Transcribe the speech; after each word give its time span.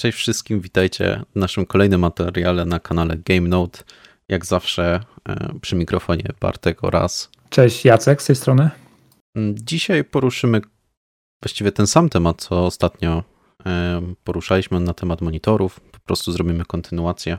Cześć 0.00 0.18
wszystkim, 0.18 0.60
witajcie 0.60 1.22
w 1.36 1.38
naszym 1.38 1.66
kolejnym 1.66 2.00
materiale 2.00 2.64
na 2.64 2.80
kanale 2.80 3.16
Game 3.16 3.48
Note. 3.48 3.82
Jak 4.28 4.46
zawsze 4.46 5.00
e, 5.28 5.58
przy 5.60 5.76
mikrofonie 5.76 6.24
Bartek 6.40 6.84
oraz. 6.84 7.30
Cześć 7.50 7.84
Jacek 7.84 8.22
z 8.22 8.26
tej 8.26 8.36
strony. 8.36 8.70
Mm, 9.36 9.54
dzisiaj 9.58 10.04
poruszymy 10.04 10.60
właściwie 11.42 11.72
ten 11.72 11.86
sam 11.86 12.08
temat, 12.08 12.42
co 12.42 12.66
ostatnio 12.66 13.24
e, 13.66 14.02
poruszaliśmy 14.24 14.80
na 14.80 14.94
temat 14.94 15.20
monitorów. 15.20 15.80
Po 15.80 15.98
prostu 15.98 16.32
zrobimy 16.32 16.64
kontynuację. 16.64 17.38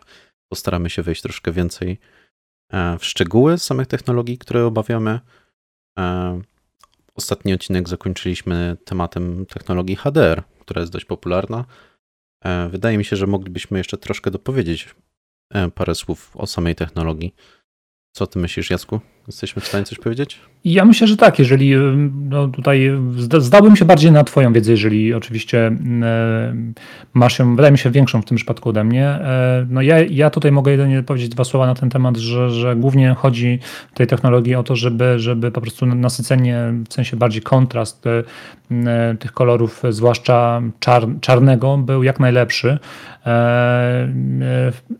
Postaramy 0.49 0.89
się 0.89 1.03
wejść 1.03 1.21
troszkę 1.21 1.51
więcej 1.51 1.99
e, 2.73 2.97
w 2.99 3.05
szczegóły 3.05 3.57
samych 3.57 3.87
technologii, 3.87 4.37
które 4.37 4.65
obawiamy. 4.65 5.19
Ostatni 7.15 7.53
odcinek 7.53 7.89
zakończyliśmy 7.89 8.77
tematem 8.85 9.45
technologii 9.45 9.95
HDR, 9.95 10.43
która 10.59 10.81
jest 10.81 10.93
dość 10.93 11.05
popularna. 11.05 11.65
E, 12.45 12.69
wydaje 12.69 12.97
mi 12.97 13.05
się, 13.05 13.15
że 13.15 13.27
moglibyśmy 13.27 13.77
jeszcze 13.77 13.97
troszkę 13.97 14.31
dopowiedzieć 14.31 14.95
e, 15.53 15.71
parę 15.71 15.95
słów 15.95 16.37
o 16.37 16.47
samej 16.47 16.75
technologii. 16.75 17.35
Co 18.15 18.27
ty 18.27 18.39
myślisz, 18.39 18.69
Jacku? 18.69 18.99
Jesteśmy 19.27 19.61
w 19.61 19.67
stanie 19.67 19.85
coś 19.85 19.97
powiedzieć? 19.97 20.39
Ja 20.65 20.85
myślę, 20.85 21.07
że 21.07 21.17
tak, 21.17 21.39
jeżeli 21.39 21.75
no 22.29 22.47
tutaj 22.47 22.91
zdałbym 23.37 23.75
się 23.75 23.85
bardziej 23.85 24.11
na 24.11 24.23
Twoją 24.23 24.53
wiedzę, 24.53 24.71
jeżeli 24.71 25.13
oczywiście 25.13 25.67
e, 26.03 26.55
masz 27.13 27.39
ją, 27.39 27.55
wydaje 27.55 27.71
mi 27.71 27.77
się, 27.77 27.91
większą 27.91 28.21
w 28.21 28.25
tym 28.25 28.37
przypadku 28.37 28.69
ode 28.69 28.83
mnie. 28.83 29.07
E, 29.07 29.65
no 29.69 29.81
ja, 29.81 29.99
ja 29.99 30.29
tutaj 30.29 30.51
mogę 30.51 30.71
jedynie 30.71 31.03
powiedzieć 31.03 31.29
dwa 31.29 31.43
słowa 31.43 31.65
na 31.65 31.75
ten 31.75 31.89
temat, 31.89 32.17
że, 32.17 32.49
że 32.49 32.75
głównie 32.75 33.13
chodzi 33.13 33.59
w 33.93 33.97
tej 33.97 34.07
technologii 34.07 34.55
o 34.55 34.63
to, 34.63 34.75
żeby, 34.75 35.19
żeby 35.19 35.51
po 35.51 35.61
prostu 35.61 35.85
nasycenie, 35.85 36.73
w 36.89 36.93
sensie 36.93 37.17
bardziej 37.17 37.41
kontrast 37.41 38.05
e, 38.07 38.23
tych 39.19 39.31
kolorów, 39.31 39.83
zwłaszcza 39.89 40.61
czar, 40.79 41.07
czarnego, 41.21 41.77
był 41.77 42.03
jak 42.03 42.19
najlepszy. 42.19 42.79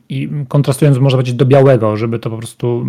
I 0.09 0.29
kontrastując, 0.47 0.97
może 0.97 1.17
powiedzieć, 1.17 1.35
do 1.35 1.45
białego, 1.45 1.97
żeby 1.97 2.19
to 2.19 2.29
po 2.29 2.37
prostu 2.37 2.85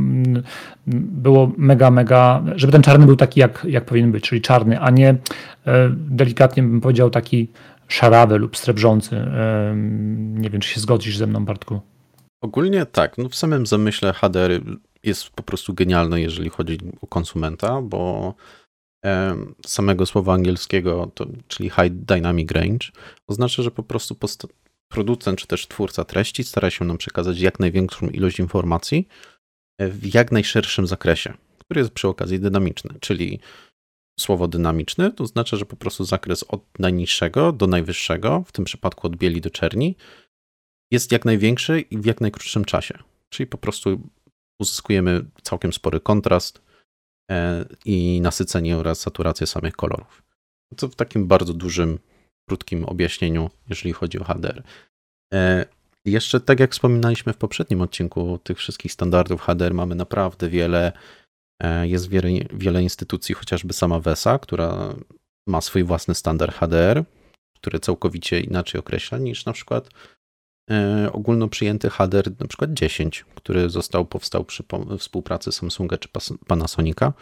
było 1.29 1.53
mega, 1.57 1.91
mega, 1.91 2.43
żeby 2.57 2.73
ten 2.73 2.83
czarny 2.83 3.07
był 3.07 3.17
taki, 3.17 3.41
jak, 3.41 3.67
jak 3.69 3.85
powinien 3.85 4.13
być, 4.13 4.25
czyli 4.25 4.41
czarny, 4.41 4.81
a 4.81 4.91
nie 4.91 5.09
e, 5.09 5.17
delikatnie 5.95 6.63
bym 6.63 6.81
powiedział 6.81 7.11
taki 7.11 7.49
szarawy 7.89 8.39
lub 8.39 8.57
srebrzący. 8.57 9.17
E, 9.17 9.75
nie 10.17 10.51
wiem, 10.51 10.61
czy 10.61 10.69
się 10.69 10.81
zgodzisz 10.81 11.17
ze 11.17 11.27
mną, 11.27 11.45
Bartku. 11.45 11.81
Ogólnie 12.41 12.87
tak. 12.87 13.19
No 13.19 13.29
w 13.29 13.35
samym 13.35 13.67
zamyśle 13.67 14.13
HDR 14.13 14.61
jest 15.03 15.31
po 15.31 15.43
prostu 15.43 15.75
genialny, 15.75 16.21
jeżeli 16.21 16.51
chodzi 16.51 16.79
o 17.01 17.07
konsumenta, 17.07 17.83
bo 17.83 18.35
samego 19.67 20.07
słowa 20.07 20.35
angielskiego, 20.35 21.11
to, 21.15 21.27
czyli 21.49 21.71
High 21.71 21.91
Dynamic 21.91 22.53
Range, 22.53 22.87
oznacza, 23.27 23.63
że 23.63 23.71
po 23.71 23.83
prostu 23.83 24.17
producent 24.89 25.39
czy 25.39 25.47
też 25.47 25.69
twórca 25.69 26.05
treści 26.05 26.45
stara 26.45 26.71
się 26.71 26.85
nam 26.85 26.99
przekazać 26.99 27.41
jak 27.41 27.61
największą 27.61 28.09
ilość 28.09 28.39
informacji, 28.39 29.09
w 29.79 30.15
jak 30.15 30.33
najszerszym 30.33 30.87
zakresie, 30.87 31.35
który 31.59 31.81
jest 31.81 31.93
przy 31.93 32.09
okazji 32.09 32.41
dynamiczny, 32.41 32.95
czyli 33.01 33.41
słowo 34.21 34.49
dynamiczny 34.49 35.13
to 35.13 35.25
oznacza, 35.25 35.57
że 35.57 35.67
po 35.67 35.77
prostu 35.77 36.05
zakres 36.05 36.43
od 36.43 36.79
najniższego 36.79 37.53
do 37.53 37.67
najwyższego, 37.67 38.45
w 38.47 38.53
tym 38.53 38.65
przypadku 38.65 39.07
od 39.07 39.17
bieli 39.17 39.41
do 39.41 39.51
czerni, 39.51 39.97
jest 40.91 41.13
jak 41.13 41.25
największy 41.25 41.81
i 41.81 41.99
w 41.99 42.05
jak 42.05 42.21
najkrótszym 42.21 42.65
czasie. 42.65 42.99
Czyli 43.29 43.47
po 43.47 43.59
prostu 43.59 44.01
uzyskujemy 44.61 45.25
całkiem 45.43 45.73
spory 45.73 46.01
kontrast 46.01 46.63
e, 47.31 47.65
i 47.85 48.21
nasycenie 48.21 48.77
oraz 48.77 49.01
saturację 49.01 49.47
samych 49.47 49.77
kolorów. 49.77 50.23
To 50.77 50.89
w 50.89 50.97
takim 50.97 51.27
bardzo 51.27 51.55
dużym, 51.55 51.99
krótkim 52.49 52.85
objaśnieniu, 52.85 53.51
jeżeli 53.69 53.93
chodzi 53.93 54.19
o 54.19 54.25
HDR. 54.25 54.63
Jeszcze 56.05 56.41
tak 56.41 56.61
jak 56.61 56.73
wspominaliśmy 56.73 57.33
w 57.33 57.37
poprzednim 57.37 57.81
odcinku 57.81 58.39
tych 58.39 58.59
wszystkich 58.59 58.93
standardów 58.93 59.43
HDR 59.43 59.75
mamy 59.75 59.95
naprawdę 59.95 60.49
wiele. 60.49 60.93
E, 61.63 61.89
jest 61.89 62.09
wiele, 62.09 62.29
wiele 62.53 62.83
instytucji, 62.83 63.35
chociażby 63.35 63.73
sama 63.73 64.01
VESA, 64.01 64.39
która 64.39 64.95
ma 65.47 65.61
swój 65.61 65.85
własny 65.85 66.15
standard 66.15 66.55
HDR, 66.57 67.05
który 67.57 67.81
całkowicie 67.81 68.41
inaczej 68.41 68.79
określa 68.79 69.19
niż 69.19 69.45
na 69.45 69.53
przykład 69.53 69.89
e, 70.71 71.11
ogólno 71.13 71.49
przyjęty 71.49 71.91
HDR 71.91 72.41
na 72.41 72.47
przykład 72.47 72.73
10, 72.73 73.25
który 73.35 73.71
został, 73.71 74.05
powstał 74.05 74.45
przy 74.45 74.65
współpracy 74.99 75.53
Samsunga 75.53 75.99
czy 75.99 76.09
Panasonica. 76.47 77.13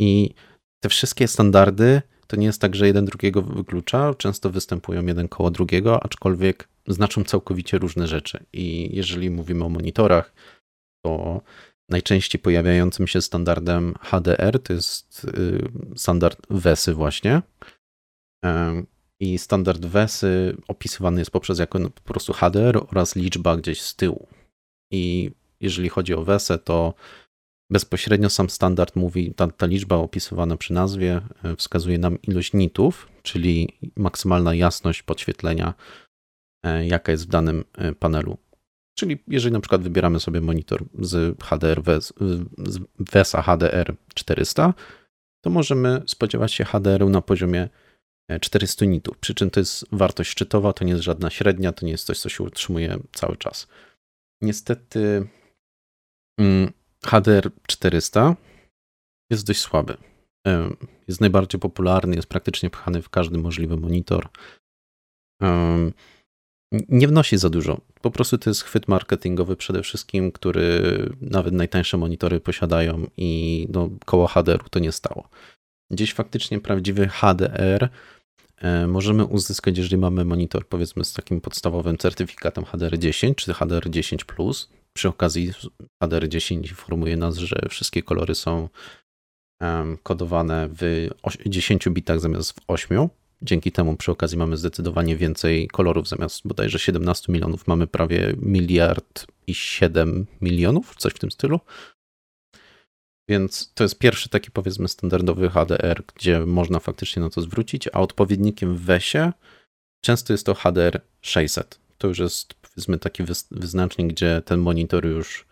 I 0.00 0.34
te 0.80 0.88
wszystkie 0.88 1.28
standardy 1.28 2.02
to 2.26 2.36
nie 2.36 2.46
jest 2.46 2.60
tak, 2.60 2.74
że 2.74 2.86
jeden 2.86 3.04
drugiego 3.04 3.42
wyklucza, 3.42 4.14
często 4.14 4.50
występują 4.50 5.06
jeden 5.06 5.28
koło 5.28 5.50
drugiego, 5.50 6.02
aczkolwiek 6.04 6.68
znaczą 6.88 7.24
całkowicie 7.24 7.78
różne 7.78 8.06
rzeczy. 8.06 8.44
I 8.52 8.96
jeżeli 8.96 9.30
mówimy 9.30 9.64
o 9.64 9.68
monitorach, 9.68 10.32
to 11.04 11.40
najczęściej 11.88 12.40
pojawiającym 12.40 13.06
się 13.06 13.22
standardem 13.22 13.94
HDR 14.00 14.62
to 14.62 14.72
jest 14.72 15.24
y, 15.24 15.68
standard 15.96 16.46
WESY 16.50 16.94
właśnie. 16.94 17.42
I 19.20 19.38
standard 19.38 19.86
WESY 19.86 20.56
opisywany 20.68 21.20
jest 21.20 21.30
poprzez 21.30 21.58
jako 21.58 21.78
po 21.90 22.00
prostu 22.00 22.32
HDR 22.32 22.86
oraz 22.90 23.16
liczba 23.16 23.56
gdzieś 23.56 23.80
z 23.82 23.96
tyłu. 23.96 24.28
I 24.92 25.30
jeżeli 25.60 25.88
chodzi 25.88 26.14
o 26.14 26.24
WESę, 26.24 26.58
to 26.58 26.94
bezpośrednio 27.70 28.30
sam 28.30 28.50
standard 28.50 28.96
mówi, 28.96 29.34
ta, 29.34 29.46
ta 29.48 29.66
liczba 29.66 29.96
opisywana 29.96 30.56
przy 30.56 30.72
nazwie 30.72 31.20
e, 31.44 31.56
wskazuje 31.56 31.98
nam 31.98 32.22
ilość 32.22 32.52
nitów, 32.52 33.08
czyli 33.22 33.68
maksymalna 33.96 34.54
jasność 34.54 35.02
podświetlenia, 35.02 35.68
e, 35.68 36.05
jaka 36.84 37.12
jest 37.12 37.24
w 37.24 37.28
danym 37.28 37.64
e, 37.74 37.92
panelu. 37.94 38.38
Czyli 38.98 39.24
jeżeli 39.28 39.52
na 39.52 39.60
przykład 39.60 39.82
wybieramy 39.82 40.20
sobie 40.20 40.40
monitor 40.40 40.84
z 40.98 41.42
HDR, 41.42 41.82
z 42.66 42.80
VESA 43.12 43.42
HDR 43.42 43.94
400, 44.14 44.74
to 45.44 45.50
możemy 45.50 46.02
spodziewać 46.06 46.52
się 46.52 46.64
HDR-u 46.64 47.08
na 47.08 47.22
poziomie 47.22 47.68
400 48.40 48.84
nitów. 48.84 49.18
Przy 49.18 49.34
czym 49.34 49.50
to 49.50 49.60
jest 49.60 49.86
wartość 49.92 50.30
szczytowa, 50.30 50.72
to 50.72 50.84
nie 50.84 50.92
jest 50.92 51.04
żadna 51.04 51.30
średnia, 51.30 51.72
to 51.72 51.86
nie 51.86 51.92
jest 51.92 52.06
coś, 52.06 52.18
co 52.20 52.28
się 52.28 52.44
utrzymuje 52.44 52.98
cały 53.12 53.36
czas. 53.36 53.68
Niestety 54.42 55.28
mm, 56.40 56.72
HDR 57.04 57.50
400 57.66 58.36
jest 59.30 59.46
dość 59.46 59.60
słaby. 59.60 59.96
Jest 61.08 61.20
najbardziej 61.20 61.60
popularny, 61.60 62.16
jest 62.16 62.28
praktycznie 62.28 62.70
pchany 62.70 63.02
w 63.02 63.08
każdy 63.08 63.38
możliwy 63.38 63.76
monitor. 63.76 64.28
Nie 66.88 67.08
wnosi 67.08 67.38
za 67.38 67.50
dużo. 67.50 67.80
Po 68.00 68.10
prostu 68.10 68.38
to 68.38 68.50
jest 68.50 68.62
chwyt 68.62 68.88
marketingowy 68.88 69.56
przede 69.56 69.82
wszystkim, 69.82 70.32
który 70.32 70.82
nawet 71.20 71.54
najtańsze 71.54 71.96
monitory 71.96 72.40
posiadają 72.40 73.06
i 73.16 73.66
no, 73.70 73.90
koło 74.04 74.26
HDR-u 74.26 74.68
to 74.68 74.78
nie 74.78 74.92
stało. 74.92 75.28
Gdzieś 75.90 76.14
faktycznie 76.14 76.60
prawdziwy 76.60 77.08
HDR 77.08 77.88
e, 78.56 78.86
możemy 78.86 79.24
uzyskać, 79.24 79.78
jeżeli 79.78 79.96
mamy 79.96 80.24
monitor 80.24 80.68
powiedzmy 80.68 81.04
z 81.04 81.12
takim 81.12 81.40
podstawowym 81.40 81.98
certyfikatem 81.98 82.64
HDR10 82.64 83.34
czy 83.34 83.52
HDR10+, 83.52 84.66
przy 84.92 85.08
okazji 85.08 85.52
HDR10 86.04 86.56
informuje 86.56 87.16
nas, 87.16 87.36
że 87.36 87.56
wszystkie 87.70 88.02
kolory 88.02 88.34
są 88.34 88.68
kodowane 90.02 90.68
w 90.72 91.08
10 91.46 91.88
bitach 91.88 92.20
zamiast 92.20 92.52
w 92.52 92.60
8. 92.66 93.08
Dzięki 93.42 93.72
temu 93.72 93.96
przy 93.96 94.12
okazji 94.12 94.38
mamy 94.38 94.56
zdecydowanie 94.56 95.16
więcej 95.16 95.68
kolorów 95.68 96.08
zamiast 96.08 96.48
bodajże 96.48 96.78
17 96.78 97.32
milionów 97.32 97.66
mamy 97.66 97.86
prawie 97.86 98.34
miliard 98.42 99.26
i 99.46 99.54
7 99.54 100.26
milionów, 100.40 100.94
coś 100.96 101.12
w 101.12 101.18
tym 101.18 101.30
stylu. 101.30 101.60
Więc 103.28 103.72
to 103.74 103.84
jest 103.84 103.98
pierwszy 103.98 104.28
taki 104.28 104.50
powiedzmy 104.50 104.88
standardowy 104.88 105.50
HDR, 105.50 106.02
gdzie 106.14 106.40
można 106.40 106.80
faktycznie 106.80 107.22
na 107.22 107.30
to 107.30 107.42
zwrócić, 107.42 107.88
a 107.92 108.00
odpowiednikiem 108.00 108.76
w 108.76 108.80
WESie 108.80 109.32
często 110.04 110.32
jest 110.32 110.46
to 110.46 110.54
HDR 110.54 111.00
600. 111.20 111.80
To 111.98 112.08
już 112.08 112.18
jest 112.18 112.54
powiedzmy 112.54 112.98
taki 112.98 113.22
wyznacznik, 113.50 114.08
gdzie 114.12 114.42
ten 114.44 114.60
monitor 114.60 115.06
już 115.06 115.46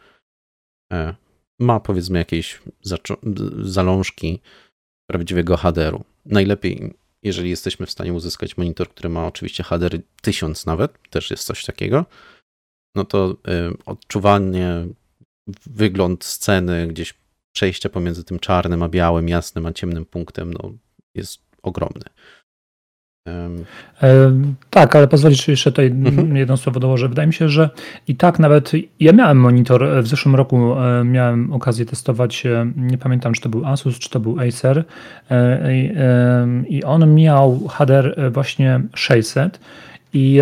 e, 0.93 1.15
ma 1.59 1.81
powiedzmy 1.81 2.19
jakieś 2.19 2.61
zalążki 3.63 4.41
prawdziwego 5.11 5.57
HDR-u. 5.57 6.05
Najlepiej, 6.27 6.95
jeżeli 7.25 7.51
jesteśmy 7.51 7.87
w 7.87 7.91
stanie 7.91 8.13
uzyskać 8.13 8.57
monitor, 8.57 8.89
który 8.89 9.09
ma 9.09 9.27
oczywiście 9.27 9.63
HDR 9.63 9.99
1000 10.23 10.67
nawet, 10.67 11.09
też 11.11 11.31
jest 11.31 11.45
coś 11.45 11.65
takiego, 11.65 12.05
no 12.95 13.05
to 13.05 13.37
e, 13.49 13.71
odczuwanie, 13.87 14.87
wygląd 15.67 16.25
sceny, 16.25 16.87
gdzieś 16.87 17.15
przejście 17.55 17.89
pomiędzy 17.89 18.25
tym 18.25 18.39
czarnym 18.39 18.83
a 18.83 18.89
białym, 18.89 19.29
jasnym 19.29 19.67
a 19.67 19.73
ciemnym 19.73 20.05
punktem, 20.05 20.53
no, 20.53 20.73
jest 21.15 21.43
ogromny. 21.63 22.05
Tak, 24.71 24.97
ale 24.97 25.09
pozwolisz 25.09 25.49
jeszcze 25.49 25.73
tutaj 25.73 25.87
mhm. 25.87 26.37
jedno 26.37 26.57
słowo 26.57 26.81
dołożę. 26.81 27.09
Wydaje 27.09 27.27
mi 27.27 27.35
się, 27.35 27.49
że 27.49 27.71
i 28.09 28.17
tak 28.17 28.39
nawet 28.39 28.73
ja 29.01 29.13
miałem 29.13 29.39
monitor 29.39 30.03
w 30.03 30.07
zeszłym 30.07 30.35
roku, 30.35 30.75
e, 30.75 31.05
miałem 31.05 31.53
okazję 31.53 31.87
testować, 31.87 32.47
e, 32.47 32.67
nie 32.77 32.99
pamiętam 32.99 33.33
czy 33.33 33.41
to 33.41 33.49
był 33.49 33.67
Asus, 33.67 33.99
czy 33.99 34.11
to 34.11 34.21
był 34.21 34.41
Acer 34.41 34.85
e, 35.31 35.75
i 36.69 36.85
on 36.85 37.15
miał 37.15 37.69
HDR 37.69 38.33
właśnie 38.33 38.81
600 38.95 39.61
I 40.13 40.41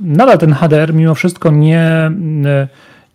nadal 0.00 0.38
ten 0.38 0.52
HDR 0.52 0.94
mimo 0.94 1.14
wszystko 1.14 1.50
nie 1.50 2.10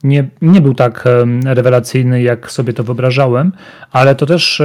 nie, 0.04 0.28
nie 0.42 0.62
był 0.62 0.74
tak 0.74 1.06
rewelacyjny, 1.46 2.22
jak 2.22 2.52
sobie 2.52 2.74
to 2.74 2.84
wyobrażałem, 2.84 3.52
ale 3.92 4.16
to 4.16 4.26
też 4.26 4.62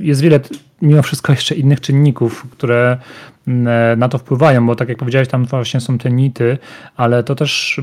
jest 0.00 0.20
wiele 0.20 0.40
mimo 0.82 1.02
wszystko 1.02 1.32
jeszcze 1.32 1.54
innych 1.54 1.80
czynników, 1.80 2.46
które 2.50 2.98
na 3.96 4.08
to 4.08 4.18
wpływają, 4.18 4.66
bo 4.66 4.76
tak 4.76 4.88
jak 4.88 4.98
powiedziałeś, 4.98 5.28
tam 5.28 5.44
właśnie 5.44 5.80
są 5.80 5.98
te 5.98 6.10
nity, 6.10 6.58
ale 6.96 7.24
to 7.24 7.34
też 7.34 7.80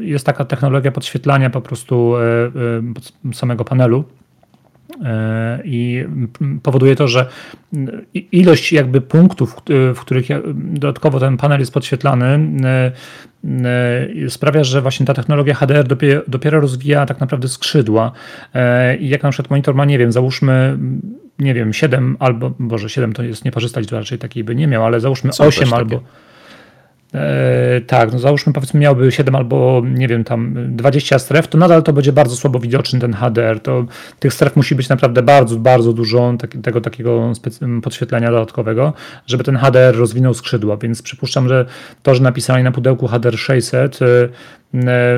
jest 0.00 0.26
taka 0.26 0.44
technologia 0.44 0.92
podświetlania 0.92 1.50
po 1.50 1.60
prostu 1.60 2.16
e, 2.16 2.22
e, 3.30 3.34
samego 3.34 3.64
panelu. 3.64 4.04
E, 5.04 5.60
I 5.64 6.04
powoduje 6.62 6.96
to, 6.96 7.08
że 7.08 7.26
ilość 8.14 8.72
jakby 8.72 9.00
punktów, 9.00 9.56
w 9.94 10.00
których 10.00 10.26
dodatkowo 10.54 11.20
ten 11.20 11.36
panel 11.36 11.60
jest 11.60 11.74
podświetlany, 11.74 12.40
sprawia, 14.28 14.64
że 14.64 14.82
właśnie 14.82 15.06
ta 15.06 15.14
technologia 15.14 15.54
HDR 15.54 15.86
dopiero 16.28 16.60
rozwija 16.60 17.06
tak 17.06 17.20
naprawdę 17.20 17.48
skrzydła. 17.48 18.12
I 19.00 19.08
jak 19.08 19.22
na 19.22 19.30
przykład 19.30 19.50
monitor 19.50 19.74
ma, 19.74 19.84
nie 19.84 19.98
wiem, 19.98 20.12
załóżmy 20.12 20.78
nie 21.40 21.54
wiem, 21.54 21.72
7 21.72 22.16
albo, 22.18 22.52
Boże, 22.58 22.88
7 22.88 23.12
to 23.12 23.22
jest 23.22 23.44
nieparzysta 23.44 23.80
liczba, 23.80 23.98
raczej 23.98 24.18
takiej 24.18 24.44
by 24.44 24.54
nie 24.54 24.66
miał, 24.66 24.84
ale 24.84 25.00
załóżmy 25.00 25.32
Są 25.32 25.44
8 25.44 25.74
albo. 25.74 26.00
E, 27.14 27.80
tak, 27.80 28.12
no 28.12 28.18
załóżmy 28.18 28.52
powiedzmy 28.52 28.80
miałby 28.80 29.12
7 29.12 29.34
albo 29.34 29.82
nie 29.84 30.08
wiem 30.08 30.24
tam 30.24 30.54
20 30.76 31.18
stref, 31.18 31.48
to 31.48 31.58
nadal 31.58 31.82
to 31.82 31.92
będzie 31.92 32.12
bardzo 32.12 32.36
słabo 32.36 32.58
widoczny 32.58 33.00
ten 33.00 33.12
HDR. 33.12 33.60
To 33.60 33.86
tych 34.18 34.34
stref 34.34 34.56
musi 34.56 34.74
być 34.74 34.88
naprawdę 34.88 35.22
bardzo, 35.22 35.56
bardzo 35.56 35.92
dużo 35.92 36.34
tak, 36.38 36.56
tego 36.62 36.80
takiego 36.80 37.32
podświetlenia 37.82 38.30
dodatkowego, 38.30 38.92
żeby 39.26 39.44
ten 39.44 39.56
HDR 39.56 39.96
rozwinął 39.96 40.34
skrzydła, 40.34 40.76
więc 40.76 41.02
przypuszczam, 41.02 41.48
że 41.48 41.66
to, 42.02 42.14
że 42.14 42.22
napisali 42.22 42.64
na 42.64 42.72
pudełku 42.72 43.06
HDR 43.06 43.38
600 43.38 44.02
E, 44.02 44.06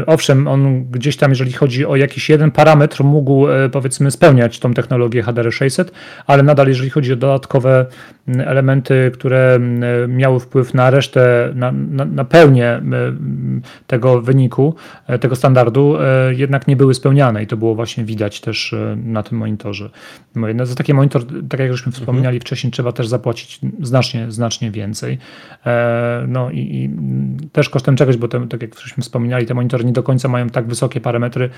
owszem, 0.07 0.49
on 0.49 0.85
gdzieś 0.85 1.17
tam, 1.17 1.31
jeżeli 1.31 1.53
chodzi 1.53 1.87
o 1.87 1.97
jakiś 1.97 2.31
jeden 2.31 2.51
parametr, 2.51 3.05
mógł 3.05 3.49
e, 3.49 3.69
powiedzmy 3.69 4.11
spełniać 4.11 4.59
tą 4.59 4.75
technologię 4.75 5.23
HDR600, 5.23 5.85
ale 6.27 6.43
nadal, 6.43 6.69
jeżeli 6.69 6.91
chodzi 6.91 7.13
o 7.13 7.17
dodatkowe 7.17 7.87
elementy, 8.29 9.11
które 9.15 9.61
miały 10.09 10.41
wpływ 10.41 10.75
na 10.75 10.91
resztę, 10.91 11.53
na, 11.55 11.73
na, 11.73 12.05
na 12.05 12.25
pełnię 12.25 12.83
tego 13.87 14.23
wyniku, 14.23 14.75
e, 15.07 15.19
tego 15.19 15.37
standardu, 15.37 15.97
jednak 16.31 16.69
nie 16.69 16.77
były 16.77 16.95
spełniane 16.95 17.43
i 17.43 17.47
to 17.47 17.57
było 17.57 17.75
właśnie 17.75 18.05
widać 18.05 18.41
też 18.41 18.75
na 18.97 19.23
tym 19.23 19.39
monitorze. 19.39 19.91
No, 20.35 20.67
za 20.67 20.75
taki 20.75 20.95
monitor, 20.95 21.23
tak 21.49 21.61
jak 21.61 21.73
żeśmy 21.73 21.93
wspomniali 21.93 22.37
mhm. 22.37 22.41
wcześniej, 22.41 22.71
trzeba 22.71 22.93
też 22.93 23.09
zapłacić 23.09 23.61
znacznie, 23.81 24.31
znacznie 24.31 24.71
więcej. 24.71 25.19
No 26.29 26.51
i, 26.51 26.59
i 26.59 26.91
też 27.53 27.69
kosztem 27.69 27.97
czegoś, 27.97 28.17
bo 28.17 28.29
te, 28.29 28.49
tak 28.49 28.63
jak 28.63 28.81
żeśmy 28.81 29.03
wspominali, 29.03 29.42
i 29.43 29.47
te 29.47 29.55
monitory 29.55 29.85
nie 29.85 29.93
do 29.93 30.03
końca 30.03 30.29
mają 30.29 30.49
tak 30.49 30.67
wysokie 30.67 31.01
parametry, 31.01 31.51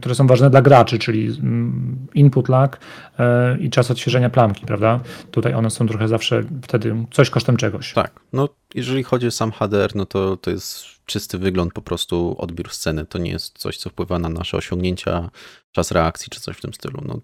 które 0.00 0.14
są 0.14 0.26
ważne 0.26 0.50
dla 0.50 0.62
graczy, 0.62 0.98
czyli 0.98 1.26
mm, 1.26 2.06
input 2.14 2.48
lag 2.48 2.80
e, 3.18 3.58
i 3.58 3.70
czas 3.70 3.90
odświeżenia 3.90 4.30
plamki, 4.30 4.66
prawda? 4.66 5.00
Tutaj 5.30 5.54
one 5.54 5.70
są 5.70 5.86
trochę 5.86 6.08
zawsze 6.08 6.42
wtedy 6.62 6.96
coś 7.10 7.30
kosztem 7.30 7.56
czegoś. 7.56 7.92
Tak, 7.92 8.20
no 8.32 8.48
jeżeli 8.74 9.02
chodzi 9.02 9.26
o 9.26 9.30
sam 9.30 9.52
HDR, 9.52 9.96
no 9.96 10.06
to 10.06 10.36
to 10.36 10.50
jest 10.50 10.84
czysty 11.06 11.38
wygląd, 11.38 11.72
po 11.72 11.82
prostu 11.82 12.36
odbiór 12.38 12.70
sceny. 12.70 13.06
To 13.06 13.18
nie 13.18 13.30
jest 13.30 13.58
coś, 13.58 13.76
co 13.76 13.90
wpływa 13.90 14.18
na 14.18 14.28
nasze 14.28 14.56
osiągnięcia, 14.56 15.30
czas 15.72 15.90
reakcji 15.90 16.30
czy 16.30 16.40
coś 16.40 16.56
w 16.56 16.60
tym 16.60 16.74
stylu. 16.74 17.02
No, 17.06 17.20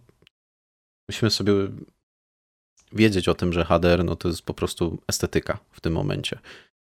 musimy 1.09 1.31
sobie 1.31 1.53
wiedzieć 2.93 3.29
o 3.29 3.35
tym, 3.35 3.53
że 3.53 3.65
HDR 3.65 4.05
no 4.05 4.17
to 4.17 4.29
jest 4.29 4.43
po 4.43 4.55
prostu 4.55 4.99
estetyka 5.09 5.59
w 5.73 5.81
tym 5.81 5.93
momencie. 5.93 6.39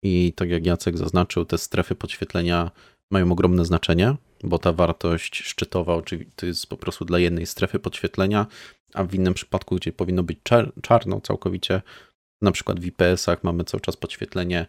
I 0.02 0.32
tak 0.36 0.50
jak 0.50 0.66
Jacek 0.66 0.98
zaznaczył, 0.98 1.44
te 1.44 1.58
strefy 1.58 1.94
podświetlenia 1.94 2.70
mają 3.10 3.32
ogromne 3.32 3.64
znaczenie, 3.64 4.16
bo 4.44 4.58
ta 4.58 4.72
wartość 4.72 5.42
szczytowa 5.42 6.02
to 6.36 6.46
jest 6.46 6.66
po 6.66 6.76
prostu 6.76 7.04
dla 7.04 7.18
jednej 7.18 7.46
strefy 7.46 7.78
podświetlenia, 7.78 8.46
a 8.94 9.04
w 9.04 9.14
innym 9.14 9.34
przypadku, 9.34 9.76
gdzie 9.76 9.92
powinno 9.92 10.22
być 10.22 10.38
czar 10.42 10.72
czarno 10.82 11.20
całkowicie, 11.20 11.82
na 12.42 12.52
przykład 12.52 12.80
w 12.80 12.84
IPS-ach 12.84 13.44
mamy 13.44 13.64
cały 13.64 13.80
czas 13.80 13.96
podświetlenie, 13.96 14.66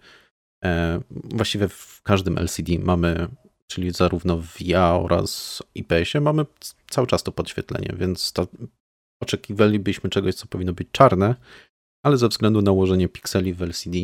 e, 0.63 1.01
właściwie 1.11 1.67
w 1.67 2.01
każdym 2.03 2.37
LCD 2.37 2.79
mamy, 2.79 3.27
czyli 3.67 3.91
zarówno 3.91 4.37
w 4.37 4.57
VIA 4.57 4.95
oraz 4.95 5.63
IPS-ie 5.75 6.21
mamy 6.21 6.45
cały 6.89 7.07
czas 7.07 7.23
to 7.23 7.31
podświetlenie, 7.31 7.95
więc 7.97 8.33
to 8.33 8.47
oczekiwalibyśmy 9.21 10.09
czegoś, 10.09 10.35
co 10.35 10.47
powinno 10.47 10.73
być 10.73 10.87
czarne, 10.91 11.35
ale 12.05 12.17
ze 12.17 12.27
względu 12.27 12.61
na 12.61 12.71
ułożenie 12.71 13.09
pikseli 13.09 13.53
w 13.53 13.61
LCD, 13.61 13.97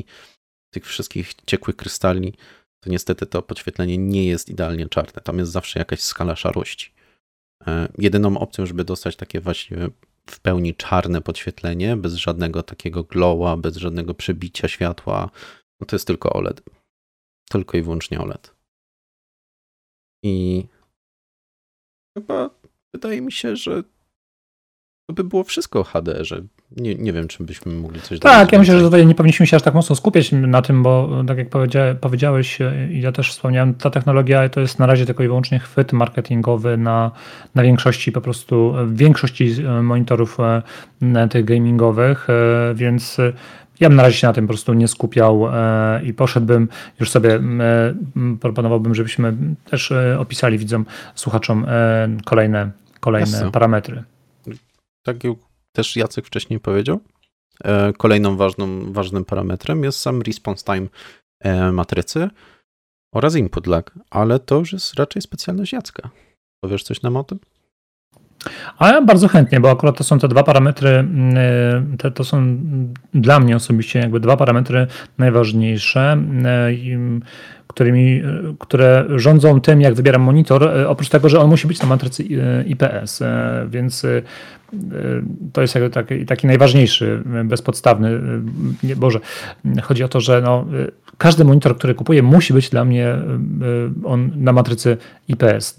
tych 0.74 0.86
wszystkich 0.86 1.34
ciekłych 1.46 1.76
krystali, 1.76 2.34
to 2.88 2.92
niestety 2.92 3.26
to 3.26 3.42
podświetlenie 3.42 3.98
nie 3.98 4.26
jest 4.26 4.50
idealnie 4.50 4.90
czarne. 4.90 5.22
Tam 5.22 5.40
jest 5.40 5.52
zawsze 5.52 5.80
jakaś 5.80 6.00
skala 6.00 6.36
szarości. 6.36 6.94
E, 7.68 7.88
jedyną 7.98 8.38
opcją, 8.38 8.66
żeby 8.66 8.84
dostać 8.84 9.16
takie 9.16 9.42
właśnie 9.42 9.90
w 10.30 10.40
pełni 10.40 10.76
czarne 10.76 11.22
podświetlenie, 11.22 11.98
bez 11.98 12.14
żadnego 12.14 12.64
takiego 12.64 13.04
glowa, 13.04 13.58
bez 13.58 13.78
żadnego 13.78 14.14
przebicia 14.14 14.68
światła, 14.68 15.30
no 15.82 15.88
to 15.88 15.96
jest 15.96 16.08
tylko 16.08 16.34
OLED. 16.34 16.62
Tylko 17.50 17.78
i 17.78 17.82
wyłącznie 17.82 18.20
OLED. 18.20 18.56
I 20.24 20.66
chyba 22.18 22.50
wydaje 22.94 23.22
mi 23.22 23.32
się, 23.32 23.56
że 23.56 23.84
to 25.08 25.14
by 25.14 25.24
było 25.24 25.44
wszystko 25.44 25.84
HD, 25.84 26.26
że 26.26 26.42
nie, 26.78 26.96
nie 26.96 27.14
wiem, 27.14 27.28
czy 27.28 27.44
byśmy 27.44 27.74
mogli 27.74 28.02
coś 28.02 28.20
Tak, 28.20 28.52
ja 28.52 28.60
myślę, 28.60 28.80
że 28.80 28.86
tutaj 28.86 29.08
nie 29.08 29.16
powinniśmy 29.16 29.48
się 29.48 29.56
aż 29.56 29.64
tak 29.64 29.74
mocno 29.74 29.96
skupiać 29.96 30.32
na 30.32 30.62
tym, 30.62 30.84
bo 30.84 31.24
tak 31.28 31.38
jak 31.38 31.50
powiedzia, 31.50 31.96
powiedziałeś 32.02 32.60
i 32.92 33.02
ja 33.02 33.12
też 33.12 33.32
wspomniałem, 33.32 33.74
ta 33.74 33.90
technologia 33.90 34.50
to 34.50 34.60
jest 34.60 34.80
na 34.80 34.86
razie 34.86 35.06
tylko 35.06 35.24
i 35.24 35.28
wyłącznie 35.28 35.60
chwyt 35.60 35.94
marketingowy 35.94 36.78
na, 36.78 37.12
na 37.56 37.64
większości 37.64 38.12
po 38.12 38.22
prostu, 38.22 38.74
większości 38.94 39.56
monitorów 39.84 40.38
e, 40.40 41.28
tych 41.30 41.46
gamingowych, 41.46 42.28
e, 42.30 42.74
więc 42.76 43.18
ja 43.80 43.90
bym 43.90 43.96
na 43.96 44.04
razie 44.04 44.18
się 44.18 44.28
na 44.28 44.34
tym 44.34 44.48
po 44.48 44.54
prostu 44.54 44.74
nie 44.74 44.88
skupiał 44.88 45.48
e, 45.48 46.02
i 46.04 46.14
poszedłbym, 46.14 46.68
już 47.00 47.12
sobie 47.12 47.40
proponowałbym, 48.42 48.96
żebyśmy 48.96 49.34
też 49.70 49.94
opisali 50.20 50.58
widzom, 50.58 50.86
słuchaczom 51.16 51.66
kolejne, 52.26 52.72
kolejne 53.00 53.52
parametry. 53.52 54.04
Tak 55.08 55.18
też 55.72 55.96
Jacek 55.96 56.26
wcześniej 56.26 56.60
powiedział, 56.60 57.00
e, 57.64 57.94
kolejną 57.94 58.38
ważną, 58.38 58.94
ważnym 58.94 59.26
parametrem 59.26 59.84
jest 59.84 60.00
sam 60.00 60.22
response 60.22 60.64
time 60.64 60.88
e, 61.40 61.72
matrycy 61.72 62.30
oraz 63.14 63.36
input 63.36 63.68
lag, 63.68 63.92
ale 64.10 64.40
to 64.40 64.56
już 64.56 64.74
jest 64.74 64.94
raczej 64.94 65.22
specjalność 65.22 65.74
Jacka. 65.74 66.10
Powiesz 66.64 66.84
coś 66.84 67.02
nam 67.02 67.18
o 67.18 67.24
tym? 67.24 67.40
A 68.78 68.90
ja 68.90 69.02
bardzo 69.02 69.28
chętnie, 69.28 69.60
bo 69.60 69.72
akurat 69.72 69.98
to 69.98 70.04
są 70.04 70.20
te 70.20 70.28
dwa 70.28 70.44
parametry, 70.44 70.90
mm, 70.90 71.38
e, 71.94 71.98
te, 71.98 72.12
to 72.12 72.24
są 72.24 72.58
dla 73.14 73.40
mnie 73.40 73.56
osobiście 73.56 74.00
jakby 74.00 74.20
dwa 74.20 74.38
parametry 74.38 74.88
najważniejsze 75.18 76.18
którymi, 77.68 78.22
które 78.60 79.06
rządzą 79.16 79.62
tym, 79.62 79.82
jak 79.82 79.94
wybieram 79.94 80.22
monitor, 80.22 80.64
e, 80.64 80.90
oprócz 80.90 81.10
tego, 81.10 81.30
że 81.30 81.40
on 81.40 81.50
musi 81.50 81.68
być 81.68 81.82
na 81.82 81.88
matrycy 81.88 82.24
e, 82.24 82.64
IPS, 82.64 83.22
e, 83.22 83.68
więc 83.70 84.06
to 85.54 85.62
jest 85.62 85.78
taki, 85.92 86.26
taki 86.26 86.48
najważniejszy, 86.48 87.24
bezpodstawny, 87.46 88.20
nie, 88.84 88.96
Boże, 88.96 89.20
chodzi 89.84 90.04
o 90.04 90.08
to, 90.08 90.20
że 90.20 90.42
no, 90.42 90.66
każdy 91.18 91.46
monitor, 91.46 91.78
który 91.78 91.96
kupuję, 91.96 92.24
musi 92.24 92.54
być 92.54 92.70
dla 92.70 92.86
mnie 92.86 93.16
on 94.04 94.32
na 94.36 94.54
matrycy 94.54 94.98
IPS. 95.28 95.78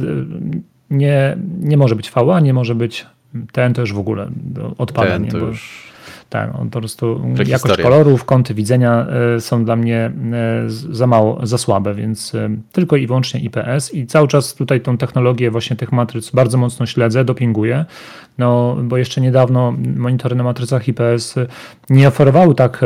Nie, 0.91 1.37
nie 1.61 1.77
może 1.77 1.97
być 1.97 2.11
VA, 2.11 2.41
nie 2.41 2.55
może 2.55 2.75
być 2.75 3.07
ten 3.53 3.75
to 3.75 3.81
już 3.81 3.93
w 3.93 3.99
ogóle 3.99 4.31
odpada. 4.79 5.11
Ten 5.11 5.27
to 5.27 5.39
już 5.39 5.88
tak, 6.29 6.55
on 6.61 6.71
po 6.71 6.79
prostu 6.79 7.21
jakość 7.47 7.83
kolorów, 7.83 8.25
kąty 8.25 8.55
widzenia 8.55 9.07
e, 9.37 9.41
są 9.41 9.65
dla 9.65 9.77
mnie 9.77 9.97
e, 9.97 10.11
za 10.69 11.07
mało, 11.07 11.47
za 11.47 11.59
słabe, 11.59 11.95
więc 11.95 12.35
e, 12.35 12.51
tylko 12.73 12.97
i 12.97 13.07
wyłącznie 13.07 13.41
IPS 13.41 13.95
i 13.95 14.07
cały 14.07 14.29
czas 14.29 14.55
tutaj 14.55 14.81
tą 14.81 14.99
technologię 14.99 15.51
właśnie 15.51 15.77
tych 15.77 15.93
matryc 15.93 16.31
bardzo 16.31 16.59
mocno 16.59 16.87
śledzę, 16.87 17.25
dopinguję, 17.25 17.85
no 18.39 18.77
bo 18.83 18.97
jeszcze 18.97 19.21
niedawno 19.21 19.75
monitory 19.97 20.37
na 20.37 20.45
matrycach 20.45 20.89
IPS 20.89 21.35
nie 21.91 22.09
oferowały 22.09 22.55
tak 22.55 22.85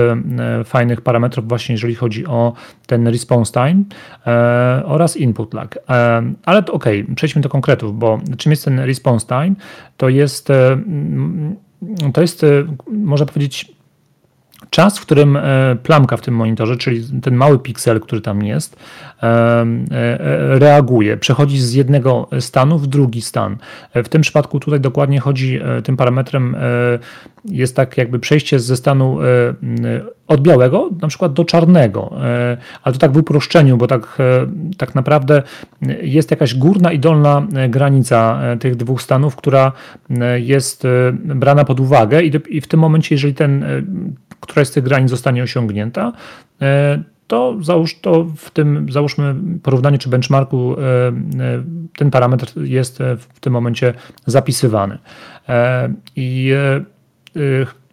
fajnych 0.65 1.01
parametrów 1.01 1.49
właśnie 1.49 1.73
jeżeli 1.73 1.95
chodzi 1.95 2.27
o 2.27 2.53
ten 2.87 3.09
response 3.09 3.53
time 3.53 3.85
oraz 4.85 5.17
input 5.17 5.55
lag. 5.55 5.79
Ale 6.45 6.63
to 6.63 6.73
ok, 6.73 6.85
przejdźmy 7.15 7.43
do 7.43 7.49
konkretów, 7.49 7.99
bo 7.99 8.21
czym 8.37 8.53
jest 8.53 8.65
ten 8.65 8.81
response 8.81 9.27
time? 9.27 9.55
To 9.97 10.09
jest 10.09 10.49
to 12.15 12.21
jest, 12.21 12.45
e, 12.45 12.77
można 12.87 13.27
powiedzieć, 13.27 13.73
czas, 14.73 14.99
w 14.99 15.03
którym 15.03 15.39
plamka 15.83 16.17
w 16.17 16.21
tym 16.21 16.35
monitorze, 16.35 16.77
czyli 16.77 17.21
ten 17.23 17.35
mały 17.35 17.59
piksel, 17.59 18.01
który 18.01 18.21
tam 18.21 18.43
jest, 18.43 18.77
reaguje, 20.49 21.17
przechodzi 21.17 21.61
z 21.61 21.73
jednego 21.73 22.29
stanu 22.41 22.79
w 22.79 22.87
drugi 22.87 23.23
stan. 23.23 23.57
W 23.95 24.09
tym 24.09 24.23
przypadku 24.23 24.61
tutaj 24.61 24.81
dokładnie 24.81 25.21
chodzi, 25.21 25.61
tym 25.85 25.97
parametrem 25.97 26.57
jest 27.45 27.77
tak 27.77 27.99
jakby 27.99 28.19
przejście 28.19 28.61
ze 28.61 28.77
stanu 28.77 29.19
od 30.33 30.41
białego 30.41 30.91
na 31.03 31.09
przykład 31.09 31.33
do 31.33 31.45
czarnego, 31.45 32.13
e, 32.23 32.57
ale 32.83 32.93
to 32.93 32.99
tak 32.99 33.13
w 33.13 33.17
uproszczeniu, 33.17 33.77
bo 33.77 33.87
tak, 33.87 34.19
e, 34.21 34.47
tak 34.77 34.95
naprawdę 34.95 35.43
jest 36.03 36.31
jakaś 36.31 36.55
górna 36.55 36.93
i 36.93 36.99
dolna 36.99 37.47
e, 37.55 37.69
granica 37.69 38.41
tych 38.61 38.77
dwóch 38.77 39.03
stanów, 39.03 39.37
która 39.37 39.73
jest 40.37 40.87
brana 41.15 41.65
pod 41.65 41.81
uwagę 41.81 42.23
i 42.51 42.61
w 42.61 42.67
tym 42.67 42.81
momencie, 42.81 43.15
jeżeli 43.15 43.35
ten, 43.35 43.65
która 44.43 44.65
z 44.65 44.71
tych 44.71 44.85
granic 44.85 45.11
zostanie 45.11 45.43
osiągnięta, 45.43 46.13
to 47.27 47.57
załóż 47.61 47.99
to 48.01 48.25
w 48.37 48.51
tym, 48.51 48.87
załóżmy 48.91 49.35
porównaniu 49.63 49.99
czy 49.99 50.09
benchmarku, 50.09 50.77
ten 51.97 52.11
parametr 52.11 52.61
jest 52.61 52.99
w 53.19 53.41
tym 53.41 53.53
momencie 53.53 53.95
zapisywany. 54.27 54.99
I 56.17 56.53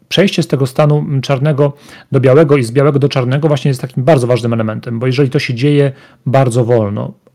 przejście 0.09 0.43
z 0.43 0.47
tego 0.47 0.67
stanu 0.67 1.05
czarnego 1.21 1.73
do 2.11 2.19
białego 2.19 2.57
i 2.57 2.63
z 2.63 2.71
białego 2.71 2.99
do 2.99 3.09
czarnego 3.09 3.47
właśnie 3.47 3.69
jest 3.69 3.81
takim 3.81 4.03
bardzo 4.03 4.27
ważnym 4.27 4.53
elementem, 4.53 4.99
bo 4.99 5.07
jeżeli 5.07 5.29
to 5.29 5.39
się 5.39 5.53
dzieje 5.53 5.91
bardzo 6.25 6.65
wolno, 6.65 7.13
e, 7.27 7.28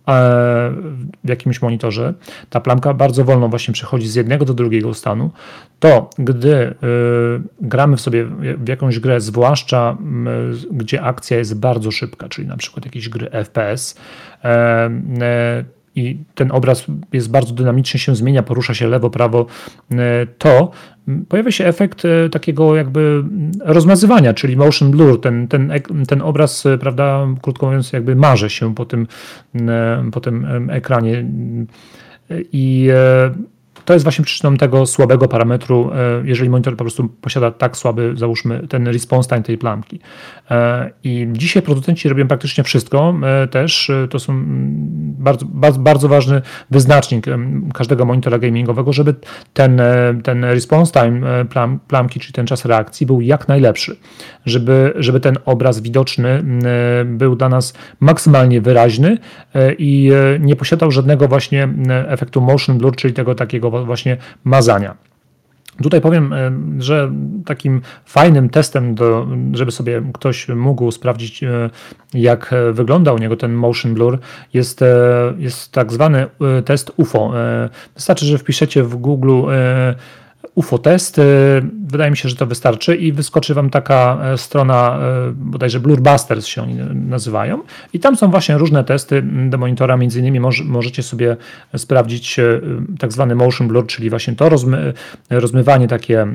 w 1.24 1.28
jakimś 1.28 1.62
monitorze, 1.62 2.14
ta 2.50 2.60
plamka 2.60 2.94
bardzo 2.94 3.24
wolno 3.24 3.48
właśnie 3.48 3.74
przechodzi 3.74 4.08
z 4.08 4.14
jednego 4.14 4.44
do 4.44 4.54
drugiego 4.54 4.94
stanu, 4.94 5.30
to 5.80 6.10
gdy 6.18 6.54
e, 6.56 6.74
gramy 7.60 7.96
w 7.96 8.00
sobie 8.00 8.24
w 8.58 8.68
jakąś 8.68 8.98
grę, 8.98 9.20
zwłaszcza 9.20 9.96
gdzie 10.70 11.02
akcja 11.02 11.38
jest 11.38 11.58
bardzo 11.58 11.90
szybka, 11.90 12.28
czyli 12.28 12.48
na 12.48 12.56
przykład 12.56 12.84
jakieś 12.84 13.08
gry 13.08 13.30
FPS, 13.30 13.98
e, 14.44 15.64
i 15.96 16.18
ten 16.34 16.52
obraz 16.52 16.86
jest 17.12 17.30
bardzo 17.30 17.54
dynamicznie 17.54 18.00
się 18.00 18.16
zmienia, 18.16 18.42
porusza 18.42 18.74
się 18.74 18.86
lewo, 18.86 19.10
prawo, 19.10 19.46
to 20.38 20.70
pojawia 21.28 21.50
się 21.50 21.66
efekt 21.66 22.04
e, 22.04 22.28
takiego 22.28 22.76
jakby 22.76 23.24
rozmazywania, 23.60 24.34
czyli 24.34 24.56
motion 24.56 24.90
blur. 24.90 25.20
Ten, 25.20 25.48
ten, 25.48 25.72
ten 26.08 26.22
obraz, 26.22 26.66
e, 26.66 26.78
prawda, 26.78 27.26
krótko 27.42 27.66
mówiąc, 27.66 27.92
jakby 27.92 28.16
marze 28.16 28.50
się 28.50 28.74
po 28.74 28.84
tym, 28.84 29.06
e, 29.54 30.10
po 30.12 30.20
tym 30.20 30.46
ekranie. 30.70 31.24
I 32.52 32.88
to 33.84 33.92
jest 33.92 34.04
właśnie 34.04 34.24
przyczyną 34.24 34.56
tego 34.56 34.86
słabego 34.86 35.28
parametru, 35.28 35.90
e, 35.92 36.22
jeżeli 36.24 36.50
monitor 36.50 36.76
po 36.76 36.84
prostu 36.84 37.08
posiada 37.08 37.50
tak 37.50 37.76
słaby, 37.76 38.12
załóżmy, 38.16 38.68
ten 38.68 38.88
response 38.88 39.28
time 39.28 39.42
tej 39.42 39.58
plamki. 39.58 40.00
E, 40.50 40.90
I 41.04 41.28
dzisiaj 41.32 41.62
producenci 41.62 42.08
robią 42.08 42.28
praktycznie 42.28 42.64
wszystko 42.64 43.14
e, 43.22 43.46
też. 43.48 43.90
To 44.10 44.18
są 44.18 44.42
bardzo, 45.18 45.46
bardzo, 45.48 45.80
bardzo 45.80 46.08
ważny 46.08 46.42
wyznacznik 46.70 47.26
każdego 47.74 48.04
monitora 48.04 48.38
gamingowego, 48.38 48.92
żeby 48.92 49.14
ten, 49.52 49.80
ten 50.22 50.44
response 50.44 50.92
time 50.92 51.44
plam, 51.44 51.80
plamki, 51.88 52.20
czyli 52.20 52.32
ten 52.32 52.46
czas 52.46 52.64
reakcji 52.64 53.06
był 53.06 53.20
jak 53.20 53.48
najlepszy, 53.48 53.96
żeby, 54.46 54.92
żeby 54.96 55.20
ten 55.20 55.36
obraz 55.44 55.80
widoczny 55.80 56.44
był 57.04 57.36
dla 57.36 57.48
nas 57.48 57.74
maksymalnie 58.00 58.60
wyraźny 58.60 59.18
i 59.78 60.12
nie 60.40 60.56
posiadał 60.56 60.90
żadnego 60.90 61.28
właśnie 61.28 61.68
efektu 62.08 62.40
motion 62.40 62.78
blur, 62.78 62.96
czyli 62.96 63.14
tego 63.14 63.34
takiego 63.34 63.70
właśnie 63.84 64.16
mazania. 64.44 65.04
Tutaj 65.82 66.00
powiem, 66.00 66.32
e, 66.32 66.52
że 66.78 67.12
takim 67.46 67.80
fajnym 68.04 68.50
testem, 68.50 68.94
do, 68.94 69.26
żeby 69.52 69.70
sobie 69.70 70.02
ktoś 70.14 70.48
mógł 70.48 70.90
sprawdzić, 70.90 71.42
e, 71.42 71.70
jak 72.14 72.54
wygląda 72.72 73.12
u 73.12 73.18
niego 73.18 73.36
ten 73.36 73.52
motion 73.52 73.94
blur, 73.94 74.18
jest, 74.52 74.82
e, 74.82 74.86
jest 75.38 75.72
tak 75.72 75.92
zwany 75.92 76.26
test 76.64 76.92
UFO. 76.96 77.32
Wystarczy, 77.94 78.26
że 78.26 78.38
wpiszecie 78.38 78.82
w 78.82 78.96
Google 78.96 79.42
UFO 80.54 80.78
test. 80.78 81.20
Wydaje 81.86 82.10
mi 82.10 82.16
się, 82.16 82.28
że 82.28 82.36
to 82.36 82.46
wystarczy 82.46 82.96
i 82.96 83.12
wyskoczy 83.12 83.54
Wam 83.54 83.70
taka 83.70 84.18
e, 84.22 84.38
strona, 84.38 84.98
e, 84.98 85.32
bodajże 85.36 85.80
Blurbusters 85.80 86.46
się 86.46 86.62
oni 86.62 86.74
nazywają 86.94 87.60
i 87.92 88.00
tam 88.00 88.16
są 88.16 88.30
właśnie 88.30 88.58
różne 88.58 88.84
testy 88.84 89.22
do 89.48 89.58
monitora, 89.58 89.96
między 89.96 90.20
innymi 90.20 90.40
możecie 90.64 91.02
sobie 91.02 91.36
sprawdzić 91.76 92.38
e, 92.38 92.60
tak 92.98 93.12
zwany 93.12 93.34
motion 93.34 93.68
blur, 93.68 93.86
czyli 93.86 94.10
właśnie 94.10 94.36
to 94.36 94.48
rozmy, 94.48 94.92
rozmywanie 95.30 95.88
takie 95.88 96.26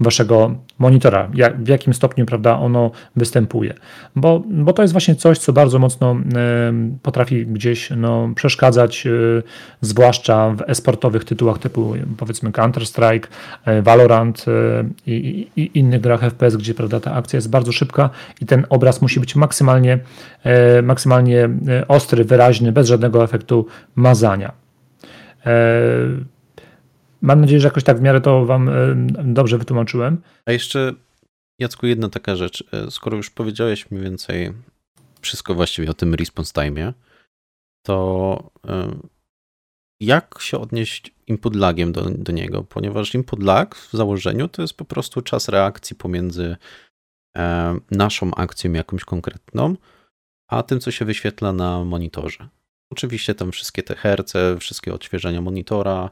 Waszego 0.00 0.54
monitora, 0.78 1.28
jak, 1.34 1.62
w 1.62 1.68
jakim 1.68 1.94
stopniu 1.94 2.26
prawda, 2.26 2.58
ono 2.58 2.90
występuje, 3.16 3.74
bo, 4.16 4.42
bo 4.50 4.72
to 4.72 4.82
jest 4.82 4.92
właśnie 4.92 5.14
coś, 5.14 5.38
co 5.38 5.52
bardzo 5.52 5.78
mocno 5.78 6.16
potrafi 7.02 7.46
gdzieś 7.46 7.90
no, 7.96 8.28
przeszkadzać, 8.34 9.08
zwłaszcza 9.80 10.50
w 10.50 10.62
esportowych 10.66 11.24
tytułach 11.24 11.58
typu 11.58 11.94
powiedzmy 12.16 12.41
powiedzmy 12.42 12.52
Counter-Strike, 12.52 13.28
e, 13.64 13.82
Valorant 13.82 14.44
e, 14.48 14.84
i, 15.06 15.48
i, 15.56 15.78
innych 15.78 16.00
grach 16.00 16.20
FPS, 16.20 16.56
gdzie 16.56 16.74
prawda, 16.74 17.00
ta 17.00 17.14
akcja 17.14 17.36
jest 17.36 17.50
bardzo 17.50 17.72
szybka 17.72 18.10
i 18.40 18.46
ten 18.46 18.66
obraz 18.68 19.02
musi 19.02 19.20
być 19.20 19.36
maksymalnie, 19.36 19.98
e, 20.44 20.82
maksymalnie 20.82 21.48
ostry, 21.88 22.24
wyraźny, 22.24 22.72
bez 22.72 22.88
żadnego 22.88 23.24
efektu 23.24 23.66
mazania. 23.94 24.52
Mam 27.22 27.40
nadzieję, 27.40 27.60
że 27.60 27.68
jakoś 27.68 27.84
tak 27.84 27.98
w 27.98 28.00
miarę 28.00 28.20
to 28.20 28.46
Wam 28.46 28.70
dobrze 29.24 29.58
wytłumaczyłem. 29.58 30.20
A 30.46 30.52
jeszcze, 30.52 30.92
Jacku, 31.58 31.86
jedna 31.86 32.08
taka 32.08 32.36
rzecz. 32.36 32.64
Skoro 32.90 33.16
już 33.16 33.30
powiedziałeś 33.30 33.90
mniej 33.90 34.04
więcej 34.04 34.52
wszystko 35.20 35.54
właściwie 35.54 35.90
o 35.90 35.94
tym 35.94 36.14
response 36.14 36.52
time, 36.52 36.92
to 37.86 38.50
jak 40.00 40.38
się 40.40 40.58
odnieść 40.58 41.11
input 41.26 41.56
lagiem 41.56 41.92
do, 41.92 42.10
do 42.10 42.32
niego, 42.32 42.62
ponieważ 42.64 43.14
input 43.14 43.42
lag 43.42 43.74
w 43.74 43.92
założeniu 43.92 44.48
to 44.48 44.62
jest 44.62 44.74
po 44.74 44.84
prostu 44.84 45.22
czas 45.22 45.48
reakcji 45.48 45.96
pomiędzy 45.96 46.56
e, 47.36 47.78
naszą 47.90 48.34
akcją 48.34 48.72
jakąś 48.72 49.04
konkretną, 49.04 49.76
a 50.48 50.62
tym, 50.62 50.80
co 50.80 50.90
się 50.90 51.04
wyświetla 51.04 51.52
na 51.52 51.84
monitorze. 51.84 52.48
Oczywiście 52.90 53.34
tam 53.34 53.52
wszystkie 53.52 53.82
te 53.82 53.94
herce, 53.94 54.56
wszystkie 54.58 54.94
odświeżenia 54.94 55.40
monitora, 55.40 56.10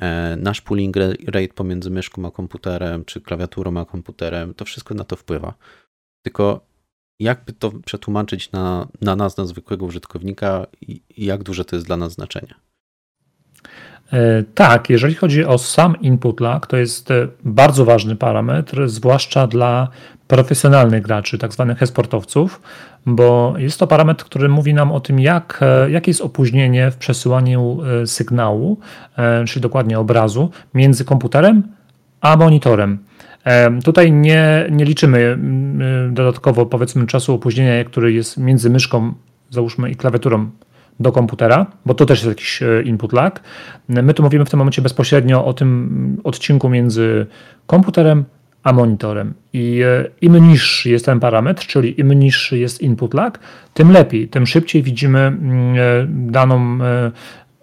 e, 0.00 0.36
nasz 0.36 0.60
pooling 0.60 0.96
rate 1.26 1.54
pomiędzy 1.54 1.90
myszką 1.90 2.26
a 2.26 2.30
komputerem, 2.30 3.04
czy 3.04 3.20
klawiaturą 3.20 3.76
a 3.76 3.84
komputerem, 3.84 4.54
to 4.54 4.64
wszystko 4.64 4.94
na 4.94 5.04
to 5.04 5.16
wpływa. 5.16 5.54
Tylko 6.24 6.70
jakby 7.20 7.52
to 7.52 7.70
przetłumaczyć 7.70 8.52
na, 8.52 8.88
na 9.00 9.16
nas, 9.16 9.36
na 9.36 9.46
zwykłego 9.46 9.86
użytkownika 9.86 10.66
i 10.80 11.02
jak 11.16 11.42
duże 11.42 11.64
to 11.64 11.76
jest 11.76 11.86
dla 11.86 11.96
nas 11.96 12.12
znaczenie? 12.12 12.54
E, 14.12 14.42
tak, 14.54 14.90
jeżeli 14.90 15.14
chodzi 15.14 15.44
o 15.44 15.58
sam 15.58 16.00
input 16.00 16.40
lag, 16.40 16.66
to 16.66 16.76
jest 16.76 17.10
e, 17.10 17.28
bardzo 17.44 17.84
ważny 17.84 18.16
parametr, 18.16 18.88
zwłaszcza 18.88 19.46
dla 19.46 19.88
profesjonalnych 20.28 21.02
graczy, 21.02 21.38
tak 21.38 21.52
zwanych 21.52 21.82
e-sportowców, 21.82 22.60
bo 23.06 23.54
jest 23.58 23.78
to 23.78 23.86
parametr, 23.86 24.24
który 24.24 24.48
mówi 24.48 24.74
nam 24.74 24.92
o 24.92 25.00
tym, 25.00 25.20
jak, 25.20 25.60
e, 25.62 25.90
jakie 25.90 26.10
jest 26.10 26.20
opóźnienie 26.20 26.90
w 26.90 26.96
przesyłaniu 26.96 27.78
sygnału, 28.06 28.78
czyli 29.46 29.60
dokładnie 29.60 29.98
obrazu, 29.98 30.50
między 30.74 31.04
komputerem 31.04 31.62
a 32.20 32.36
monitorem. 32.36 32.98
Tutaj 33.84 34.12
nie, 34.12 34.66
nie 34.70 34.84
liczymy 34.84 35.38
dodatkowo, 36.10 36.66
powiedzmy, 36.66 37.06
czasu 37.06 37.34
opóźnienia, 37.34 37.84
który 37.84 38.12
jest 38.12 38.36
między 38.36 38.70
myszką, 38.70 39.12
załóżmy, 39.50 39.90
i 39.90 39.96
klawiaturą 39.96 40.50
do 41.00 41.12
komputera, 41.12 41.66
bo 41.86 41.94
to 41.94 42.06
też 42.06 42.18
jest 42.18 42.28
jakiś 42.28 42.62
e, 42.62 42.82
input 42.82 43.12
lag. 43.12 43.40
My 43.88 44.14
tu 44.14 44.22
mówimy 44.22 44.44
w 44.44 44.50
tym 44.50 44.58
momencie 44.58 44.82
bezpośrednio 44.82 45.44
o 45.44 45.52
tym 45.52 46.20
odcinku 46.24 46.68
między 46.68 47.26
komputerem 47.66 48.24
a 48.62 48.72
monitorem. 48.72 49.34
I 49.52 49.80
e, 49.82 50.04
im 50.20 50.48
niższy 50.48 50.90
jest 50.90 51.04
ten 51.04 51.20
parametr, 51.20 51.66
czyli 51.66 52.00
im 52.00 52.12
niższy 52.12 52.58
jest 52.58 52.80
input 52.80 53.14
lag, 53.14 53.38
tym 53.74 53.92
lepiej, 53.92 54.28
tym 54.28 54.46
szybciej 54.46 54.82
widzimy 54.82 55.18
mm, 55.18 55.74
e, 55.74 56.06
daną 56.30 56.78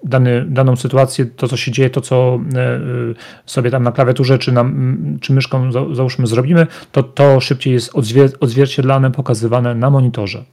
dany, 0.03 0.46
daną 0.50 0.75
sytuację, 0.75 1.25
to 1.25 1.48
co 1.48 1.58
się 1.58 1.72
dzieje, 1.72 1.89
to 1.89 2.01
co 2.01 2.39
sobie 3.46 3.72
tam 3.72 3.84
na 3.84 3.91
klawiaturze 3.91 4.39
czy, 4.39 4.51
na, 4.51 4.65
czy 5.22 5.34
myszką 5.34 5.72
załóżmy 5.72 6.27
zrobimy, 6.27 6.67
to 6.91 7.03
to 7.03 7.39
szybciej 7.39 7.74
jest 7.74 7.91
odzwierciedlane, 8.39 9.12
pokazywane 9.12 9.75
na 9.75 9.89
monitorze. 9.89 10.44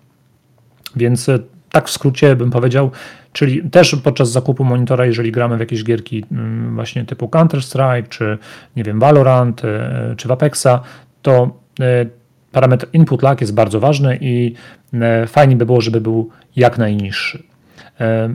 Więc 0.96 1.30
tak 1.74 1.88
w 1.88 1.90
skrócie 1.90 2.36
bym 2.36 2.50
powiedział, 2.50 2.90
czyli 3.32 3.70
też 3.70 3.96
podczas 3.96 4.30
zakupu 4.30 4.64
monitora, 4.64 5.06
jeżeli 5.06 5.32
gramy 5.32 5.56
w 5.56 5.60
jakieś 5.60 5.84
gierki 5.84 6.24
mm, 6.32 6.74
właśnie 6.74 7.04
typu 7.04 7.26
Counter-Strike, 7.26 8.08
czy 8.08 8.38
nie 8.76 8.84
wiem, 8.84 9.00
Valorant, 9.00 9.64
e, 9.64 10.14
czy 10.16 10.28
w 10.28 10.30
Apexa, 10.30 10.80
to 11.22 11.58
e, 11.80 12.06
parametr 12.52 12.86
input 12.92 13.22
lag 13.22 13.40
jest 13.40 13.54
bardzo 13.54 13.80
ważny 13.80 14.18
i 14.20 14.54
e, 14.92 15.26
fajnie 15.26 15.56
by 15.56 15.66
było, 15.66 15.80
żeby 15.80 16.00
był 16.00 16.30
jak 16.56 16.78
najniższy. 16.78 17.42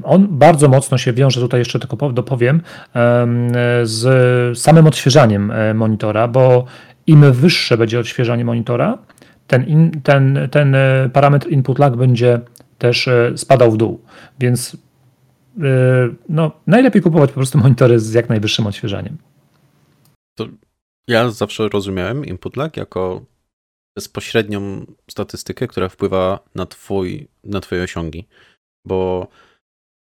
On 0.04 0.28
bardzo 0.30 0.70
mocno 0.70 0.98
się 0.98 1.14
wiąże, 1.14 1.42
tutaj 1.42 1.60
jeszcze 1.60 1.80
tylko 1.80 2.12
dopowiem, 2.12 2.62
z 3.84 4.60
samym 4.60 4.88
odświeżaniem 4.88 5.54
monitora, 5.76 6.28
bo 6.28 6.66
im 7.08 7.32
wyższe 7.32 7.78
będzie 7.78 8.00
odświeżanie 8.00 8.46
monitora, 8.46 8.98
ten, 9.48 9.64
in, 9.64 9.92
ten, 10.04 10.40
ten 10.52 10.76
parametr 11.14 11.48
input 11.48 11.80
lag 11.80 11.96
będzie 11.96 12.40
też 12.80 13.08
e, 13.08 13.38
spadał 13.38 13.72
w 13.72 13.78
dół. 13.78 14.02
Więc 14.40 14.78
e, 15.60 15.66
no, 16.30 16.52
najlepiej 16.68 17.02
kupować 17.02 17.30
po 17.30 17.36
prostu 17.36 17.58
monitory 17.58 18.00
z 18.00 18.14
jak 18.14 18.30
najwyższym 18.30 18.68
odświeżaniem. 18.68 19.18
To 20.38 20.48
ja 21.08 21.30
zawsze 21.30 21.70
rozumiałem 21.70 22.26
input 22.26 22.58
lag 22.58 22.78
jako 22.78 23.26
bezpośrednią 23.96 24.86
statystykę, 25.12 25.68
która 25.68 25.90
wpływa 25.90 26.40
na, 26.56 26.66
twój, 26.66 27.28
na 27.44 27.60
twoje 27.60 27.84
osiągi, 27.84 28.28
bo 28.86 29.28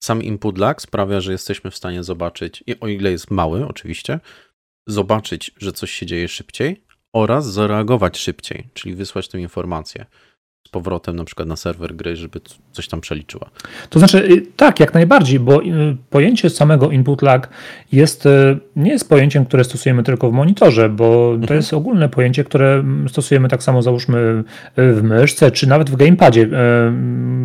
sam 0.03 0.23
input 0.23 0.57
lag 0.57 0.81
sprawia, 0.81 1.21
że 1.21 1.31
jesteśmy 1.31 1.71
w 1.71 1.75
stanie 1.75 2.03
zobaczyć, 2.03 2.63
o 2.79 2.87
ile 2.87 3.11
jest 3.11 3.31
mały 3.31 3.67
oczywiście, 3.67 4.19
zobaczyć, 4.87 5.51
że 5.57 5.71
coś 5.71 5.91
się 5.91 6.05
dzieje 6.05 6.27
szybciej 6.27 6.83
oraz 7.13 7.51
zareagować 7.51 8.17
szybciej, 8.17 8.69
czyli 8.73 8.95
wysłać 8.95 9.27
tę 9.27 9.39
informację 9.39 10.05
powrotem 10.71 11.15
na 11.15 11.23
przykład 11.23 11.47
na 11.47 11.55
serwer 11.55 11.95
gry, 11.95 12.15
żeby 12.15 12.39
coś 12.71 12.87
tam 12.87 13.01
przeliczyła. 13.01 13.49
To 13.89 13.99
znaczy 13.99 14.17
y, 14.17 14.45
tak, 14.55 14.79
jak 14.79 14.93
najbardziej, 14.93 15.39
bo 15.39 15.61
y, 15.61 15.65
pojęcie 16.09 16.49
samego 16.49 16.91
input 16.91 17.21
lag 17.21 17.49
jest, 17.91 18.25
y, 18.25 18.57
nie 18.75 18.91
jest 18.91 19.09
pojęciem, 19.09 19.45
które 19.45 19.63
stosujemy 19.63 20.03
tylko 20.03 20.29
w 20.29 20.33
monitorze, 20.33 20.89
bo 20.89 21.29
mhm. 21.29 21.47
to 21.47 21.53
jest 21.53 21.73
ogólne 21.73 22.09
pojęcie, 22.09 22.43
które 22.43 22.83
stosujemy 23.07 23.49
tak 23.49 23.63
samo 23.63 23.81
załóżmy 23.81 24.43
w 24.77 25.03
myszce, 25.03 25.51
czy 25.51 25.67
nawet 25.67 25.89
w 25.89 25.95
gamepadzie 25.95 26.49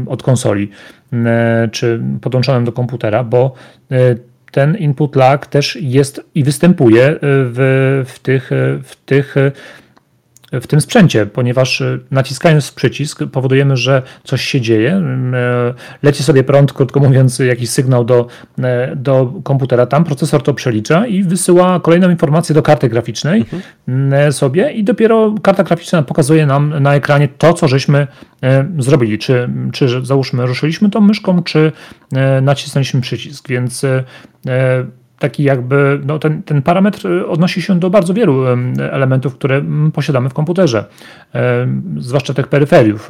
od 0.06 0.22
konsoli, 0.22 0.70
czy 1.72 2.00
podłączonym 2.20 2.64
do 2.64 2.72
komputera, 2.72 3.24
bo 3.24 3.54
ten 4.52 4.76
input 4.76 5.16
lag 5.16 5.46
też 5.46 5.78
jest 5.80 6.20
i 6.34 6.44
występuje 6.44 7.16
w, 7.22 8.04
w 8.06 8.18
tych, 8.18 8.50
w 8.82 8.96
tych 9.06 9.34
w 10.60 10.66
tym 10.66 10.80
sprzęcie, 10.80 11.26
ponieważ 11.26 11.80
e, 11.80 11.98
naciskając 12.10 12.72
przycisk 12.72 13.20
powodujemy, 13.32 13.76
że 13.76 14.02
coś 14.24 14.44
się 14.44 14.60
dzieje. 14.60 14.90
E, 14.90 15.74
leci 16.02 16.22
sobie 16.22 16.44
prąd, 16.44 16.72
krótko 16.72 17.00
mówiąc, 17.00 17.38
jakiś 17.38 17.70
sygnał 17.70 18.04
do, 18.04 18.26
e, 18.58 18.96
do 18.96 19.32
komputera. 19.44 19.86
Tam 19.86 20.04
procesor 20.04 20.42
to 20.42 20.54
przelicza 20.54 21.06
i 21.06 21.22
wysyła 21.22 21.80
kolejną 21.80 22.10
informację 22.10 22.54
do 22.54 22.62
karty 22.62 22.88
graficznej 22.88 23.44
mhm. 23.88 24.32
sobie 24.32 24.72
i 24.72 24.84
dopiero 24.84 25.34
karta 25.42 25.64
graficzna 25.64 26.02
pokazuje 26.02 26.46
nam 26.46 26.82
na 26.82 26.94
ekranie 26.94 27.28
to, 27.28 27.54
co 27.54 27.68
żeśmy 27.68 28.06
zrobili. 28.78 29.18
Czy, 29.18 29.48
czy 29.72 30.06
załóżmy 30.06 30.46
ruszyliśmy 30.46 30.90
tą 30.90 31.00
myszką, 31.00 31.42
czy 31.42 31.72
nacisnęliśmy 32.42 33.00
przycisk. 33.00 33.48
Więc 33.48 33.86
taki 35.18 35.42
jakby, 35.42 36.00
no 36.06 36.18
ten, 36.18 36.42
ten 36.42 36.62
parametr 36.62 37.06
y, 37.06 37.26
odnosi 37.26 37.62
się 37.62 37.78
do 37.78 37.90
bardzo 37.90 38.14
wielu 38.14 38.44
elementów, 38.78 39.34
które 39.34 39.62
posiadamy 39.92 40.28
w 40.28 40.34
komputerze, 40.34 40.84
zwłaszcza 41.98 42.34
tych 42.34 42.48
peryferiów 42.48 43.08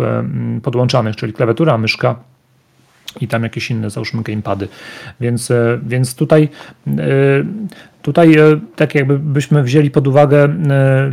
podłączanych, 0.62 1.16
czyli 1.16 1.32
klawiatura, 1.32 1.78
myszka 1.78 2.16
i 3.20 3.28
tam 3.28 3.42
jakieś 3.42 3.70
inne, 3.70 3.90
załóżmy 3.90 4.22
gamepady. 4.22 4.68
Więc, 5.20 5.50
e, 5.50 5.78
więc 5.86 6.14
tutaj 6.14 6.48
e, 6.88 6.92
Tutaj 8.02 8.34
e, 8.34 8.60
tak 8.76 8.94
jakby 8.94 9.18
byśmy 9.18 9.62
wzięli 9.62 9.90
pod 9.90 10.06
uwagę 10.06 10.48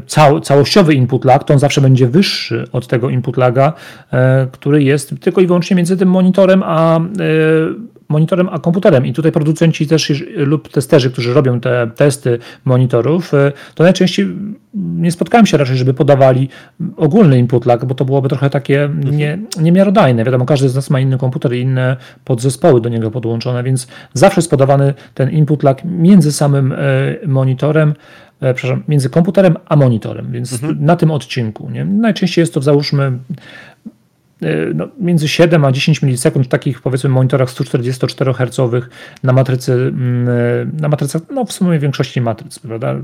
cał, 0.07 0.39
całościowy 0.39 0.93
input 0.93 1.25
lag, 1.25 1.43
to 1.43 1.53
on 1.53 1.59
zawsze 1.59 1.81
będzie 1.81 2.07
wyższy 2.07 2.67
od 2.71 2.87
tego 2.87 3.09
input 3.09 3.37
laga, 3.37 3.73
który 4.51 4.83
jest 4.83 5.13
tylko 5.21 5.41
i 5.41 5.47
wyłącznie 5.47 5.75
między 5.75 5.97
tym 5.97 6.09
monitorem 6.09 6.63
a 6.65 6.99
monitorem 8.13 8.49
a 8.49 8.59
komputerem. 8.59 9.05
I 9.05 9.13
tutaj 9.13 9.31
producenci 9.31 9.87
też 9.87 10.13
lub 10.35 10.69
testerzy, 10.69 11.11
którzy 11.11 11.33
robią 11.33 11.59
te 11.59 11.91
testy 11.95 12.39
monitorów, 12.65 13.33
e, 13.33 13.51
to 13.75 13.83
najczęściej 13.83 14.27
nie 14.73 15.11
spotkałem 15.11 15.45
się 15.45 15.57
raczej, 15.57 15.77
żeby 15.77 15.93
podawali 15.93 16.49
ogólny 16.97 17.39
input 17.39 17.65
lag, 17.65 17.85
bo 17.85 17.95
to 17.95 18.05
byłoby 18.05 18.29
trochę 18.29 18.49
takie 18.49 18.83
mhm. 18.83 19.17
nie, 19.17 19.39
niemiarodajne. 19.61 20.23
Wiadomo, 20.23 20.45
każdy 20.45 20.69
z 20.69 20.75
nas 20.75 20.89
ma 20.89 20.99
inny 20.99 21.17
komputer 21.17 21.53
i 21.53 21.61
inne 21.61 21.97
podzespoły 22.25 22.81
do 22.81 22.89
niego 22.89 23.11
podłączone, 23.11 23.63
więc 23.63 23.87
zawsze 24.13 24.39
jest 24.41 24.49
podawany 24.49 24.93
ten 25.13 25.29
input 25.29 25.63
lag 25.63 25.81
między 25.85 26.31
samym 26.31 26.71
e, 26.71 26.77
monitorem, 27.27 27.93
e, 28.41 28.53
przepraszam, 28.53 28.83
między 28.87 29.09
komputerem 29.09 29.55
a 29.65 29.75
monitorem, 29.75 30.31
więc 30.31 30.53
mhm. 30.53 30.85
na 30.85 30.95
tym 30.95 31.11
odcinku. 31.11 31.69
Nie? 31.69 31.85
Najczęściej 31.85 32.41
jest 32.41 32.53
to, 32.53 32.61
załóżmy, 32.61 33.11
no, 34.75 34.87
między 34.99 35.27
7 35.27 35.65
a 35.65 35.71
10 35.71 36.01
milisekund 36.01 36.45
w 36.45 36.49
takich 36.49 36.81
powiedzmy 36.81 37.09
monitorach 37.09 37.49
144 37.49 38.33
Hz 38.33 38.89
na 39.23 39.33
matrycy, 39.33 39.73
mm, 39.73 40.29
e, 40.29 40.81
na 40.81 40.89
matrycach, 40.89 41.21
no 41.31 41.45
w 41.45 41.51
sumie 41.51 41.79
większości 41.79 42.21
matryc, 42.21 42.59
prawda? 42.59 42.95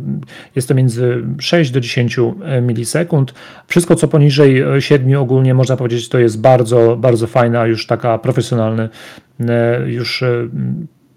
Jest 0.56 0.68
to 0.68 0.76
między 0.76 1.24
6 1.40 1.72
do 1.72 1.80
10 1.80 2.18
e, 2.44 2.62
milisekund. 2.62 3.34
Wszystko 3.68 3.96
co 3.96 4.08
poniżej 4.08 4.64
7 4.80 5.18
ogólnie 5.18 5.54
można 5.54 5.78
powiedzieć 5.78 6.10
to 6.10 6.20
jest 6.20 6.42
bardzo, 6.42 6.98
bardzo 6.98 7.28
fajna 7.28 7.66
już 7.66 7.88
taka 7.88 8.18
profesjonalny 8.18 8.90
już 9.86 10.24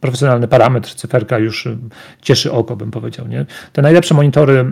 profesjonalny 0.02 0.48
parametr, 0.48 0.94
cyferka 0.94 1.38
już 1.38 1.66
y, 1.66 1.78
cieszy 2.22 2.52
oko, 2.52 2.76
bym 2.76 2.90
powiedział. 2.90 3.28
Nie? 3.28 3.46
Te 3.72 3.82
najlepsze 3.82 4.14
monitory 4.14 4.64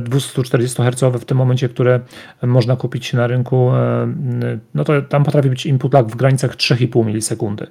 240 0.00 0.82
Hz 0.82 1.20
w 1.20 1.24
tym 1.24 1.38
momencie, 1.38 1.68
które 1.68 2.00
można 2.42 2.76
kupić 2.76 3.12
na 3.12 3.26
rynku, 3.26 3.70
e, 3.74 4.08
no 4.74 4.84
to 4.84 5.02
tam 5.02 5.24
potrafi 5.24 5.50
być 5.50 5.66
input 5.66 5.94
lag 5.94 6.06
w 6.06 6.16
granicach 6.16 6.56
3,5 6.56 7.06
milisekundy. 7.06 7.66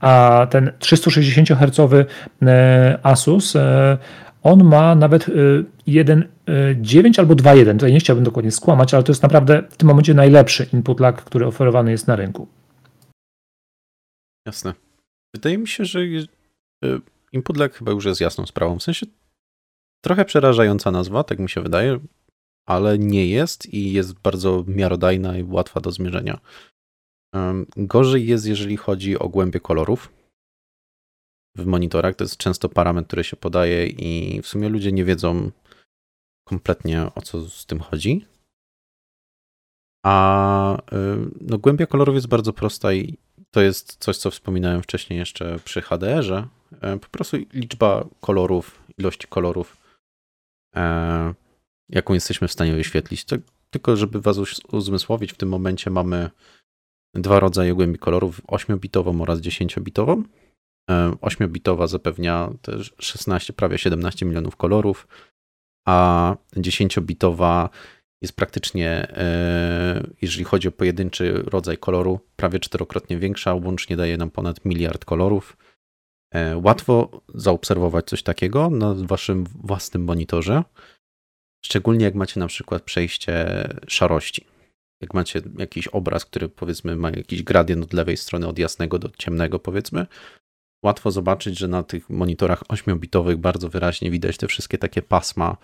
A 0.00 0.46
ten 0.50 0.72
360 0.78 1.48
Hz 1.48 2.06
Asus 3.02 3.56
on 4.42 4.64
ma 4.64 4.94
nawet 4.94 5.26
1.9 5.86 7.18
albo 7.20 7.34
2.1. 7.34 7.72
Tutaj 7.72 7.92
nie 7.92 8.00
chciałbym 8.00 8.24
dokładnie 8.24 8.50
skłamać, 8.50 8.94
ale 8.94 9.02
to 9.02 9.12
jest 9.12 9.22
naprawdę 9.22 9.62
w 9.70 9.76
tym 9.76 9.88
momencie 9.88 10.14
najlepszy 10.14 10.66
input 10.72 11.00
lag, 11.00 11.24
który 11.24 11.46
oferowany 11.46 11.90
jest 11.90 12.06
na 12.06 12.16
rynku. 12.16 12.48
Jasne. 14.46 14.74
Wydaje 15.34 15.58
mi 15.58 15.68
się, 15.68 15.84
że 15.84 16.00
Y, 16.84 17.00
input 17.32 17.56
lag 17.56 17.74
chyba 17.74 17.92
już 17.92 18.04
jest 18.04 18.20
jasną 18.20 18.46
sprawą. 18.46 18.78
W 18.78 18.82
sensie 18.82 19.06
trochę 20.04 20.24
przerażająca 20.24 20.90
nazwa, 20.90 21.24
tak 21.24 21.38
mi 21.38 21.50
się 21.50 21.60
wydaje, 21.60 21.98
ale 22.68 22.98
nie 22.98 23.26
jest 23.26 23.74
i 23.74 23.92
jest 23.92 24.18
bardzo 24.18 24.64
miarodajna 24.66 25.38
i 25.38 25.42
łatwa 25.42 25.80
do 25.80 25.92
zmierzenia. 25.92 26.40
Gorzej 27.76 28.26
jest, 28.26 28.46
jeżeli 28.46 28.76
chodzi 28.76 29.18
o 29.18 29.28
głębię 29.28 29.60
kolorów 29.60 30.12
w 31.56 31.66
monitorach. 31.66 32.14
To 32.14 32.24
jest 32.24 32.36
często 32.36 32.68
parametr, 32.68 33.06
który 33.06 33.24
się 33.24 33.36
podaje 33.36 33.86
i 33.86 34.42
w 34.42 34.46
sumie 34.46 34.68
ludzie 34.68 34.92
nie 34.92 35.04
wiedzą 35.04 35.50
kompletnie 36.44 37.10
o 37.14 37.22
co 37.22 37.50
z 37.50 37.66
tym 37.66 37.80
chodzi. 37.80 38.26
A 40.06 40.76
y, 40.76 41.30
no, 41.40 41.58
głębia 41.58 41.86
kolorów 41.86 42.14
jest 42.14 42.28
bardzo 42.28 42.52
prosta 42.52 42.92
i 42.92 43.18
to 43.50 43.60
jest 43.60 43.96
coś, 43.96 44.16
co 44.16 44.30
wspominałem 44.30 44.82
wcześniej 44.82 45.18
jeszcze 45.18 45.58
przy 45.64 45.82
HDR-ze, 45.82 46.46
po 47.00 47.08
prostu 47.10 47.36
liczba 47.52 48.04
kolorów, 48.20 48.82
ilości 48.98 49.26
kolorów, 49.28 49.76
e, 50.76 51.34
jaką 51.88 52.14
jesteśmy 52.14 52.48
w 52.48 52.52
stanie 52.52 52.72
wyświetlić. 52.72 53.24
To, 53.24 53.36
tylko 53.70 53.96
żeby 53.96 54.20
was 54.20 54.38
uzmysłowić, 54.72 55.32
w 55.32 55.36
tym 55.36 55.48
momencie 55.48 55.90
mamy 55.90 56.30
dwa 57.14 57.40
rodzaje 57.40 57.74
głębi 57.74 57.98
kolorów, 57.98 58.46
8-bitową 58.46 59.22
oraz 59.22 59.40
10-bitową. 59.40 60.22
8-bitowa 61.20 61.84
e, 61.84 61.88
zapewnia 61.88 62.50
też 62.62 62.94
16, 62.98 63.52
prawie 63.52 63.78
17 63.78 64.26
milionów 64.26 64.56
kolorów, 64.56 65.08
a 65.86 66.36
10-bitowa 66.56 67.68
jest 68.22 68.36
praktycznie, 68.36 69.12
jeżeli 70.22 70.44
chodzi 70.44 70.68
o 70.68 70.72
pojedynczy 70.72 71.32
rodzaj 71.32 71.78
koloru, 71.78 72.20
prawie 72.36 72.60
czterokrotnie 72.60 73.18
większa, 73.18 73.54
łącznie 73.54 73.96
daje 73.96 74.16
nam 74.16 74.30
ponad 74.30 74.64
miliard 74.64 75.04
kolorów. 75.04 75.56
E, 76.34 76.56
łatwo 76.56 77.22
zaobserwować 77.34 78.06
coś 78.06 78.22
takiego 78.22 78.70
na 78.70 78.94
waszym 78.94 79.44
własnym 79.44 80.04
monitorze, 80.04 80.64
szczególnie 81.64 82.04
jak 82.04 82.14
macie 82.14 82.40
na 82.40 82.46
przykład 82.46 82.82
przejście 82.82 83.64
szarości. 83.88 84.46
Jak 85.00 85.14
macie 85.14 85.42
jakiś 85.58 85.88
obraz, 85.88 86.24
który 86.24 86.48
powiedzmy 86.48 86.96
ma 86.96 87.10
jakiś 87.10 87.42
gradient 87.42 87.84
od 87.84 87.92
lewej 87.92 88.16
strony, 88.16 88.48
od 88.48 88.58
jasnego 88.58 88.98
do 88.98 89.10
ciemnego, 89.18 89.58
powiedzmy, 89.58 90.06
łatwo 90.84 91.10
zobaczyć, 91.10 91.58
że 91.58 91.68
na 91.68 91.82
tych 91.82 92.10
monitorach 92.10 92.64
8-bitowych 92.64 93.36
bardzo 93.36 93.68
wyraźnie 93.68 94.10
widać 94.10 94.36
te 94.36 94.46
wszystkie 94.46 94.78
takie 94.78 95.02
pasma 95.02 95.56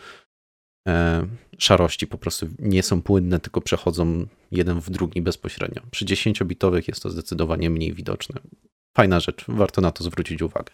e, 0.88 1.26
szarości, 1.58 2.06
po 2.06 2.18
prostu 2.18 2.46
nie 2.58 2.82
są 2.82 3.02
płynne, 3.02 3.40
tylko 3.40 3.60
przechodzą 3.60 4.26
jeden 4.50 4.80
w 4.80 4.90
drugi 4.90 5.22
bezpośrednio. 5.22 5.82
Przy 5.90 6.04
10-bitowych 6.04 6.88
jest 6.88 7.02
to 7.02 7.10
zdecydowanie 7.10 7.70
mniej 7.70 7.92
widoczne 7.92 8.40
fajna 8.96 9.20
rzecz, 9.20 9.44
warto 9.48 9.80
na 9.80 9.90
to 9.90 10.04
zwrócić 10.04 10.42
uwagę. 10.42 10.72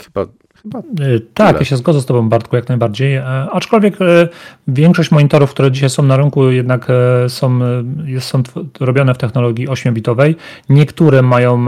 chyba 0.00 0.26
Chyba 0.62 0.78
y, 0.78 1.20
tak, 1.34 1.58
ja 1.58 1.64
się 1.64 1.76
zgodzę 1.76 2.00
z 2.00 2.06
Tobą, 2.06 2.28
Bartku, 2.28 2.56
jak 2.56 2.68
najbardziej. 2.68 3.14
E, 3.14 3.26
aczkolwiek 3.52 4.02
e, 4.02 4.28
większość 4.68 5.10
monitorów, 5.10 5.50
które 5.50 5.72
dzisiaj 5.72 5.90
są 5.90 6.02
na 6.02 6.16
rynku, 6.16 6.50
jednak 6.50 6.86
e, 6.90 7.28
są, 7.28 7.58
są 8.18 8.42
robione 8.80 9.14
w 9.14 9.18
technologii 9.18 9.68
8-bitowej. 9.68 10.34
Niektóre 10.68 11.22
mają 11.22 11.66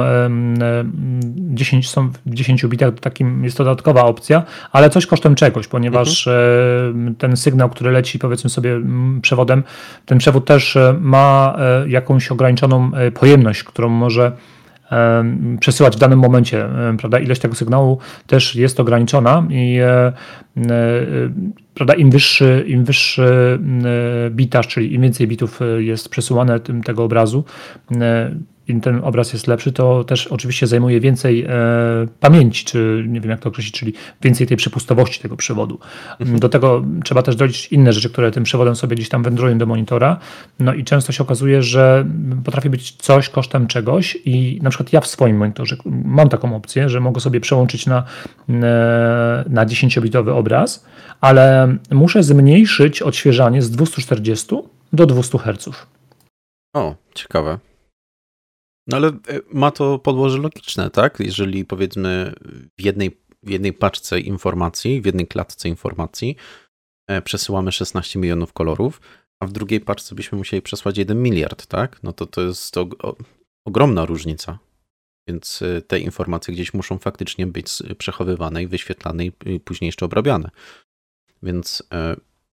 10, 1.36 1.90
są 1.90 2.08
w 2.08 2.18
10 2.26 2.66
bitach, 2.66 2.94
takim 3.00 3.44
jest 3.44 3.56
to 3.56 3.64
dodatkowa 3.64 4.04
opcja, 4.04 4.42
ale 4.72 4.90
coś 4.90 5.06
kosztem 5.06 5.34
czegoś, 5.34 5.66
ponieważ 5.66 6.28
mhm. 6.28 7.14
ten 7.14 7.36
sygnał, 7.36 7.70
który 7.70 7.90
leci 7.90 8.18
powiedzmy 8.18 8.50
sobie 8.50 8.80
przewodem, 9.22 9.62
ten 10.06 10.18
przewód 10.18 10.44
też 10.44 10.78
ma 11.00 11.56
jakąś 11.86 12.32
ograniczoną 12.32 12.90
pojemność, 13.14 13.64
którą 13.64 13.88
może 13.88 14.32
przesyłać 15.60 15.96
w 15.96 15.98
danym 15.98 16.18
momencie, 16.18 16.68
prawda? 16.98 17.18
Ilość 17.18 17.40
tego 17.40 17.54
sygnału 17.54 17.98
też 18.26 18.54
jest 18.54 18.80
ograniczona 18.80 19.46
i 19.50 19.78
e, 19.78 19.88
e, 19.88 20.12
prawda, 21.74 21.94
im 21.94 22.10
wyższy, 22.10 22.64
im 22.66 22.84
wyższy 22.84 23.58
bitaż, 24.30 24.68
czyli 24.68 24.94
im 24.94 25.02
więcej 25.02 25.28
bitów 25.28 25.60
jest 25.78 26.08
przesyłane 26.08 26.60
tym, 26.60 26.82
tego 26.82 27.04
obrazu, 27.04 27.44
im 28.72 28.80
ten 28.80 29.00
obraz 29.04 29.32
jest 29.32 29.46
lepszy, 29.46 29.72
to 29.72 30.04
też 30.04 30.26
oczywiście 30.26 30.66
zajmuje 30.66 31.00
więcej 31.00 31.44
e, 31.48 31.50
pamięci, 32.20 32.64
czy 32.64 33.04
nie 33.08 33.20
wiem 33.20 33.30
jak 33.30 33.40
to 33.40 33.48
określić, 33.48 33.74
czyli 33.74 33.92
więcej 34.22 34.46
tej 34.46 34.56
przepustowości 34.56 35.20
tego 35.20 35.36
przewodu. 35.36 35.78
Mhm. 36.20 36.38
Do 36.38 36.48
tego 36.48 36.84
trzeba 37.04 37.22
też 37.22 37.36
doliczyć 37.36 37.72
inne 37.72 37.92
rzeczy, 37.92 38.10
które 38.10 38.30
tym 38.30 38.44
przewodem 38.44 38.76
sobie 38.76 38.96
gdzieś 38.96 39.08
tam 39.08 39.22
wędrują 39.22 39.58
do 39.58 39.66
monitora. 39.66 40.18
No 40.58 40.74
i 40.74 40.84
często 40.84 41.12
się 41.12 41.22
okazuje, 41.22 41.62
że 41.62 42.06
potrafi 42.44 42.70
być 42.70 42.92
coś 42.92 43.28
kosztem 43.28 43.66
czegoś 43.66 44.18
i 44.24 44.58
na 44.62 44.70
przykład 44.70 44.92
ja 44.92 45.00
w 45.00 45.06
swoim 45.06 45.36
monitorze 45.36 45.76
mam 46.04 46.28
taką 46.28 46.56
opcję, 46.56 46.88
że 46.88 47.00
mogę 47.00 47.20
sobie 47.20 47.40
przełączyć 47.40 47.86
na, 47.86 48.04
e, 48.48 49.44
na 49.48 49.66
10-bitowy 49.66 50.30
obraz, 50.30 50.84
ale 51.20 51.76
muszę 51.90 52.22
zmniejszyć 52.22 53.02
odświeżanie 53.02 53.62
z 53.62 53.70
240 53.70 54.56
do 54.92 55.06
200 55.06 55.38
Hz. 55.38 55.68
O, 56.74 56.94
ciekawe. 57.14 57.71
No 58.86 58.96
ale 58.96 59.08
e, 59.08 59.12
ma 59.52 59.70
to 59.70 59.98
podłoże 59.98 60.38
logiczne, 60.38 60.90
tak? 60.90 61.20
Jeżeli 61.20 61.64
powiedzmy 61.64 62.32
w 62.78 62.82
jednej, 62.82 63.20
w 63.42 63.50
jednej 63.50 63.72
paczce 63.72 64.20
informacji, 64.20 65.00
w 65.00 65.06
jednej 65.06 65.26
klatce 65.26 65.68
informacji 65.68 66.36
e, 67.08 67.22
przesyłamy 67.22 67.72
16 67.72 68.18
milionów 68.18 68.52
kolorów, 68.52 69.00
a 69.40 69.46
w 69.46 69.52
drugiej 69.52 69.80
paczce 69.80 70.14
byśmy 70.14 70.38
musieli 70.38 70.62
przesłać 70.62 70.98
1 70.98 71.22
miliard, 71.22 71.66
tak? 71.66 72.02
No 72.02 72.12
to 72.12 72.26
to 72.26 72.42
jest 72.42 72.74
to 72.74 72.88
ogromna 73.66 74.04
różnica. 74.04 74.58
Więc 75.28 75.62
e, 75.62 75.82
te 75.82 76.00
informacje 76.00 76.54
gdzieś 76.54 76.74
muszą 76.74 76.98
faktycznie 76.98 77.46
być 77.46 77.68
przechowywane 77.98 78.62
i 78.62 78.66
wyświetlane 78.66 79.24
i 79.26 79.60
później 79.64 79.88
jeszcze 79.88 80.06
obrabiane. 80.06 80.50
Więc 81.42 81.82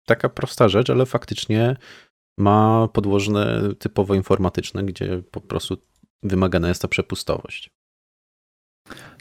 taka 0.06 0.30
prosta 0.30 0.70
rzecz, 0.70 0.90
ale 0.90 1.06
faktycznie 1.06 1.76
ma 2.40 2.88
podłoże 2.88 3.62
typowo 3.80 4.16
informatyczne, 4.16 4.84
gdzie 4.84 5.24
po 5.32 5.42
prostu 5.42 5.78
wymagana 6.26 6.68
jest 6.68 6.82
ta 6.82 6.88
przepustowość. 6.88 7.70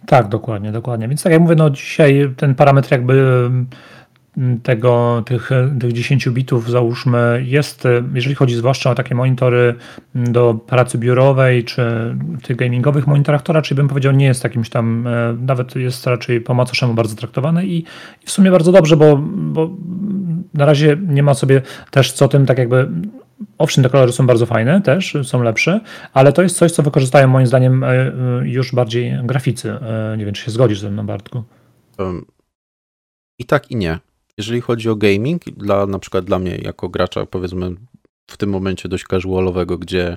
Tak, 0.06 0.28
dokładnie, 0.28 0.72
dokładnie. 0.72 1.08
Więc 1.08 1.22
tak 1.22 1.32
jak 1.32 1.42
mówię, 1.42 1.54
no 1.54 1.70
dzisiaj 1.70 2.34
ten 2.36 2.54
parametr 2.54 2.92
jakby 2.92 3.12
mm, 4.36 4.60
tego, 4.62 5.22
tych, 5.26 5.50
tych 5.80 5.92
10 5.92 6.28
bitów 6.28 6.70
załóżmy 6.70 7.44
jest, 7.46 7.84
jeżeli 8.14 8.34
chodzi 8.34 8.56
zwłaszcza 8.56 8.90
o 8.90 8.94
takie 8.94 9.14
monitory 9.14 9.74
mm, 10.14 10.32
do 10.32 10.54
pracy 10.54 10.98
biurowej 10.98 11.64
czy 11.64 12.16
tych 12.42 12.56
gamingowych 12.56 13.06
monitorach, 13.06 13.42
to 13.42 13.52
raczej 13.52 13.76
bym 13.76 13.88
powiedział 13.88 14.12
nie 14.12 14.26
jest 14.26 14.44
jakimś 14.44 14.68
tam, 14.68 15.06
e, 15.06 15.36
nawet 15.40 15.76
jest 15.76 16.06
raczej 16.06 16.40
po 16.40 16.54
macoszemu 16.54 16.94
bardzo 16.94 17.16
traktowane 17.16 17.66
i, 17.66 17.78
i 18.22 18.26
w 18.26 18.30
sumie 18.30 18.50
bardzo 18.50 18.72
dobrze, 18.72 18.96
bo, 18.96 19.16
bo 19.26 19.70
na 20.54 20.64
razie 20.64 20.96
nie 21.08 21.22
ma 21.22 21.34
sobie 21.34 21.62
też 21.90 22.12
co 22.12 22.28
tym 22.28 22.46
tak 22.46 22.58
jakby 22.58 22.88
Owszem, 23.58 23.84
te 23.84 23.90
kolory 23.90 24.12
są 24.12 24.26
bardzo 24.26 24.46
fajne, 24.46 24.82
też 24.82 25.16
są 25.22 25.42
lepsze, 25.42 25.80
ale 26.12 26.32
to 26.32 26.42
jest 26.42 26.56
coś, 26.56 26.72
co 26.72 26.82
wykorzystają 26.82 27.28
moim 27.28 27.46
zdaniem 27.46 27.84
e, 27.84 27.88
e, 27.88 28.12
już 28.44 28.74
bardziej 28.74 29.18
graficy. 29.24 29.72
E, 29.72 30.14
nie 30.18 30.24
wiem, 30.24 30.34
czy 30.34 30.42
się 30.42 30.50
zgodzisz 30.50 30.80
ze 30.80 30.90
mną, 30.90 31.06
Bartku. 31.06 31.44
I 33.38 33.44
tak, 33.44 33.70
i 33.70 33.76
nie. 33.76 33.98
Jeżeli 34.38 34.60
chodzi 34.60 34.88
o 34.88 34.96
gaming, 34.96 35.44
dla 35.44 35.86
na 35.86 35.98
przykład 35.98 36.24
dla 36.24 36.38
mnie 36.38 36.56
jako 36.56 36.88
gracza, 36.88 37.26
powiedzmy 37.26 37.70
w 38.30 38.36
tym 38.36 38.50
momencie 38.50 38.88
dość 38.88 39.04
casualowego, 39.04 39.78
gdzie 39.78 40.16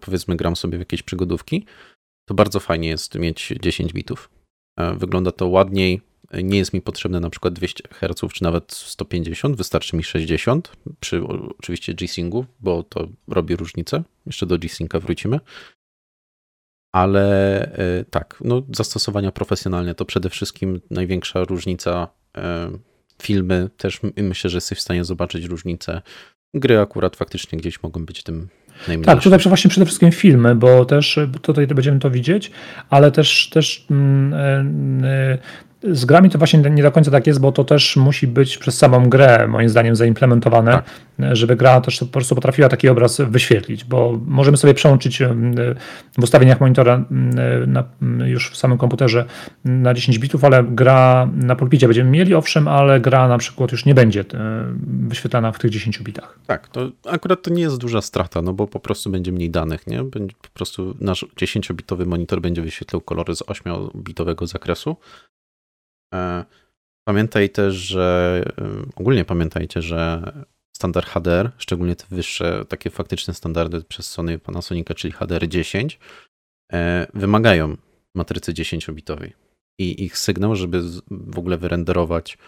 powiedzmy 0.00 0.36
gram 0.36 0.56
sobie 0.56 0.78
w 0.78 0.80
jakieś 0.80 1.02
przygodówki, 1.02 1.66
to 2.28 2.34
bardzo 2.34 2.60
fajnie 2.60 2.88
jest 2.88 3.14
mieć 3.14 3.54
10 3.60 3.92
bitów. 3.92 4.30
wygląda 4.96 5.32
to 5.32 5.48
ładniej, 5.48 6.00
nie 6.42 6.58
jest 6.58 6.72
mi 6.72 6.82
potrzebne 6.82 7.20
na 7.20 7.30
przykład 7.30 7.54
200 7.54 7.82
Hz 7.92 8.32
czy 8.32 8.42
nawet 8.42 8.72
150, 8.72 9.56
wystarczy 9.56 9.96
mi 9.96 10.04
60 10.04 10.72
przy 11.00 11.22
oczywiście 11.58 11.94
G-Syngu, 11.94 12.46
bo 12.60 12.82
to 12.82 13.08
robi 13.28 13.56
różnicę. 13.56 14.02
Jeszcze 14.26 14.46
do 14.46 14.58
G-Synka 14.58 15.00
wrócimy. 15.00 15.40
Ale 16.92 17.62
e, 17.72 18.04
tak, 18.04 18.38
no, 18.44 18.62
zastosowania 18.72 19.32
profesjonalne 19.32 19.94
to 19.94 20.04
przede 20.04 20.30
wszystkim 20.30 20.80
największa 20.90 21.44
różnica. 21.44 22.08
E, 22.36 22.70
filmy 23.22 23.70
też 23.76 24.00
myślę, 24.16 24.50
że 24.50 24.56
jesteś 24.56 24.78
w 24.78 24.82
stanie 24.82 25.04
zobaczyć 25.04 25.44
różnicę. 25.44 26.02
Gry 26.54 26.78
akurat 26.78 27.16
faktycznie 27.16 27.58
gdzieś 27.58 27.82
mogą 27.82 28.04
być 28.04 28.22
tym 28.22 28.48
tak, 29.04 29.22
tutaj 29.22 29.38
właśnie 29.38 29.70
przede 29.70 29.86
wszystkim 29.86 30.12
filmy, 30.12 30.54
bo 30.54 30.84
też 30.84 31.18
tutaj 31.42 31.66
będziemy 31.66 31.98
to 31.98 32.10
widzieć, 32.10 32.50
ale 32.90 33.12
też, 33.12 33.50
też 33.50 33.86
mm, 33.90 35.04
e, 35.04 35.38
z 35.84 36.04
grami 36.04 36.30
to 36.30 36.38
właśnie 36.38 36.58
nie 36.58 36.82
do 36.82 36.92
końca 36.92 37.10
tak 37.10 37.26
jest, 37.26 37.40
bo 37.40 37.52
to 37.52 37.64
też 37.64 37.96
musi 37.96 38.26
być 38.26 38.58
przez 38.58 38.78
samą 38.78 39.08
grę, 39.08 39.48
moim 39.48 39.68
zdaniem, 39.68 39.96
zaimplementowane, 39.96 40.72
tak. 40.72 40.84
żeby 41.36 41.56
gra 41.56 41.80
też 41.80 41.98
po 41.98 42.06
prostu 42.06 42.34
potrafiła 42.34 42.68
taki 42.68 42.88
obraz 42.88 43.20
wyświetlić, 43.20 43.84
bo 43.84 44.20
możemy 44.26 44.56
sobie 44.56 44.74
przełączyć 44.74 45.22
w 46.18 46.22
ustawieniach 46.22 46.60
monitora 46.60 47.04
na, 47.66 47.84
już 48.24 48.50
w 48.50 48.56
samym 48.56 48.78
komputerze 48.78 49.24
na 49.64 49.94
10 49.94 50.18
bitów, 50.18 50.44
ale 50.44 50.64
gra 50.64 51.28
na 51.34 51.56
pulpicie 51.56 51.86
będziemy 51.86 52.10
mieli, 52.10 52.34
owszem, 52.34 52.68
ale 52.68 53.00
gra 53.00 53.28
na 53.28 53.38
przykład 53.38 53.72
już 53.72 53.84
nie 53.84 53.94
będzie 53.94 54.20
e, 54.20 54.24
wyświetlana 54.86 55.52
w 55.52 55.58
tych 55.58 55.70
10 55.70 55.98
bitach. 55.98 56.38
Tak, 56.46 56.68
to 56.68 56.90
akurat 57.10 57.42
to 57.42 57.50
nie 57.50 57.62
jest 57.62 57.78
duża 57.78 58.00
strata, 58.00 58.42
no 58.42 58.52
bo 58.52 58.66
po 58.66 58.80
prostu 58.80 59.10
będzie 59.10 59.32
mniej 59.32 59.50
danych, 59.50 59.86
nie? 59.86 60.04
Będzie 60.04 60.34
po 60.42 60.48
prostu 60.54 60.94
nasz 61.00 61.26
10-bitowy 61.40 62.06
monitor 62.06 62.40
będzie 62.40 62.62
wyświetlał 62.62 63.00
kolory 63.00 63.36
z 63.36 63.42
8-bitowego 63.42 64.46
zakresu, 64.46 64.96
pamiętaj 67.04 67.50
też, 67.50 67.74
że 67.74 68.44
e, 68.58 68.64
ogólnie 68.96 69.24
pamiętajcie, 69.24 69.82
że 69.82 70.32
standard 70.76 71.06
HDR, 71.06 71.50
szczególnie 71.58 71.96
te 71.96 72.04
wyższe, 72.10 72.64
takie 72.68 72.90
faktyczne 72.90 73.34
standardy 73.34 73.82
przez 73.82 74.10
Sony 74.10 74.38
Panasonica, 74.38 74.94
czyli 74.94 75.12
HDR 75.12 75.48
10, 75.48 75.98
e, 76.72 77.06
wymagają 77.14 77.76
matrycy 78.14 78.52
10-bitowej. 78.52 79.32
I 79.78 80.04
ich 80.04 80.18
sygnał, 80.18 80.56
żeby 80.56 80.82
w 81.10 81.38
ogóle 81.38 81.58
wyrenderować 81.58 82.38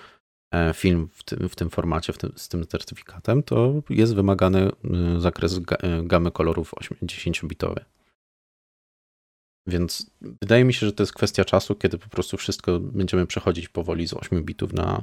film 0.74 1.08
w 1.12 1.24
tym, 1.24 1.48
w 1.48 1.56
tym 1.56 1.70
formacie, 1.70 2.12
w 2.12 2.18
tym, 2.18 2.32
z 2.36 2.48
tym 2.48 2.66
certyfikatem, 2.66 3.42
to 3.42 3.82
jest 3.90 4.14
wymagany 4.14 4.70
zakres 5.18 5.60
gamy 6.02 6.30
kolorów 6.30 6.74
10-bitowy. 7.02 7.80
Więc 9.66 10.10
wydaje 10.20 10.64
mi 10.64 10.74
się, 10.74 10.86
że 10.86 10.92
to 10.92 11.02
jest 11.02 11.12
kwestia 11.12 11.44
czasu, 11.44 11.74
kiedy 11.74 11.98
po 11.98 12.08
prostu 12.08 12.36
wszystko 12.36 12.80
będziemy 12.80 13.26
przechodzić 13.26 13.68
powoli 13.68 14.08
z 14.08 14.14
8 14.14 14.44
bitów 14.44 14.72
na 14.72 15.02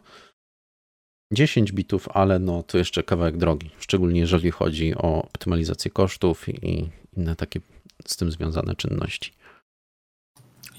10 1.33 1.71
bitów, 1.71 2.09
ale 2.13 2.39
no 2.39 2.63
to 2.63 2.77
jeszcze 2.77 3.03
kawałek 3.03 3.37
drogi, 3.37 3.69
szczególnie 3.79 4.19
jeżeli 4.19 4.51
chodzi 4.51 4.95
o 4.95 5.23
optymalizację 5.23 5.91
kosztów 5.91 6.49
i 6.49 6.89
inne 7.17 7.35
takie 7.35 7.59
z 8.07 8.17
tym 8.17 8.31
związane 8.31 8.75
czynności. 8.75 9.31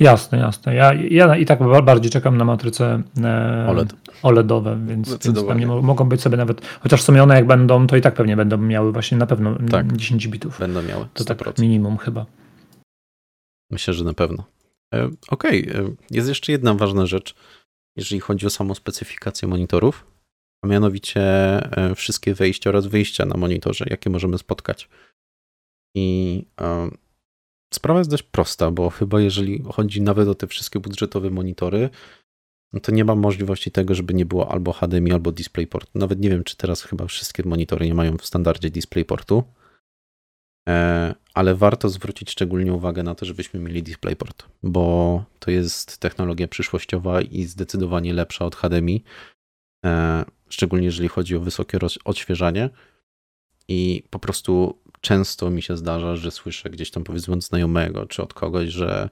Jasne, 0.01 0.39
jasne. 0.39 0.75
Ja, 0.75 0.93
ja 0.95 1.37
i 1.37 1.47
tak 1.47 1.59
bardziej 1.85 2.11
czekam 2.11 2.37
na 2.37 2.45
matryce 2.45 3.03
OLED. 3.69 3.95
OLEDowe, 4.23 4.79
więc, 4.87 5.19
więc 5.25 5.47
tam 5.47 5.61
nie 5.61 5.67
mogą 5.67 6.05
być 6.05 6.21
sobie 6.21 6.37
nawet, 6.37 6.67
chociaż 6.81 7.01
w 7.01 7.05
sumie 7.05 7.23
one 7.23 7.35
jak 7.35 7.47
będą, 7.47 7.87
to 7.87 7.97
i 7.97 8.01
tak 8.01 8.15
pewnie 8.15 8.37
będą 8.37 8.59
miały 8.59 8.93
właśnie 8.93 9.19
na 9.19 9.27
pewno 9.27 9.57
tak, 9.71 9.97
10 9.97 10.29
bitów. 10.29 10.59
Będą 10.59 10.83
miały. 10.83 11.05
100%. 11.05 11.09
To 11.15 11.25
tak 11.25 11.59
minimum 11.59 11.99
chyba. 11.99 12.27
Myślę, 13.73 13.95
że 13.95 14.05
na 14.05 14.15
pewno. 14.15 14.45
E, 14.95 15.11
okej, 15.29 15.71
okay. 15.71 15.83
E, 15.83 15.95
jest 16.11 16.29
jeszcze 16.29 16.53
jedna 16.53 16.75
ważna 16.75 17.07
rzecz, 17.07 17.35
jeżeli 17.97 18.21
chodzi 18.21 18.47
o 18.47 18.51
samą 18.51 18.75
specyfikację 18.75 19.49
monitorów, 19.49 20.07
a 20.65 20.67
mianowicie 20.67 21.21
e, 21.77 21.95
wszystkie 21.95 22.35
wejścia 22.35 22.71
oraz 22.71 22.87
wyjścia 22.87 23.27
na 23.27 23.37
monitorze, 23.37 23.85
jakie 23.91 24.11
możemy 24.11 24.39
spotkać. 24.39 24.89
I 25.97 26.47
sprawa 27.75 28.01
jest 28.01 28.11
dość 28.11 28.23
prosta, 28.23 28.71
bo 28.71 28.91
chyba 28.91 29.21
jeżeli 29.21 29.63
chodzi 29.73 30.03
nawet 30.03 30.29
o 30.29 30.35
te 30.35 30.47
wszystkie 30.47 30.81
budżetowe 30.81 31.31
monitory, 31.31 31.91
no 32.73 32.81
to 32.81 32.93
nie 32.93 33.05
ma 33.05 33.15
możliwości 33.15 33.71
tego, 33.71 33.95
żeby 33.95 34.15
nie 34.15 34.27
było 34.27 34.53
albo 34.53 34.73
HDMI, 34.73 35.13
albo 35.13 35.33
DisplayPort. 35.33 35.91
Nawet 35.95 36.21
nie 36.21 36.31
wiem, 36.31 36.45
czy 36.45 36.57
teraz 36.57 36.83
chyba 36.83 37.07
wszystkie 37.07 37.43
monitory 37.47 37.87
nie 37.87 37.95
mają 37.95 38.17
w 38.19 38.27
standardzie 38.27 38.71
DisplayPortu. 38.71 39.45
Ale 41.35 41.55
warto 41.55 41.89
zwrócić 41.89 42.31
szczególnie 42.31 42.73
uwagę 42.73 43.03
na 43.03 43.15
to, 43.15 43.27
żebyśmy 43.27 43.61
mieli 43.61 43.83
DisplayPort, 43.83 44.49
bo 44.63 45.25
to 45.39 45.51
jest 45.51 45.99
technologia 45.99 46.49
przyszłościowa 46.49 47.21
i 47.21 47.45
zdecydowanie 47.45 48.13
lepsza 48.13 48.45
od 48.45 48.57
HDMI, 48.57 49.05
e, 49.85 50.25
szczególnie 50.49 50.87
jeżeli 50.87 51.09
chodzi 51.09 51.37
o 51.37 51.41
wysokie 51.41 51.79
odświeżanie. 52.05 52.71
I 53.69 54.03
po 54.11 54.19
prostu 54.19 54.79
często 55.01 55.51
mi 55.51 55.63
się 55.63 55.77
zdarza, 55.77 56.17
że 56.17 56.31
słyszę 56.31 56.71
gdzieś 56.71 56.91
tam 56.91 57.05
powiedzmy 57.05 57.35
od 57.35 57.45
znajomego 57.45 58.07
czy 58.07 58.23
od 58.23 58.35
kogoś, 58.35 58.69
że 58.69 59.11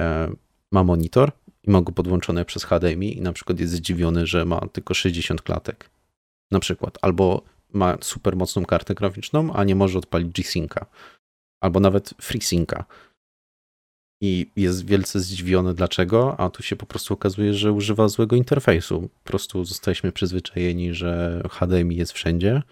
e, 0.00 0.30
ma 0.72 0.84
monitor 0.84 1.32
i 1.62 1.70
ma 1.70 1.80
go 1.80 1.92
podłączone 1.92 2.44
przez 2.44 2.64
HDMI 2.64 3.16
i 3.16 3.20
na 3.20 3.32
przykład 3.32 3.60
jest 3.60 3.72
zdziwiony, 3.72 4.26
że 4.26 4.44
ma 4.44 4.60
tylko 4.72 4.94
60 4.94 5.42
klatek. 5.42 5.90
Na 6.50 6.60
przykład. 6.60 6.98
Albo 7.02 7.42
ma 7.72 7.98
super 8.00 8.36
mocną 8.36 8.64
kartę 8.64 8.94
graficzną, 8.94 9.52
a 9.52 9.64
nie 9.64 9.74
może 9.74 9.98
odpalić 9.98 10.28
G-Synca 10.32 10.86
albo 11.60 11.80
nawet 11.80 12.14
FreeSynca. 12.20 12.84
I 14.22 14.46
jest 14.56 14.86
wielce 14.86 15.20
zdziwiony 15.20 15.74
dlaczego, 15.74 16.40
a 16.40 16.50
tu 16.50 16.62
się 16.62 16.76
po 16.76 16.86
prostu 16.86 17.14
okazuje, 17.14 17.54
że 17.54 17.72
używa 17.72 18.08
złego 18.08 18.36
interfejsu. 18.36 19.08
Po 19.24 19.30
prostu 19.30 19.64
zostaliśmy 19.64 20.12
przyzwyczajeni, 20.12 20.94
że 20.94 21.42
HDMI 21.50 21.96
jest 21.96 22.12
wszędzie, 22.12 22.62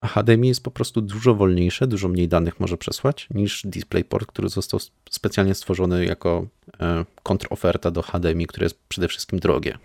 a 0.00 0.08
HDMI 0.08 0.48
jest 0.48 0.62
po 0.62 0.70
prostu 0.70 1.00
dużo 1.00 1.34
wolniejsze, 1.34 1.86
dużo 1.86 2.08
mniej 2.08 2.28
danych 2.28 2.60
może 2.60 2.76
przesłać 2.76 3.28
niż 3.30 3.62
DisplayPort, 3.66 4.26
który 4.26 4.48
został 4.48 4.80
specjalnie 5.10 5.54
stworzony 5.54 6.04
jako 6.04 6.46
e, 6.80 7.04
kontroferta 7.22 7.90
do 7.90 8.02
HDMI, 8.02 8.46
które 8.46 8.64
jest 8.64 8.78
przede 8.88 9.08
wszystkim 9.08 9.38
drogie. 9.38 9.78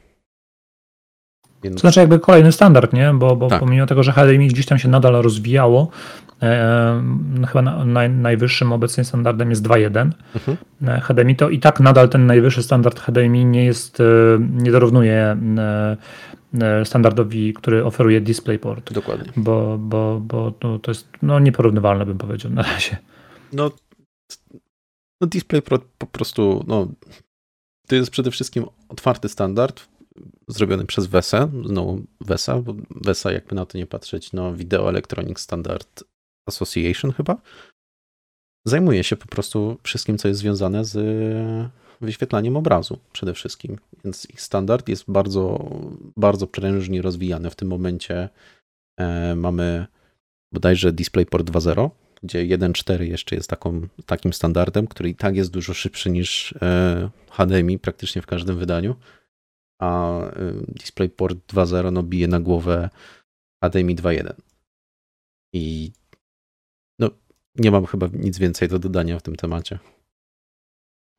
Więc... 1.64 1.76
To 1.76 1.82
znaczy 1.82 2.00
jakby 2.00 2.20
kolejny 2.20 2.52
standard, 2.52 2.94
nie? 2.94 3.14
Bo, 3.14 3.36
bo 3.36 3.48
tak. 3.48 3.60
pomimo 3.60 3.86
tego, 3.86 4.04
że 4.04 4.12
HDMI 4.12 4.48
gdzieś 4.48 4.66
tam 4.66 4.78
się 4.78 4.90
nadal 4.90 5.14
rozwijało, 5.14 5.90
e, 6.42 7.02
no 7.40 7.48
chyba 7.48 7.62
na, 7.62 7.86
na, 7.86 8.08
najwyższym 8.08 8.74
obecnie 8.74 9.04
standardem 9.04 9.50
jest 9.50 9.68
2.1 9.68 10.12
mhm. 10.36 10.58
E, 10.88 11.02
HDMI, 11.02 11.36
to 11.36 11.50
i 11.50 11.60
tak 11.60 11.80
nadal 11.80 12.10
ten 12.10 12.26
najwyższy 12.26 12.64
standard 12.64 13.00
HDMI 13.00 13.46
nie 13.46 13.66
jest, 13.66 14.00
e, 14.00 14.04
nie 14.40 14.72
dorównuje 14.72 15.38
standardowi, 16.84 17.54
który 17.54 17.86
oferuje 17.86 18.22
DisplayPort. 18.22 18.94
Dokładnie. 18.94 19.32
Bo, 19.36 19.78
bo, 19.78 20.22
bo 20.24 20.54
no, 20.64 20.80
to 20.80 20.92
jest 20.92 21.08
no, 21.22 21.40
nieporównywalne, 21.40 22.06
bym 22.06 22.18
powiedział 22.18 22.52
na 22.52 22.64
razie. 22.64 22.98
No, 23.54 23.72
no 25.22 25.28
DisplayPort 25.28 25.86
po 25.98 26.08
prostu, 26.08 26.64
no, 26.68 26.88
to 27.88 27.96
jest 27.96 28.12
przede 28.12 28.32
wszystkim 28.32 28.66
otwarty 28.90 29.30
standard, 29.30 29.88
zrobiony 30.48 30.86
przez 30.86 31.08
WESA, 31.08 31.50
znowu 31.66 32.02
WESA, 32.22 32.62
bo 32.62 32.76
WESA 32.90 33.32
jakby 33.32 33.56
na 33.56 33.66
to 33.66 33.78
nie 33.78 33.86
patrzeć, 33.86 34.34
no 34.34 34.54
Video 34.54 34.90
Electronic 34.90 35.40
Standard 35.40 36.04
Association 36.48 37.12
chyba, 37.12 37.38
zajmuje 38.66 39.04
się 39.04 39.16
po 39.16 39.28
prostu 39.28 39.78
wszystkim, 39.84 40.18
co 40.18 40.28
jest 40.28 40.40
związane 40.40 40.86
z 40.86 40.98
wyświetlaniem 42.02 42.58
obrazu 42.58 43.00
przede 43.12 43.34
wszystkim. 43.34 43.78
Więc 44.04 44.30
ich 44.30 44.42
standard 44.42 44.90
jest 44.90 45.04
bardzo, 45.08 45.70
bardzo 46.18 46.48
prężnie 46.48 47.02
rozwijany. 47.02 47.50
W 47.50 47.56
tym 47.56 47.68
momencie 47.68 48.30
e, 49.00 49.36
mamy 49.36 49.86
bodajże 50.54 50.94
DisplayPort 50.94 51.50
2.0, 51.50 51.90
gdzie 52.24 52.40
1.4 52.40 53.02
jeszcze 53.02 53.36
jest 53.36 53.50
taką, 53.50 53.88
takim 54.06 54.34
standardem, 54.34 54.88
który 54.88 55.10
i 55.10 55.16
tak 55.16 55.36
jest 55.36 55.52
dużo 55.52 55.74
szybszy 55.74 56.10
niż 56.10 56.56
e, 56.62 57.10
HDMI 57.32 57.80
praktycznie 57.80 58.22
w 58.22 58.28
każdym 58.28 58.58
wydaniu 58.58 58.96
a 59.84 60.20
DisplayPort 60.68 61.38
2.0 61.54 61.92
no, 61.92 62.04
bije 62.04 62.28
na 62.28 62.40
głowę 62.40 62.90
HDMI 63.64 63.96
2.1. 63.96 64.34
I 65.54 65.92
no, 67.00 67.10
nie 67.56 67.72
mam 67.72 67.86
chyba 67.86 68.08
nic 68.14 68.40
więcej 68.40 68.68
do 68.68 68.80
dodania 68.80 69.20
w 69.20 69.22
tym 69.22 69.36
temacie. 69.36 69.80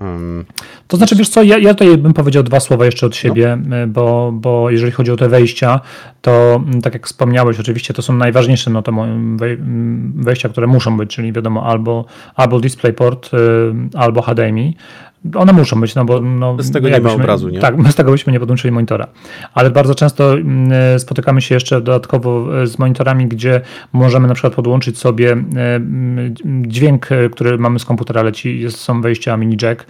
Um, 0.00 0.44
to 0.88 0.96
znaczy, 0.96 1.16
wiesz 1.16 1.28
co, 1.28 1.42
ja, 1.42 1.58
ja 1.58 1.74
tutaj 1.74 1.98
bym 1.98 2.14
powiedział 2.14 2.42
dwa 2.42 2.60
słowa 2.60 2.84
jeszcze 2.84 3.06
od 3.06 3.16
siebie, 3.16 3.58
no. 3.66 3.86
bo, 3.86 4.32
bo 4.32 4.70
jeżeli 4.70 4.92
chodzi 4.92 5.10
o 5.10 5.16
te 5.16 5.28
wejścia, 5.28 5.80
to 6.22 6.64
tak 6.82 6.92
jak 6.92 7.06
wspomniałeś, 7.06 7.60
oczywiście 7.60 7.94
to 7.94 8.02
są 8.02 8.12
najważniejsze 8.12 8.70
no 8.70 8.82
to 8.82 8.92
wejścia, 10.14 10.48
które 10.48 10.66
muszą 10.66 10.96
być, 10.96 11.14
czyli 11.14 11.32
wiadomo 11.32 11.66
albo, 11.66 12.04
albo 12.34 12.60
DisplayPort, 12.60 13.30
albo 13.94 14.22
HDMI. 14.22 14.76
One 15.34 15.52
muszą 15.52 15.80
być, 15.80 15.94
no 15.94 16.04
bo. 16.04 16.20
No, 16.20 16.54
bez 16.54 16.70
tego 16.70 16.88
nie 16.88 17.00
ma 17.00 17.12
obrazu, 17.12 17.48
nie? 17.48 17.58
Tak, 17.58 17.82
bez 17.82 17.94
tego 17.94 18.10
byśmy 18.10 18.32
nie 18.32 18.40
podłączyli 18.40 18.72
monitora. 18.72 19.06
Ale 19.54 19.70
bardzo 19.70 19.94
często 19.94 20.34
mm, 20.34 20.98
spotykamy 20.98 21.42
się 21.42 21.54
jeszcze 21.54 21.80
dodatkowo 21.80 22.62
e, 22.62 22.66
z 22.66 22.78
monitorami, 22.78 23.26
gdzie 23.26 23.60
możemy 23.92 24.28
na 24.28 24.34
przykład 24.34 24.54
podłączyć 24.54 24.98
sobie 24.98 25.32
e, 25.32 25.34
mm, 25.74 26.34
dźwięk, 26.66 27.12
e, 27.12 27.28
który 27.28 27.58
mamy 27.58 27.78
z 27.78 27.84
komputera 27.84 28.22
leci, 28.22 28.60
jest, 28.60 28.78
są 28.78 29.00
wejścia 29.00 29.36
mini 29.36 29.56
jack, 29.62 29.86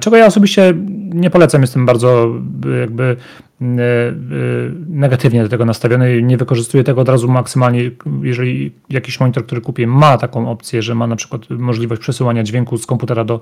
czego 0.00 0.16
ja 0.16 0.26
osobiście 0.26 0.74
nie 1.14 1.30
polecam, 1.30 1.60
jestem 1.60 1.86
bardzo 1.86 2.34
jakby 2.80 3.08
E, 3.08 3.12
e, 3.12 3.47
negatywnie 3.60 5.42
do 5.42 5.48
tego 5.48 5.64
nastawiony, 5.64 6.22
nie 6.22 6.36
wykorzystuję 6.36 6.84
tego 6.84 7.00
od 7.00 7.08
razu 7.08 7.28
maksymalnie, 7.28 7.90
jeżeli 8.22 8.72
jakiś 8.90 9.20
monitor, 9.20 9.46
który 9.46 9.60
kupię 9.60 9.86
ma 9.86 10.18
taką 10.18 10.50
opcję, 10.50 10.82
że 10.82 10.94
ma 10.94 11.06
na 11.06 11.16
przykład 11.16 11.50
możliwość 11.50 12.00
przesyłania 12.00 12.42
dźwięku 12.42 12.78
z 12.78 12.86
komputera 12.86 13.24
do, 13.24 13.40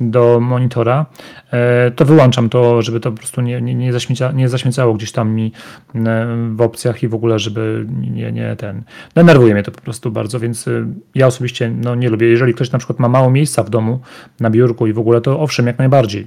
do 0.00 0.40
monitora, 0.40 1.06
e, 1.50 1.90
to 1.90 2.04
wyłączam 2.04 2.48
to, 2.48 2.82
żeby 2.82 3.00
to 3.00 3.10
po 3.10 3.18
prostu 3.18 3.40
nie, 3.40 3.60
nie, 3.62 3.74
nie, 3.74 3.92
zaśmieca, 3.92 4.32
nie 4.32 4.48
zaśmiecało 4.48 4.94
gdzieś 4.94 5.12
tam 5.12 5.30
mi 5.30 5.52
w 6.50 6.60
opcjach 6.60 7.02
i 7.02 7.08
w 7.08 7.14
ogóle, 7.14 7.38
żeby 7.38 7.86
nie, 8.10 8.32
nie 8.32 8.56
ten, 8.56 8.82
denerwuje 9.14 9.54
mnie 9.54 9.62
to 9.62 9.70
po 9.70 9.80
prostu 9.80 10.10
bardzo, 10.10 10.40
więc 10.40 10.68
ja 11.14 11.26
osobiście 11.26 11.70
no, 11.70 11.94
nie 11.94 12.10
lubię, 12.10 12.26
jeżeli 12.26 12.54
ktoś 12.54 12.72
na 12.72 12.78
przykład 12.78 12.98
ma 12.98 13.08
mało 13.08 13.30
miejsca 13.30 13.62
w 13.62 13.70
domu, 13.70 14.00
na 14.40 14.50
biurku 14.50 14.86
i 14.86 14.92
w 14.92 14.98
ogóle, 14.98 15.20
to 15.20 15.40
owszem, 15.40 15.66
jak 15.66 15.78
najbardziej. 15.78 16.26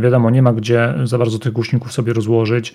Wiadomo, 0.00 0.30
nie 0.30 0.42
ma 0.42 0.52
gdzie 0.52 0.94
za 1.04 1.18
bardzo 1.18 1.38
tych 1.38 1.52
głośników 1.52 1.92
sobie 1.92 2.12
rozłożyć, 2.12 2.70
e, 2.70 2.73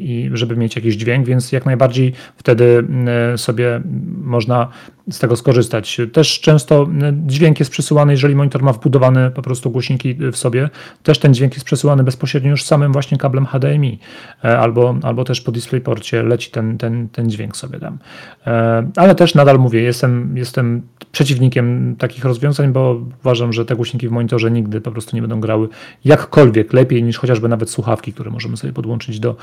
i 0.00 0.30
żeby 0.32 0.56
mieć 0.56 0.76
jakiś 0.76 0.94
dźwięk, 0.94 1.26
więc 1.26 1.52
jak 1.52 1.66
najbardziej 1.66 2.12
wtedy 2.36 2.64
mm, 2.64 3.38
sobie 3.38 3.80
można 4.22 4.68
z 5.10 5.18
tego 5.18 5.36
skorzystać. 5.36 6.00
Też 6.12 6.40
często 6.40 6.88
dźwięk 7.26 7.58
jest 7.58 7.70
przesyłany, 7.70 8.12
jeżeli 8.12 8.34
monitor 8.34 8.62
ma 8.62 8.72
wbudowane 8.72 9.30
po 9.30 9.42
prostu 9.42 9.70
głośniki 9.70 10.14
w 10.14 10.36
sobie, 10.36 10.70
też 11.02 11.18
ten 11.18 11.34
dźwięk 11.34 11.54
jest 11.54 11.66
przesyłany 11.66 12.04
bezpośrednio 12.04 12.50
już 12.50 12.64
samym 12.64 12.92
właśnie 12.92 13.18
kablem 13.18 13.46
HDMI, 13.46 13.98
e, 14.44 14.58
albo, 14.58 14.94
albo 15.02 15.24
też 15.24 15.40
po 15.40 15.52
DisplayPorcie 15.52 16.22
leci 16.22 16.50
ten, 16.50 16.78
ten, 16.78 17.08
ten 17.08 17.30
dźwięk 17.30 17.56
sobie 17.56 17.78
tam. 17.78 17.98
E, 18.46 18.90
ale 18.96 19.14
też 19.14 19.34
nadal 19.34 19.58
mówię, 19.58 19.82
jestem, 19.82 20.36
jestem 20.36 20.82
przeciwnikiem 21.12 21.96
takich 21.98 22.24
rozwiązań, 22.24 22.72
bo 22.72 23.00
uważam, 23.20 23.52
że 23.52 23.64
te 23.64 23.76
głośniki 23.76 24.08
w 24.08 24.10
monitorze 24.10 24.50
nigdy 24.50 24.80
po 24.80 24.90
prostu 24.90 25.16
nie 25.16 25.22
będą 25.22 25.40
grały 25.40 25.68
jakkolwiek 26.04 26.72
lepiej 26.72 27.02
niż 27.02 27.18
chociażby 27.18 27.48
nawet 27.48 27.70
słuchawki, 27.70 28.12
które 28.12 28.30
możemy 28.30 28.51
sobie 28.56 28.72
podłączyć 28.72 29.20
do, 29.20 29.36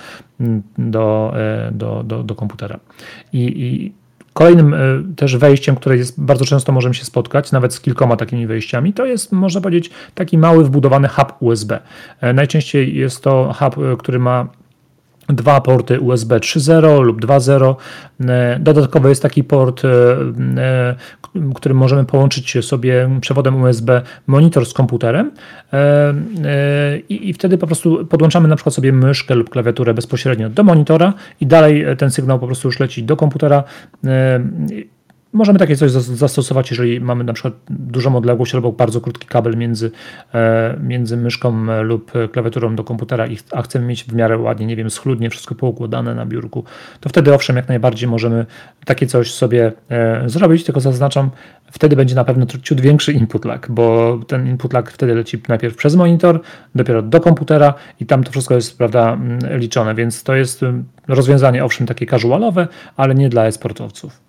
do, 0.77 1.33
e, 1.35 1.71
do, 1.71 2.03
do, 2.03 2.23
do 2.23 2.35
komputera. 2.35 2.79
I, 3.33 3.39
i 3.39 3.93
Kolejnym 4.33 4.73
e, 4.73 4.77
też 5.15 5.37
wejściem, 5.37 5.75
które 5.75 5.97
jest 5.97 6.21
bardzo 6.21 6.45
często 6.45 6.71
możemy 6.71 6.95
się 6.95 7.05
spotkać, 7.05 7.51
nawet 7.51 7.73
z 7.73 7.81
kilkoma 7.81 8.15
takimi 8.15 8.47
wejściami, 8.47 8.93
to 8.93 9.05
jest, 9.05 9.31
można 9.31 9.61
powiedzieć, 9.61 9.89
taki 10.15 10.37
mały 10.37 10.65
wbudowany 10.65 11.07
hub 11.07 11.33
USB. 11.39 11.79
E, 12.21 12.33
najczęściej 12.33 12.95
jest 12.95 13.23
to 13.23 13.55
hub, 13.59 13.75
który 13.99 14.19
ma 14.19 14.47
dwa 15.29 15.61
porty 15.61 15.99
USB 15.99 16.39
3.0 16.39 17.03
lub 17.03 17.21
2.0. 17.21 17.75
E, 18.29 18.59
dodatkowo 18.59 19.09
jest 19.09 19.21
taki 19.21 19.43
port, 19.43 19.85
e, 19.85 19.89
e, 20.57 20.95
którym 21.55 21.77
możemy 21.77 22.05
połączyć 22.05 22.65
sobie 22.65 23.09
przewodem 23.21 23.61
USB 23.61 24.01
monitor 24.27 24.65
z 24.65 24.73
komputerem 24.73 25.31
i, 27.09 27.33
wtedy 27.33 27.57
po 27.57 27.67
prostu 27.67 28.05
podłączamy 28.05 28.47
na 28.47 28.55
przykład 28.55 28.75
sobie 28.75 28.93
myszkę 28.93 29.35
lub 29.35 29.49
klawiaturę 29.49 29.93
bezpośrednio 29.93 30.49
do 30.49 30.63
monitora 30.63 31.13
i 31.41 31.45
dalej 31.47 31.85
ten 31.97 32.11
sygnał 32.11 32.39
po 32.39 32.45
prostu 32.45 32.67
już 32.67 32.79
leci 32.79 33.03
do 33.03 33.17
komputera 33.17 33.63
Możemy 35.33 35.59
takie 35.59 35.75
coś 35.75 35.91
zastosować, 35.91 36.69
jeżeli 36.69 37.01
mamy 37.01 37.23
na 37.23 37.33
przykład 37.33 37.53
dużą 37.69 38.15
odległość 38.15 38.55
albo 38.55 38.71
bardzo 38.71 39.01
krótki 39.01 39.27
kabel 39.27 39.57
między, 39.57 39.91
e, 40.33 40.77
między 40.83 41.17
myszką 41.17 41.71
e, 41.71 41.81
lub 41.81 42.11
klawiaturą 42.31 42.75
do 42.75 42.83
komputera, 42.83 43.27
a 43.51 43.61
chcemy 43.61 43.85
mieć 43.85 44.03
w 44.03 44.13
miarę 44.13 44.37
ładnie, 44.37 44.65
nie 44.65 44.75
wiem, 44.75 44.89
schludnie 44.89 45.29
wszystko 45.29 45.55
poukładane 45.55 46.15
na 46.15 46.25
biurku, 46.25 46.63
to 46.99 47.09
wtedy 47.09 47.33
owszem, 47.33 47.55
jak 47.55 47.67
najbardziej 47.67 48.09
możemy 48.09 48.45
takie 48.85 49.07
coś 49.07 49.33
sobie 49.33 49.71
e, 49.89 50.29
zrobić, 50.29 50.63
tylko 50.63 50.79
zaznaczam, 50.79 51.29
wtedy 51.71 51.95
będzie 51.95 52.15
na 52.15 52.23
pewno 52.23 52.45
ciut 52.45 52.81
większy 52.81 53.13
input 53.13 53.45
lag, 53.45 53.71
bo 53.71 54.19
ten 54.27 54.47
input 54.47 54.73
lag 54.73 54.91
wtedy 54.91 55.15
leci 55.15 55.41
najpierw 55.47 55.75
przez 55.75 55.95
monitor, 55.95 56.41
dopiero 56.75 57.01
do 57.01 57.19
komputera 57.19 57.73
i 57.99 58.05
tam 58.05 58.23
to 58.23 58.31
wszystko 58.31 58.55
jest 58.55 58.77
prawda, 58.77 59.17
liczone, 59.49 59.95
więc 59.95 60.23
to 60.23 60.35
jest 60.35 60.61
rozwiązanie 61.07 61.65
owszem 61.65 61.87
takie 61.87 62.05
casualowe, 62.05 62.67
ale 62.97 63.15
nie 63.15 63.29
dla 63.29 63.45
e-sportowców. 63.45 64.28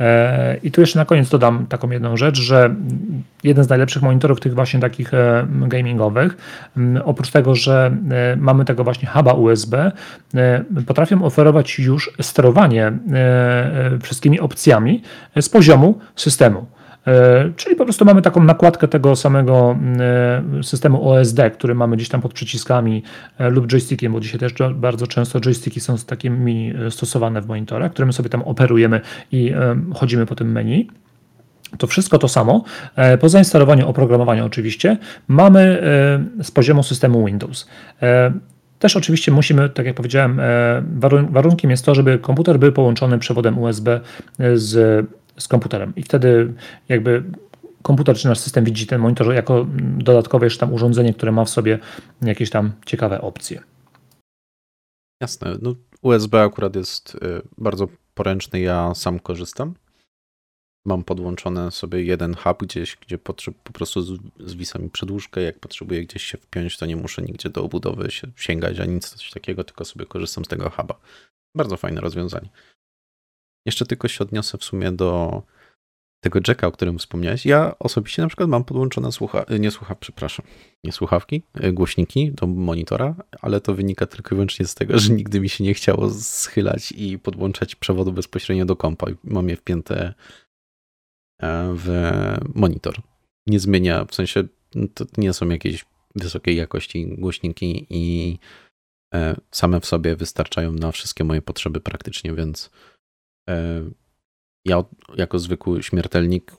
E, 0.00 0.56
I 0.62 0.70
tu 0.70 0.80
jeszcze 0.80 0.98
na 0.98 1.04
koniec 1.04 1.28
dodam 1.28 1.66
taką 1.66 1.90
jedną 1.90 2.16
rzecz, 2.16 2.40
że 2.40 2.74
jeden 3.44 3.64
z 3.64 3.68
najlepszych 3.68 4.02
monitorów 4.02 4.40
tych 4.40 4.54
właśnie 4.54 4.80
takich 4.80 5.14
e, 5.14 5.46
gamingowych, 5.50 6.36
oprócz 7.04 7.30
tego, 7.30 7.54
że 7.54 7.96
e, 8.10 8.36
mamy 8.36 8.64
tego 8.64 8.84
właśnie 8.84 9.08
huba 9.08 9.32
USB, 9.32 9.92
potrafią 10.86 11.24
oferować 11.24 11.78
już 11.78 12.12
sterowanie 12.20 12.92
wszystkimi 14.02 14.40
opcjami 14.40 15.02
z 15.40 15.48
poziomu 15.48 15.98
systemu. 16.16 16.66
E, 17.06 17.50
czyli 17.56 17.76
po 17.76 17.84
prostu 17.84 18.04
mamy 18.04 18.22
taką 18.22 18.44
nakładkę 18.44 18.88
tego 18.88 19.16
samego 19.16 19.78
e, 20.00 20.62
systemu 20.62 21.10
OSD, 21.10 21.50
który 21.50 21.74
mamy 21.74 21.96
gdzieś 21.96 22.08
tam 22.08 22.20
pod 22.20 22.34
przyciskami 22.34 23.02
e, 23.38 23.50
lub 23.50 23.66
joystickiem, 23.66 24.12
bo 24.12 24.20
dzisiaj 24.20 24.40
też 24.40 24.52
bardzo 24.74 25.06
często 25.06 25.40
joysticki 25.40 25.80
są 25.80 25.96
z 25.96 26.06
takimi 26.06 26.74
stosowane 26.90 27.40
w 27.42 27.46
monitorach, 27.46 27.92
które 27.92 28.06
my 28.06 28.12
sobie 28.12 28.28
tam 28.28 28.42
operujemy 28.42 29.00
i 29.32 29.52
chodzimy 29.94 30.26
po 30.26 30.34
tym 30.34 30.52
menu. 30.52 30.88
To 31.78 31.86
wszystko 31.86 32.18
to 32.18 32.28
samo, 32.28 32.64
po 33.20 33.28
zainstalowaniu 33.28 33.88
oprogramowania 33.88 34.44
oczywiście, 34.44 34.96
mamy 35.28 35.82
z 36.42 36.50
poziomu 36.50 36.82
systemu 36.82 37.26
Windows. 37.26 37.68
Też 38.78 38.96
oczywiście 38.96 39.32
musimy, 39.32 39.68
tak 39.68 39.86
jak 39.86 39.94
powiedziałem, 39.94 40.40
warunkiem 41.30 41.70
jest 41.70 41.84
to, 41.84 41.94
żeby 41.94 42.18
komputer 42.18 42.58
był 42.58 42.72
połączony 42.72 43.18
przewodem 43.18 43.58
USB 43.58 44.00
z 44.54 45.06
z 45.38 45.48
komputerem. 45.48 45.92
I 45.96 46.02
wtedy 46.02 46.54
jakby 46.88 47.24
komputer 47.82 48.16
czy 48.16 48.28
nasz 48.28 48.38
system 48.38 48.64
widzi 48.64 48.86
ten 48.86 49.00
monitor 49.00 49.34
jako 49.34 49.66
dodatkowe 49.98 50.46
jeszcze 50.46 50.60
tam 50.60 50.72
urządzenie, 50.72 51.14
które 51.14 51.32
ma 51.32 51.44
w 51.44 51.50
sobie 51.50 51.78
jakieś 52.22 52.50
tam 52.50 52.72
ciekawe 52.86 53.20
opcje. 53.20 53.62
Jasne. 55.22 55.58
No, 55.62 55.74
USB 56.02 56.42
akurat 56.42 56.76
jest 56.76 57.14
y, 57.14 57.18
bardzo 57.58 57.88
poręczny. 58.14 58.60
Ja 58.60 58.94
sam 58.94 59.20
korzystam. 59.20 59.74
Mam 60.86 61.04
podłączone 61.04 61.70
sobie 61.70 62.02
jeden 62.02 62.34
hub 62.34 62.62
gdzieś, 62.62 62.96
gdzie 62.96 63.18
po 63.18 63.72
prostu 63.72 64.00
zwisa 64.40 64.78
mi 64.78 64.90
przedłużkę. 64.90 65.42
Jak 65.42 65.58
potrzebuję 65.58 66.02
gdzieś 66.02 66.22
się 66.22 66.38
wpiąć, 66.38 66.78
to 66.78 66.86
nie 66.86 66.96
muszę 66.96 67.22
nigdzie 67.22 67.50
do 67.50 67.64
obudowy 67.64 68.10
się 68.10 68.28
sięgać, 68.36 68.80
ani 68.80 68.94
nic 68.94 69.32
takiego, 69.32 69.64
tylko 69.64 69.84
sobie 69.84 70.06
korzystam 70.06 70.44
z 70.44 70.48
tego 70.48 70.70
huba. 70.70 71.00
Bardzo 71.56 71.76
fajne 71.76 72.00
rozwiązanie. 72.00 72.48
Jeszcze 73.66 73.86
tylko 73.86 74.08
się 74.08 74.24
odniosę 74.24 74.58
w 74.58 74.64
sumie 74.64 74.92
do 74.92 75.42
tego 76.24 76.40
jacka, 76.48 76.66
o 76.66 76.72
którym 76.72 76.98
wspomniałeś. 76.98 77.46
Ja 77.46 77.78
osobiście 77.78 78.22
na 78.22 78.28
przykład 78.28 78.48
mam 78.48 78.64
podłączone 78.64 79.12
słucha, 79.12 79.44
nie 79.60 79.70
słucha, 79.70 79.94
przepraszam, 79.94 80.46
nie 80.84 80.92
słuchawki, 80.92 81.42
e, 81.54 81.72
głośniki 81.72 82.32
do 82.32 82.46
monitora, 82.46 83.14
ale 83.40 83.60
to 83.60 83.74
wynika 83.74 84.06
tylko 84.06 84.34
i 84.34 84.36
wyłącznie 84.36 84.66
z 84.66 84.74
tego, 84.74 84.98
że 84.98 85.12
nigdy 85.12 85.40
mi 85.40 85.48
się 85.48 85.64
nie 85.64 85.74
chciało 85.74 86.10
schylać 86.10 86.92
i 86.92 87.18
podłączać 87.18 87.74
przewodu 87.74 88.12
bezpośrednio 88.12 88.64
do 88.64 88.76
kompa. 88.76 89.06
Mam 89.24 89.48
je 89.48 89.56
wpięte 89.56 90.14
e, 91.42 91.74
w 91.76 91.88
monitor. 92.54 92.94
Nie 93.46 93.60
zmienia, 93.60 94.04
w 94.04 94.14
sensie 94.14 94.44
to 94.94 95.04
nie 95.16 95.32
są 95.32 95.48
jakieś 95.48 95.84
wysokiej 96.14 96.56
jakości 96.56 97.06
głośniki 97.18 97.86
i 97.90 98.38
e, 99.14 99.36
same 99.50 99.80
w 99.80 99.86
sobie 99.86 100.16
wystarczają 100.16 100.72
na 100.72 100.92
wszystkie 100.92 101.24
moje 101.24 101.42
potrzeby 101.42 101.80
praktycznie, 101.80 102.34
więc 102.34 102.70
ja 104.64 104.84
jako 105.16 105.38
zwykły 105.38 105.82
śmiertelnik, 105.82 106.52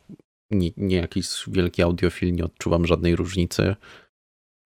nie, 0.52 0.70
nie 0.78 0.96
jakiś 0.96 1.28
wielki 1.48 1.84
audiofil, 1.84 2.34
nie 2.34 2.46
odczuwam 2.46 2.86
żadnej 2.86 3.16
różnicy, 3.16 3.76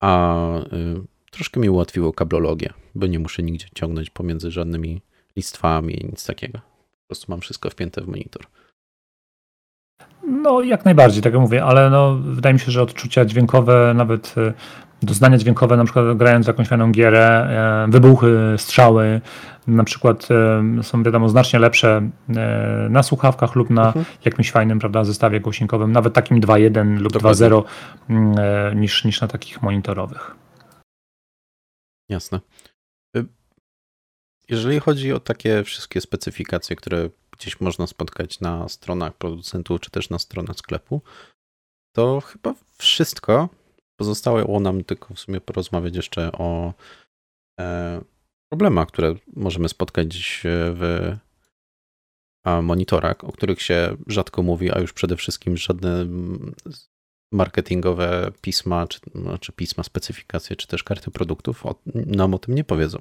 a 0.01 0.35
y, 0.59 1.01
troszkę 1.31 1.59
mi 1.59 1.69
ułatwiło 1.69 2.13
kablologię, 2.13 2.73
bo 2.95 3.07
nie 3.07 3.19
muszę 3.19 3.43
nigdzie 3.43 3.67
ciągnąć 3.75 4.09
pomiędzy 4.09 4.51
żadnymi 4.51 5.01
listwami, 5.35 6.05
nic 6.09 6.25
takiego. 6.25 6.57
Po 6.57 7.07
prostu 7.07 7.31
mam 7.31 7.41
wszystko 7.41 7.69
wpięte 7.69 8.01
w 8.01 8.07
monitor. 8.07 8.45
No, 10.23 10.61
jak 10.61 10.85
najbardziej, 10.85 11.23
tak 11.23 11.33
jak 11.33 11.41
mówię, 11.41 11.63
ale 11.63 11.89
no, 11.89 12.15
wydaje 12.15 12.53
mi 12.53 12.59
się, 12.59 12.71
że 12.71 12.81
odczucia 12.81 13.25
dźwiękowe, 13.25 13.93
nawet 13.95 14.35
y, 14.37 14.53
doznania 15.01 15.37
dźwiękowe, 15.37 15.77
na 15.77 15.83
przykład 15.83 16.17
grając 16.17 16.47
jakąś 16.47 16.67
fajną 16.67 16.91
gierę, 16.91 17.47
e, 17.87 17.91
wybuchy, 17.91 18.55
strzały, 18.57 19.21
na 19.67 19.83
przykład 19.83 20.27
e, 20.31 20.83
są 20.83 21.03
wiadomo 21.03 21.29
znacznie 21.29 21.59
lepsze 21.59 22.09
e, 22.29 22.87
na 22.89 23.03
słuchawkach 23.03 23.55
lub 23.55 23.69
na 23.69 23.87
mhm. 23.87 24.05
jakimś 24.25 24.51
fajnym 24.51 24.79
prawda, 24.79 25.03
zestawie 25.03 25.39
głośnikowym, 25.39 25.91
nawet 25.91 26.13
takim 26.13 26.41
2.1 26.41 26.99
lub 26.99 27.13
2.0 27.13 27.63
mm, 28.09 28.81
niż, 28.81 29.05
niż 29.05 29.21
na 29.21 29.27
takich 29.27 29.61
monitorowych. 29.61 30.35
Jasne. 32.09 32.39
Y, 33.17 33.25
jeżeli 34.49 34.79
chodzi 34.79 35.13
o 35.13 35.19
takie 35.19 35.63
wszystkie 35.63 36.01
specyfikacje, 36.01 36.75
które 36.75 37.09
gdzieś 37.31 37.61
można 37.61 37.87
spotkać 37.87 38.39
na 38.39 38.69
stronach 38.69 39.13
producentów, 39.13 39.81
czy 39.81 39.91
też 39.91 40.09
na 40.09 40.19
stronach 40.19 40.55
sklepu, 40.55 41.01
to 41.95 42.21
chyba 42.21 42.53
wszystko. 42.77 43.49
Pozostało 43.99 44.59
nam 44.59 44.83
tylko 44.83 45.13
w 45.13 45.19
sumie 45.19 45.41
porozmawiać 45.41 45.95
jeszcze 45.95 46.31
o 46.31 46.73
e, 47.59 48.01
problemach, 48.51 48.87
które 48.87 49.15
możemy 49.35 49.69
spotkać 49.69 50.13
dziś 50.13 50.41
w 50.45 51.15
monitorach, 52.63 53.23
o 53.23 53.31
których 53.31 53.61
się 53.61 53.97
rzadko 54.07 54.43
mówi, 54.43 54.71
a 54.71 54.79
już 54.79 54.93
przede 54.93 55.15
wszystkim 55.15 55.57
żadne 55.57 56.05
marketingowe 57.33 58.31
pisma, 58.41 58.87
czy, 58.87 58.99
czy 59.39 59.51
pisma, 59.51 59.83
specyfikacje, 59.83 60.55
czy 60.55 60.67
też 60.67 60.83
karty 60.83 61.11
produktów 61.11 61.63
nam 61.93 62.33
o 62.33 62.39
tym 62.39 62.55
nie 62.55 62.63
powiedzą. 62.63 62.99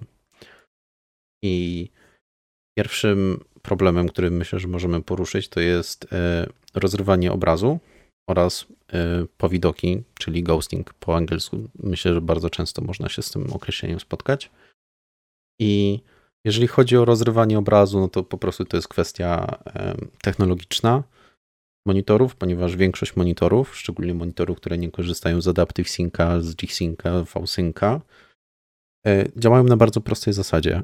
I 1.44 1.88
pierwszym 2.78 3.44
problemem, 3.62 4.08
który 4.08 4.30
myślę, 4.30 4.58
że 4.58 4.68
możemy 4.68 5.02
poruszyć, 5.02 5.48
to 5.48 5.60
jest 5.60 6.12
e, 6.12 6.46
rozrywanie 6.74 7.32
obrazu 7.32 7.80
oraz 8.28 8.66
e, 8.92 9.26
powidoki, 9.38 10.02
czyli 10.18 10.42
ghosting 10.42 10.94
po 10.94 11.16
angielsku. 11.16 11.68
Myślę, 11.82 12.14
że 12.14 12.20
bardzo 12.20 12.50
często 12.50 12.82
można 12.82 13.08
się 13.08 13.22
z 13.22 13.30
tym 13.30 13.52
określeniem 13.52 14.00
spotkać. 14.00 14.50
I 15.60 16.00
jeżeli 16.44 16.66
chodzi 16.66 16.96
o 16.96 17.04
rozrywanie 17.04 17.58
obrazu, 17.58 18.00
no 18.00 18.08
to 18.08 18.22
po 18.22 18.38
prostu 18.38 18.64
to 18.64 18.76
jest 18.76 18.88
kwestia 18.88 19.58
technologiczna 20.22 21.02
monitorów, 21.86 22.36
ponieważ 22.36 22.76
większość 22.76 23.16
monitorów, 23.16 23.76
szczególnie 23.76 24.14
monitorów, 24.14 24.56
które 24.56 24.78
nie 24.78 24.90
korzystają 24.90 25.40
z 25.40 25.48
Adaptive 25.48 25.90
Synca, 25.90 26.40
z 26.40 26.54
G-Synca, 26.54 27.24
V-Synca, 27.34 28.00
e, 29.06 29.24
działają 29.36 29.64
na 29.64 29.76
bardzo 29.76 30.00
prostej 30.00 30.32
zasadzie. 30.32 30.82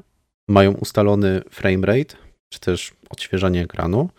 Mają 0.49 0.71
ustalony 0.71 1.41
frame 1.49 1.85
rate, 1.87 2.15
czy 2.49 2.59
też 2.59 2.93
odświeżanie 3.09 3.61
ekranu, 3.63 4.09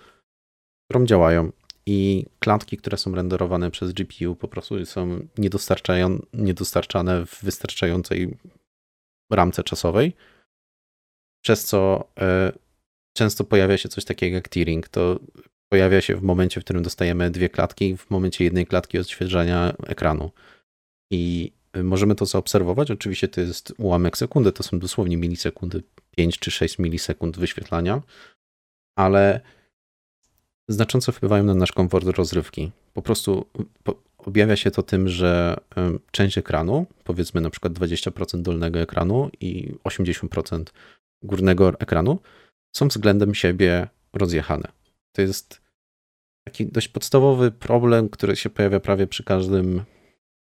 którą 0.85 1.07
działają 1.07 1.53
i 1.87 2.27
klatki, 2.39 2.77
które 2.77 2.97
są 2.97 3.15
renderowane 3.15 3.71
przez 3.71 3.93
GPU 3.93 4.37
po 4.37 4.49
prostu 4.49 4.87
są 4.87 5.27
niedostarczane 6.33 7.27
w 7.27 7.45
wystarczającej 7.45 8.37
ramce 9.31 9.63
czasowej, 9.63 10.13
przez 11.45 11.65
co 11.65 12.09
e, 12.21 12.53
często 13.17 13.45
pojawia 13.45 13.79
się 13.79 13.89
coś 13.89 14.05
takiego 14.05 14.35
jak 14.35 14.49
tearing. 14.49 14.89
To 14.89 15.21
pojawia 15.73 16.01
się 16.01 16.17
w 16.17 16.23
momencie, 16.23 16.61
w 16.61 16.65
którym 16.65 16.83
dostajemy 16.83 17.31
dwie 17.31 17.49
klatki, 17.49 17.97
w 17.97 18.11
momencie 18.11 18.45
jednej 18.45 18.67
klatki 18.67 18.99
odświeżania 18.99 19.75
ekranu. 19.87 20.31
I 21.13 21.53
możemy 21.83 22.15
to 22.15 22.27
zaobserwować. 22.27 22.91
Oczywiście 22.91 23.29
to 23.29 23.41
jest 23.41 23.75
ułamek 23.79 24.19
sekundy, 24.19 24.53
to 24.53 24.63
są 24.63 24.79
dosłownie 24.79 25.17
milisekundy, 25.17 25.83
5 26.17 26.39
czy 26.39 26.51
6 26.51 26.79
milisekund 26.79 27.39
wyświetlania, 27.39 28.03
ale 28.99 29.41
znacząco 30.69 31.13
wpływają 31.13 31.45
na 31.45 31.55
nasz 31.55 31.73
komfort 31.73 32.07
rozrywki. 32.07 32.71
Po 32.93 33.03
prostu 33.03 33.47
objawia 34.19 34.57
się 34.57 34.71
to 34.71 34.83
tym, 34.83 35.09
że 35.09 35.57
część 36.11 36.39
ekranu, 36.39 36.87
powiedzmy 37.05 37.41
na 37.41 37.51
przykład 37.51 37.73
20% 37.73 38.43
dolnego 38.43 38.81
ekranu 38.81 39.31
i 39.41 39.73
80% 39.85 40.65
górnego 41.23 41.81
ekranu 41.81 42.19
są 42.77 42.89
względem 42.89 43.35
siebie 43.35 43.89
rozjechane. 44.13 44.69
To 45.13 45.23
jest 45.23 45.61
taki 46.45 46.67
dość 46.67 46.89
podstawowy 46.89 47.51
problem, 47.51 48.09
który 48.09 48.37
się 48.37 48.51
pojawia 48.51 48.81
prawie 48.81 49.07
przy 49.07 49.25
każdym 49.25 49.83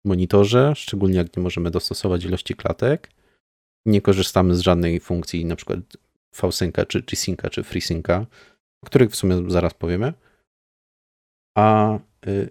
monitorze, 0.04 0.72
szczególnie 0.76 1.16
jak 1.16 1.36
nie 1.36 1.42
możemy 1.42 1.70
dostosować 1.70 2.24
ilości 2.24 2.54
klatek. 2.54 3.10
Nie 3.86 4.00
korzystamy 4.00 4.54
z 4.54 4.60
żadnej 4.60 5.00
funkcji, 5.00 5.44
na 5.44 5.56
przykład 5.56 5.80
V-Synca, 6.42 6.86
czy 6.86 7.02
G-Synca, 7.02 7.50
czy 7.50 7.62
FreeSynca, 7.62 8.26
o 8.84 8.86
których 8.86 9.10
w 9.10 9.16
sumie 9.16 9.50
zaraz 9.50 9.74
powiemy. 9.74 10.12
A 11.58 11.98
y, 12.26 12.50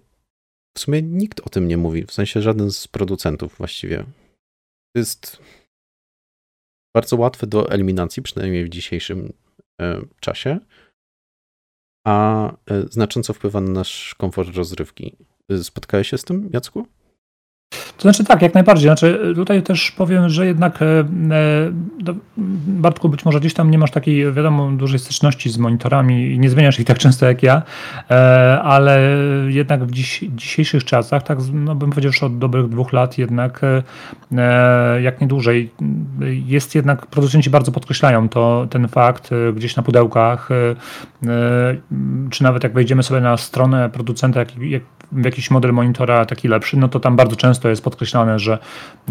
w 0.78 0.80
sumie 0.80 1.02
nikt 1.02 1.40
o 1.40 1.50
tym 1.50 1.68
nie 1.68 1.78
mówi, 1.78 2.06
w 2.06 2.12
sensie 2.12 2.42
żaden 2.42 2.72
z 2.72 2.88
producentów 2.88 3.58
właściwie. 3.58 4.06
Jest 4.96 5.40
bardzo 6.96 7.16
łatwe 7.18 7.48
do 7.48 7.70
eliminacji, 7.70 8.24
przynajmniej 8.24 8.66
w 8.66 8.70
dzisiejszym 8.70 9.34
e, 9.82 10.02
czasie, 10.20 10.60
a 12.08 12.48
e, 12.52 12.82
znacząco 12.90 13.34
wpływa 13.34 13.62
na 13.62 13.72
nasz 13.72 14.16
komfort 14.16 14.56
rozrywki. 14.56 15.16
Spotkałeś 15.64 16.10
się 16.10 16.18
z 16.18 16.24
tym, 16.24 16.50
Jacku? 16.54 16.88
To 17.98 18.02
znaczy 18.02 18.24
tak, 18.24 18.42
jak 18.42 18.54
najbardziej. 18.54 18.88
Znaczy 18.90 19.34
tutaj 19.36 19.64
też 19.64 19.92
powiem, 19.92 20.30
że 20.30 20.46
jednak 20.46 20.82
e, 20.82 20.86
e, 20.86 21.04
Bartku, 22.68 23.10
być 23.10 23.26
może 23.26 23.40
gdzieś 23.40 23.54
tam 23.54 23.72
nie 23.72 23.78
masz 23.78 23.92
takiej, 23.92 24.34
wiadomo, 24.34 24.72
dużej 24.72 25.00
styczności 25.00 25.50
z 25.50 25.58
monitorami 25.58 26.32
i 26.32 26.40
nie 26.40 26.50
zmieniasz 26.50 26.80
ich 26.80 26.86
tak 26.86 26.98
często 26.98 27.26
jak 27.26 27.44
ja, 27.44 27.62
e, 28.12 28.62
ale 28.62 29.18
jednak 29.48 29.86
w 29.86 29.92
dziś, 29.92 30.24
dzisiejszych 30.36 30.84
czasach, 30.84 31.24
tak 31.24 31.40
no 31.54 31.76
bym 31.76 31.90
powiedział, 31.90 32.12
że 32.12 32.26
od 32.26 32.38
dobrych 32.38 32.70
dwóch 32.70 32.94
lat 32.94 33.18
jednak, 33.18 33.62
jak 35.02 35.22
nie 35.22 35.28
dłużej, 35.28 35.72
jest 36.46 36.76
jednak, 36.76 37.06
producenci 37.06 37.50
bardzo 37.50 37.72
podkreślają 37.72 38.30
to, 38.30 38.68
ten 38.70 38.88
fakt 38.88 39.30
gdzieś 39.56 39.76
na 39.76 39.84
pudełkach, 39.84 40.50
czy 42.30 42.44
nawet 42.44 42.64
jak 42.64 42.74
wejdziemy 42.74 43.04
sobie 43.04 43.22
na 43.22 43.38
stronę 43.38 43.90
producenta, 43.90 44.40
jak, 44.40 44.58
jak 44.58 44.84
jakiś 45.24 45.52
model 45.52 45.74
monitora 45.74 46.26
taki 46.26 46.48
lepszy, 46.48 46.78
no 46.78 46.88
to 46.88 47.00
tam 47.00 47.16
bardzo 47.16 47.36
często 47.36 47.65
jest 47.70 47.84
podkreślane, 47.84 48.40
że 48.40 48.58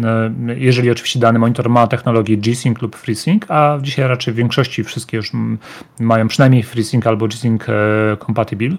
e, 0.03 0.31
jeżeli 0.55 0.91
oczywiście 0.91 1.19
dany 1.19 1.39
monitor 1.39 1.69
ma 1.69 1.87
technologię 1.87 2.37
G-Sync 2.37 2.81
lub 2.81 2.95
FreeSync, 2.95 3.43
a 3.47 3.77
dzisiaj 3.81 4.07
raczej 4.07 4.33
w 4.33 4.37
większości 4.37 4.83
wszystkie 4.83 5.17
już 5.17 5.31
mają 5.99 6.27
przynajmniej 6.27 6.63
FreeSync 6.63 7.07
albo 7.07 7.27
G-Sync 7.27 7.61
e, 7.69 7.73
compatible, 8.25 8.77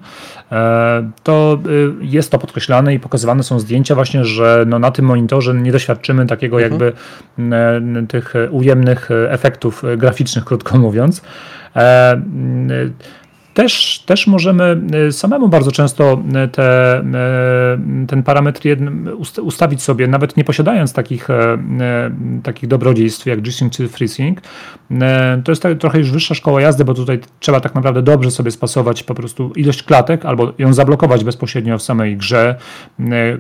e, 0.53 1.11
to 1.23 1.59
jest 2.01 2.31
to 2.31 2.39
podkreślane 2.39 2.95
i 2.95 3.01
pokazywane 3.01 3.43
są 3.43 3.59
zdjęcia 3.59 3.95
właśnie, 3.95 4.25
że 4.25 4.65
no 4.67 4.79
na 4.79 4.91
tym 4.91 5.05
monitorze 5.05 5.55
nie 5.55 5.73
doświadczymy 5.73 6.27
takiego 6.27 6.63
mhm. 6.63 6.73
jakby 6.73 6.93
tych 8.09 8.35
ujemnych 8.51 9.09
efektów 9.29 9.83
graficznych, 9.97 10.45
krótko 10.45 10.79
mówiąc. 10.79 11.23
Też, 13.57 14.03
też 14.07 14.27
możemy 14.27 14.81
y, 15.09 15.13
samemu 15.13 15.49
bardzo 15.49 15.73
często 15.73 16.23
y, 16.45 16.49
te, 16.49 17.01
y, 17.01 18.07
ten 18.07 18.23
parametr 18.23 18.61
ustawić 19.43 19.83
sobie, 19.83 20.07
nawet 20.07 20.37
nie 20.37 20.45
posiadając 20.45 20.93
takich, 20.93 21.29
takich 22.43 22.69
dobrodziejstw 22.69 23.27
jak 23.27 23.41
G-Sync 23.41 23.77
czy 23.77 23.89
FreeSync. 23.89 24.39
To 25.45 25.53
jest 25.53 25.63
trochę 25.79 25.99
już 25.99 26.11
wyższa 26.11 26.35
szkoła 26.35 26.61
jazdy, 26.61 26.85
bo 26.85 26.95
tutaj 26.95 27.21
trzeba 27.41 27.61
tak 27.61 27.75
naprawdę 27.75 28.03
dobrze 28.03 28.31
sobie 28.31 28.51
spasować 28.51 29.03
po 29.03 29.15
prostu 29.15 29.53
ilość 29.57 29.83
klatek 29.83 30.25
albo 30.25 30.53
ją 30.59 30.73
zablokować 30.73 31.25
bezpośrednio 31.25 31.79
w 31.79 31.83
samej 31.83 32.17
grze, 32.17 32.57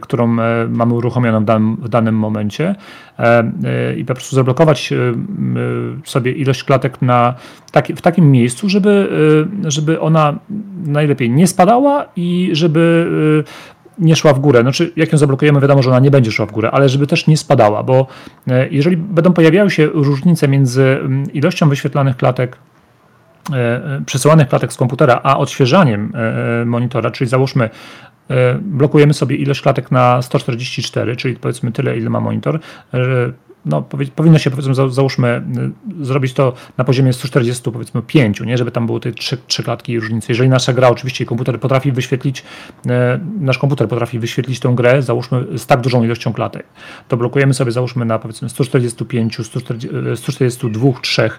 którą 0.00 0.26
mamy 0.68 0.94
uruchomioną 0.94 1.44
w 1.78 1.88
danym, 1.88 2.14
momencie 2.14 2.74
i 3.96 4.04
po 4.04 4.14
prostu 4.14 4.36
zablokować 4.36 4.92
sobie 6.04 6.32
ilość 6.32 6.64
klatek 6.64 7.02
na 7.02 7.34
w 7.96 8.02
takim 8.02 8.30
miejscu, 8.30 8.68
żeby, 8.68 9.08
żeby 9.64 10.00
ona 10.06 10.38
najlepiej 10.86 11.30
nie 11.30 11.46
spadała 11.46 12.06
i 12.16 12.50
żeby 12.52 13.06
y, 13.44 13.76
nie 13.98 14.16
szła 14.16 14.32
w 14.32 14.38
górę. 14.38 14.60
Znaczy, 14.60 14.92
jak 14.96 15.12
ją 15.12 15.18
zablokujemy, 15.18 15.60
wiadomo, 15.60 15.82
że 15.82 15.90
ona 15.90 16.00
nie 16.00 16.10
będzie 16.10 16.32
szła 16.32 16.46
w 16.46 16.52
górę, 16.52 16.70
ale 16.70 16.88
żeby 16.88 17.06
też 17.06 17.26
nie 17.26 17.36
spadała, 17.36 17.82
bo 17.82 18.06
e, 18.48 18.68
jeżeli 18.68 18.96
będą 18.96 19.32
pojawiały 19.32 19.70
się 19.70 19.86
różnice 19.86 20.48
między 20.48 20.82
mm, 20.82 21.32
ilością 21.32 21.68
wyświetlanych 21.68 22.16
klatek, 22.16 22.56
e, 23.52 24.02
przesyłanych 24.06 24.48
klatek 24.48 24.72
z 24.72 24.76
komputera, 24.76 25.20
a 25.22 25.38
odświeżaniem 25.38 26.12
monitora, 26.66 27.10
czyli 27.10 27.30
załóżmy, 27.30 27.70
blokujemy 28.60 29.14
sobie 29.14 29.36
ilość 29.36 29.62
klatek 29.62 29.90
na 29.90 30.22
144, 30.22 31.16
czyli 31.16 31.36
powiedzmy 31.36 31.72
tyle, 31.72 31.98
ile 31.98 32.10
ma 32.10 32.20
monitor, 32.20 32.60
no, 33.66 33.82
powinno 34.16 34.38
się, 34.38 34.50
powiedzmy, 34.50 34.74
załóżmy, 34.74 35.42
y, 36.00 36.04
zrobić 36.04 36.32
to 36.32 36.52
na 36.78 36.84
poziomie 36.84 37.12
140, 37.12 37.70
powiedzmy 37.72 38.02
5, 38.02 38.40
nie? 38.40 38.58
żeby 38.58 38.70
tam 38.70 38.86
były 38.86 39.00
te 39.00 39.12
trzy, 39.12 39.38
trzy 39.46 39.62
klatki 39.62 40.00
różnicy. 40.00 40.26
Jeżeli 40.28 40.48
nasza 40.48 40.72
gra, 40.72 40.88
oczywiście 40.88 41.26
komputer 41.26 41.60
potrafi 41.60 41.92
wyświetlić, 41.92 42.44
e, 42.86 43.20
nasz 43.40 43.58
komputer 43.58 43.88
potrafi 43.88 44.18
wyświetlić 44.18 44.60
tą 44.60 44.74
grę, 44.74 45.02
załóżmy, 45.02 45.58
z 45.58 45.66
tak 45.66 45.80
dużą 45.80 46.04
ilością 46.04 46.32
klatek, 46.32 46.66
to 47.08 47.16
blokujemy 47.16 47.54
sobie, 47.54 47.72
załóżmy, 47.72 48.04
na 48.04 48.18
powiedzmy 48.18 48.48
145, 48.48 49.38
142, 50.14 50.92
3 51.02 51.30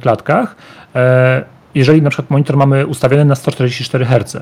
klatkach. 0.00 0.56
E, 0.94 1.44
jeżeli 1.74 2.02
na 2.02 2.10
przykład 2.10 2.30
monitor 2.30 2.56
mamy 2.56 2.86
ustawiony 2.86 3.24
na 3.24 3.34
144 3.34 4.04
Hz, 4.04 4.36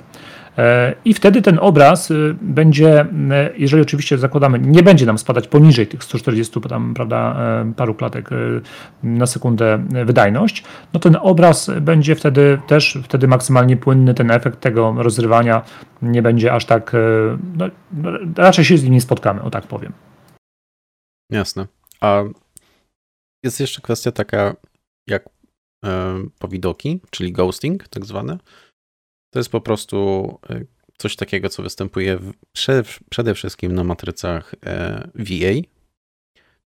I 1.05 1.15
wtedy 1.15 1.43
ten 1.43 1.59
obraz 1.59 2.11
y, 2.11 2.37
będzie, 2.41 3.03
y, 3.03 3.07
jeżeli 3.57 3.83
oczywiście 3.83 4.19
zakładamy, 4.19 4.59
nie 4.59 4.83
będzie 4.83 5.07
nam 5.07 5.19
spadać 5.19 5.49
poniżej 5.49 5.87
tych 5.87 6.05
140 6.05 6.61
tam, 6.61 6.95
prawda, 6.95 7.37
e, 7.63 7.73
paru 7.77 7.95
klatek 7.95 8.33
y, 8.33 8.61
na 9.03 9.27
sekundę 9.27 9.87
wydajność, 10.05 10.65
no 10.93 11.01
ten 11.01 11.17
obraz 11.21 11.71
będzie 11.81 12.15
wtedy 12.15 12.59
też 12.67 12.99
wtedy 13.05 13.29
maksymalnie 13.29 13.77
płynny, 13.77 14.15
ten 14.15 14.31
efekt 14.31 14.61
tego 14.61 14.95
rozrywania 14.97 15.63
nie 16.03 16.23
będzie 16.23 16.53
aż 16.53 16.65
tak, 16.65 16.93
no, 17.57 17.69
raczej 18.37 18.65
się 18.65 18.79
z 18.79 18.85
nim 18.85 18.93
nie 18.93 19.01
spotkamy, 19.01 19.43
o 19.43 19.51
tak 19.51 19.67
powiem. 19.67 19.93
Jasne. 21.31 21.67
A 22.01 22.23
jest 23.45 23.61
jeszcze 23.61 23.81
kwestia 23.81 24.13
taka 24.13 24.57
jak 25.09 25.29
e, 25.85 26.15
powidoki, 26.39 27.01
czyli 27.11 27.33
ghosting 27.33 27.89
tak 27.89 28.05
zwane. 28.05 28.39
To 29.35 29.39
jest 29.39 29.51
po 29.51 29.61
prostu 29.61 30.29
e, 30.51 30.65
coś 30.99 31.17
takiego, 31.17 31.49
co 31.49 31.63
występuje 31.63 32.19
w, 32.19 32.33
przede 33.11 33.35
wszystkim 33.35 33.75
na 33.75 33.85
matrycach 33.85 34.55
e, 34.67 35.09
VA. 35.15 35.61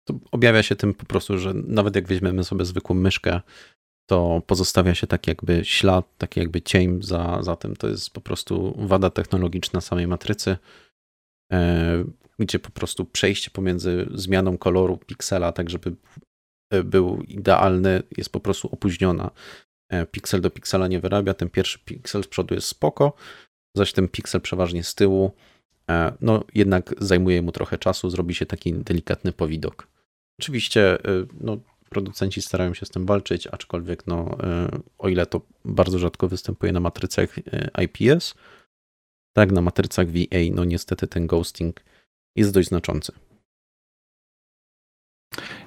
To 0.04 0.14
objawia 0.30 0.62
się 0.62 0.76
tym 0.76 0.94
po 0.94 1.06
prostu, 1.06 1.38
że 1.38 1.54
nawet 1.54 1.96
jak 1.96 2.08
weźmiemy 2.08 2.44
sobie 2.44 2.64
zwykłą 2.64 2.96
myszkę, 2.96 3.40
to 4.10 4.42
pozostawia 4.46 4.94
się 4.94 5.06
tak 5.06 5.26
jakby 5.26 5.64
ślad, 5.64 6.06
taki 6.18 6.40
jakby 6.40 6.62
cień 6.62 7.02
za, 7.02 7.42
za 7.42 7.56
tym. 7.56 7.76
To 7.76 7.88
jest 7.88 8.10
po 8.10 8.20
prostu 8.20 8.74
wada 8.78 9.10
technologiczna 9.10 9.80
samej 9.80 10.06
matrycy, 10.06 10.56
e, 11.52 12.04
gdzie 12.38 12.58
po 12.58 12.70
prostu 12.70 13.04
przejście 13.04 13.50
pomiędzy 13.50 14.08
zmianą 14.14 14.58
koloru 14.58 14.96
piksela, 14.96 15.52
tak 15.52 15.70
żeby 15.70 15.96
był 16.84 17.22
idealny, 17.22 18.02
jest 18.16 18.32
po 18.32 18.40
prostu 18.40 18.68
opóźniona. 18.72 19.30
E, 19.88 20.06
piksel 20.06 20.40
do 20.40 20.50
piksela 20.50 20.88
nie 20.88 21.00
wyrabia, 21.00 21.34
ten 21.34 21.50
pierwszy 21.50 21.78
piksel 21.78 22.24
z 22.24 22.26
przodu 22.26 22.54
jest 22.54 22.66
spoko, 22.66 23.12
zaś 23.76 23.92
ten 23.92 24.08
piksel 24.08 24.40
przeważnie 24.40 24.84
z 24.84 24.94
tyłu, 24.94 25.32
e, 25.90 26.12
no 26.20 26.44
jednak 26.54 26.94
zajmuje 26.98 27.42
mu 27.42 27.52
trochę 27.52 27.78
czasu, 27.78 28.10
zrobi 28.10 28.34
się 28.34 28.46
taki 28.46 28.74
delikatny 28.74 29.32
powidok. 29.32 29.88
Oczywiście 30.40 31.04
e, 31.04 31.26
no, 31.40 31.58
producenci 31.90 32.42
starają 32.42 32.74
się 32.74 32.86
z 32.86 32.90
tym 32.90 33.06
walczyć, 33.06 33.46
aczkolwiek 33.46 34.06
no, 34.06 34.38
o 34.98 35.08
ile 35.08 35.26
to 35.26 35.40
bardzo 35.64 35.98
rzadko 35.98 36.28
występuje 36.28 36.72
na 36.72 36.80
matrycach 36.80 37.36
IPS, 37.82 38.34
tak 39.32 39.52
na 39.52 39.60
matrycach 39.60 40.06
VA, 40.08 40.38
no 40.52 40.64
niestety 40.64 41.06
ten 41.06 41.26
ghosting 41.26 41.80
jest 42.36 42.52
dość 42.52 42.68
znaczący. 42.68 43.12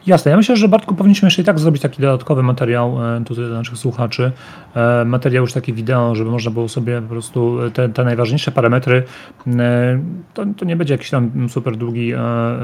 Jasne, 0.07 0.31
ja 0.31 0.37
myślę, 0.37 0.57
że 0.57 0.67
Bartku 0.67 0.95
powinniśmy 0.95 1.25
jeszcze 1.25 1.41
i 1.41 1.45
tak 1.45 1.59
zrobić 1.59 1.81
taki 1.81 2.01
dodatkowy 2.01 2.43
materiał 2.43 3.15
e, 3.17 3.23
tutaj 3.25 3.45
dla 3.45 3.57
naszych 3.57 3.77
słuchaczy. 3.77 4.31
E, 4.75 5.05
materiał 5.05 5.43
już 5.43 5.53
taki 5.53 5.73
wideo, 5.73 6.15
żeby 6.15 6.31
można 6.31 6.51
było 6.51 6.69
sobie 6.69 7.01
po 7.01 7.07
prostu 7.07 7.57
te, 7.73 7.89
te 7.89 8.03
najważniejsze 8.03 8.51
parametry, 8.51 9.03
e, 9.47 9.99
to, 10.33 10.45
to, 10.57 10.65
nie 10.65 10.75
będzie 10.75 10.93
jakiś 10.93 11.09
tam 11.09 11.49
super 11.49 11.77
długi 11.77 12.13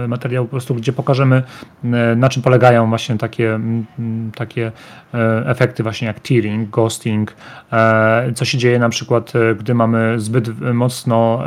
materiał, 0.07 0.45
po 0.45 0.51
prostu 0.51 0.75
gdzie 0.75 0.93
pokażemy 0.93 1.43
na 2.15 2.29
czym 2.29 2.43
polegają 2.43 2.89
właśnie 2.89 3.17
takie, 3.17 3.59
takie 4.35 4.71
efekty 5.45 5.83
właśnie 5.83 6.07
jak 6.07 6.19
tearing, 6.19 6.69
ghosting, 6.69 7.35
co 8.35 8.45
się 8.45 8.57
dzieje 8.57 8.79
na 8.79 8.89
przykład, 8.89 9.33
gdy 9.59 9.73
mamy 9.73 10.19
zbyt 10.19 10.61
mocno 10.73 11.43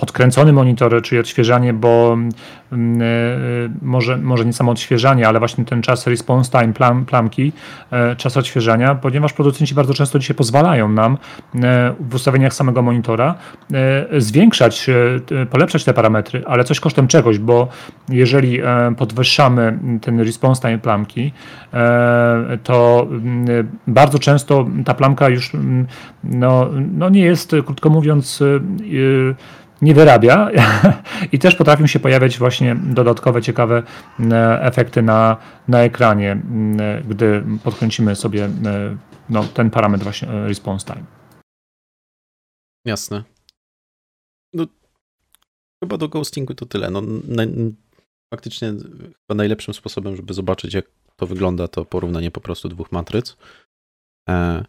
podkręcony 0.00 0.52
monitor, 0.52 1.02
czyli 1.02 1.20
odświeżanie, 1.20 1.72
bo 1.72 2.16
mm, 2.72 3.02
e, 3.02 3.04
może, 3.82 4.16
może 4.16 4.44
nie 4.44 4.52
samo 4.52 4.72
odświeżanie, 4.72 5.28
ale 5.28 5.38
właśnie 5.38 5.64
ten 5.64 5.82
czas 5.82 6.06
response 6.06 6.50
time 6.50 6.72
plam, 6.72 7.04
plamki, 7.04 7.52
e, 7.90 8.16
czas 8.16 8.36
odświeżania, 8.36 8.94
ponieważ 8.94 9.32
producenci 9.32 9.74
bardzo 9.74 9.94
często 9.94 10.18
dzisiaj 10.18 10.36
pozwalają 10.36 10.88
nam 10.88 11.18
e, 11.54 11.94
w 12.00 12.14
ustawieniach 12.14 12.54
samego 12.54 12.82
monitora 12.82 13.34
zwiększać, 14.18 14.90
polepszać 15.50 15.84
te 15.84 15.94
parametry, 15.94 16.42
ale 16.46 16.64
coś 16.64 16.80
kosztem 16.80 17.08
czegoś, 17.08 17.38
bo 17.38 17.68
jeżeli 18.08 18.60
podwyższamy 18.98 19.78
ten 20.02 20.20
response 20.20 20.62
time 20.62 20.78
plamki, 20.78 21.32
to 22.62 23.06
mm, 23.10 23.68
bardzo 23.86 24.18
często 24.18 24.66
ta 24.84 24.94
plamka 24.94 25.28
już 25.28 25.54
mm, 25.54 25.86
no, 26.24 26.70
no 26.92 27.08
nie 27.08 27.20
jest, 27.20 27.56
krótko 27.66 27.90
mówiąc, 27.90 28.42
nie 29.82 29.94
wyrabia 29.94 30.50
i 31.32 31.38
też 31.38 31.56
potrafią 31.56 31.86
się 31.86 32.00
pojawiać 32.00 32.38
właśnie 32.38 32.76
dodatkowe, 32.76 33.42
ciekawe 33.42 33.82
e, 34.20 34.62
efekty 34.62 35.02
na, 35.02 35.36
na 35.68 35.80
ekranie, 35.80 36.42
e, 36.80 37.02
gdy 37.08 37.44
podkręcimy 37.64 38.16
sobie 38.16 38.44
e, 38.44 38.96
no, 39.28 39.44
ten 39.44 39.70
parametr 39.70 40.04
właśnie 40.04 40.28
response 40.28 40.86
time. 40.86 41.04
Jasne. 42.84 43.24
No, 44.54 44.66
chyba 45.84 45.96
do 45.96 46.08
ghostingu 46.08 46.54
to 46.54 46.66
tyle. 46.66 46.90
No, 46.90 47.00
na, 47.28 47.42
faktycznie 48.34 48.72
chyba 48.98 49.34
najlepszym 49.34 49.74
sposobem, 49.74 50.16
żeby 50.16 50.34
zobaczyć, 50.34 50.74
jak 50.74 50.84
to 51.16 51.26
wygląda, 51.26 51.68
to 51.68 51.84
porównanie 51.84 52.30
po 52.30 52.40
prostu 52.40 52.68
dwóch 52.68 52.92
matryc. 52.92 53.36
E, 54.28 54.64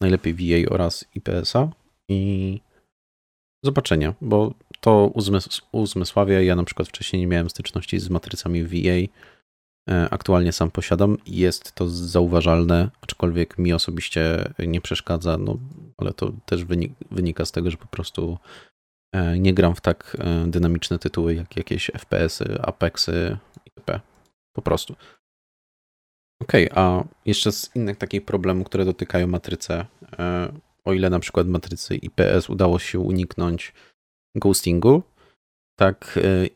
najlepiej 0.00 0.34
VA 0.34 0.74
oraz 0.74 1.04
IPS-a 1.14 1.68
i 2.08 2.60
zobaczenia, 3.64 4.14
bo 4.20 4.54
to 4.80 5.10
uzmysł, 5.14 5.62
uzmysławia. 5.72 6.40
Ja 6.40 6.56
na 6.56 6.64
przykład 6.64 6.88
wcześniej 6.88 7.20
nie 7.20 7.26
miałem 7.26 7.50
styczności 7.50 7.98
z 7.98 8.10
matrycami 8.10 8.64
VA. 8.64 9.20
Aktualnie 10.10 10.52
sam 10.52 10.70
posiadam 10.70 11.16
jest 11.26 11.72
to 11.74 11.88
zauważalne, 11.88 12.90
aczkolwiek 13.00 13.58
mi 13.58 13.72
osobiście 13.72 14.52
nie 14.58 14.80
przeszkadza, 14.80 15.38
no 15.38 15.58
ale 15.98 16.12
to 16.12 16.32
też 16.46 16.64
wynika 17.10 17.44
z 17.44 17.52
tego, 17.52 17.70
że 17.70 17.76
po 17.76 17.86
prostu 17.86 18.38
nie 19.38 19.54
gram 19.54 19.74
w 19.74 19.80
tak 19.80 20.16
dynamiczne 20.46 20.98
tytuły 20.98 21.34
jak 21.34 21.56
jakieś 21.56 21.90
FPS-y, 21.98 22.62
Apexy 22.62 23.36
itp. 23.66 24.00
Po 24.52 24.62
prostu. 24.62 24.94
Okej, 26.42 26.70
okay, 26.70 26.84
a 26.84 27.04
jeszcze 27.24 27.52
z 27.52 27.76
innych 27.76 27.96
takich 27.96 28.24
problemów, 28.24 28.66
które 28.66 28.84
dotykają 28.84 29.26
matrycę, 29.26 29.86
e, 30.18 30.52
o 30.84 30.92
ile 30.92 31.10
na 31.10 31.20
przykład 31.20 31.48
matrycy 31.48 31.96
IPS 31.96 32.50
udało 32.50 32.78
się 32.78 32.98
uniknąć 32.98 33.72
ghostingu, 34.34 35.02
tak 35.78 36.18
e, 36.22 36.46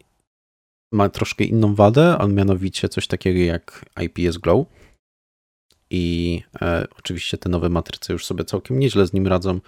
ma 0.93 1.09
troszkę 1.09 1.45
inną 1.45 1.75
wadę, 1.75 2.16
a 2.18 2.27
mianowicie 2.27 2.89
coś 2.89 3.07
takiego 3.07 3.41
jak 3.41 3.85
IPS 4.03 4.39
Glow. 4.39 4.66
I 5.91 6.43
e, 6.62 6.87
oczywiście 6.99 7.39
te 7.39 7.49
nowe 7.49 7.68
matryce 7.68 8.12
już 8.12 8.27
sobie 8.27 8.45
całkiem 8.45 8.79
nieźle 8.79 9.07
z 9.07 9.12
nim 9.12 9.27
radzą. 9.27 9.61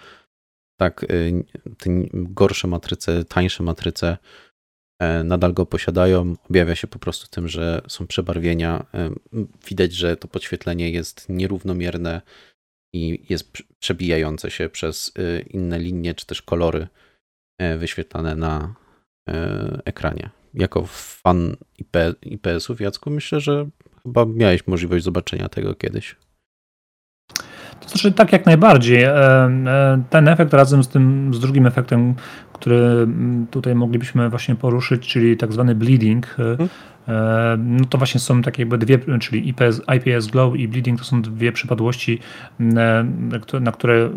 Tak, 0.80 1.04
e, 1.04 1.06
te 1.78 1.90
gorsze 2.12 2.68
matryce, 2.68 3.24
tańsze 3.24 3.62
matryce 3.62 4.16
E, 4.98 5.24
nadal 5.24 5.54
go 5.54 5.66
posiadają. 5.66 6.34
Objawia 6.50 6.74
się 6.74 6.86
po 6.86 6.98
prostu 6.98 7.26
tym, 7.30 7.48
że 7.48 7.82
są 7.88 8.06
przebarwienia. 8.06 8.86
E, 8.94 9.10
widać, 9.68 9.92
że 9.92 10.16
to 10.16 10.28
podświetlenie 10.28 10.90
jest 10.90 11.26
nierównomierne 11.28 12.22
i 12.92 13.26
jest 13.28 13.52
przebijające 13.78 14.50
się 14.50 14.68
przez 14.68 15.12
e, 15.18 15.40
inne 15.40 15.78
linie 15.78 16.14
czy 16.14 16.26
też 16.26 16.42
kolory 16.42 16.86
wyświetlane 17.78 18.36
na 18.36 18.74
ekranie. 19.84 20.30
Jako 20.54 20.86
fan 20.86 21.56
IP, 21.78 21.96
IPS-ów, 22.22 22.80
Jacku, 22.80 23.10
myślę, 23.10 23.40
że 23.40 23.66
chyba 24.02 24.24
miałeś 24.24 24.66
możliwość 24.66 25.04
zobaczenia 25.04 25.48
tego 25.48 25.74
kiedyś. 25.74 26.16
To 27.80 27.88
znaczy 27.88 28.12
tak 28.12 28.32
jak 28.32 28.46
najbardziej. 28.46 29.04
Ten 30.10 30.28
efekt 30.28 30.54
razem 30.54 30.84
z 30.84 30.88
tym, 30.88 31.34
z 31.34 31.40
drugim 31.40 31.66
efektem, 31.66 32.14
który 32.52 33.08
tutaj 33.50 33.74
moglibyśmy 33.74 34.30
właśnie 34.30 34.54
poruszyć, 34.54 35.08
czyli 35.08 35.36
tak 35.36 35.52
zwany 35.52 35.74
bleeding. 35.74 36.26
Hmm. 36.26 36.68
No 37.58 37.84
to 37.84 37.98
właśnie 37.98 38.20
są 38.20 38.42
takie 38.42 38.62
jakby 38.62 38.78
dwie, 38.78 38.98
czyli 39.20 39.48
IPS, 39.48 39.82
IPS 39.96 40.26
Glow 40.26 40.56
i 40.56 40.68
Bleeding 40.68 40.98
to 40.98 41.04
są 41.04 41.22
dwie 41.22 41.52
przypadłości, 41.52 42.18
mm, 42.60 43.30
na 43.60 43.72
które 43.72 44.10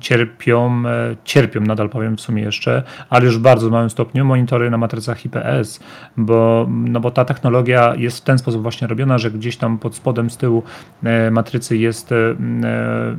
cierpią, 0.00 0.82
e, 0.86 1.16
cierpią 1.24 1.60
nadal 1.60 1.88
powiem 1.88 2.16
w 2.16 2.20
sumie 2.20 2.42
jeszcze, 2.42 2.82
ale 3.10 3.24
już 3.24 3.38
w 3.38 3.40
bardzo 3.40 3.70
małym 3.70 3.90
stopniu 3.90 4.24
monitory 4.24 4.70
na 4.70 4.78
matrycach 4.78 5.24
IPS, 5.24 5.80
bo, 6.16 6.66
no 6.70 7.00
bo 7.00 7.10
ta 7.10 7.24
technologia 7.24 7.94
jest 7.94 8.18
w 8.18 8.20
ten 8.20 8.38
sposób 8.38 8.62
właśnie 8.62 8.88
robiona, 8.88 9.18
że 9.18 9.30
gdzieś 9.30 9.56
tam 9.56 9.78
pod 9.78 9.94
spodem 9.94 10.30
z 10.30 10.36
tyłu 10.36 10.62
e, 11.04 11.30
matrycy 11.30 11.76
jest 11.76 12.14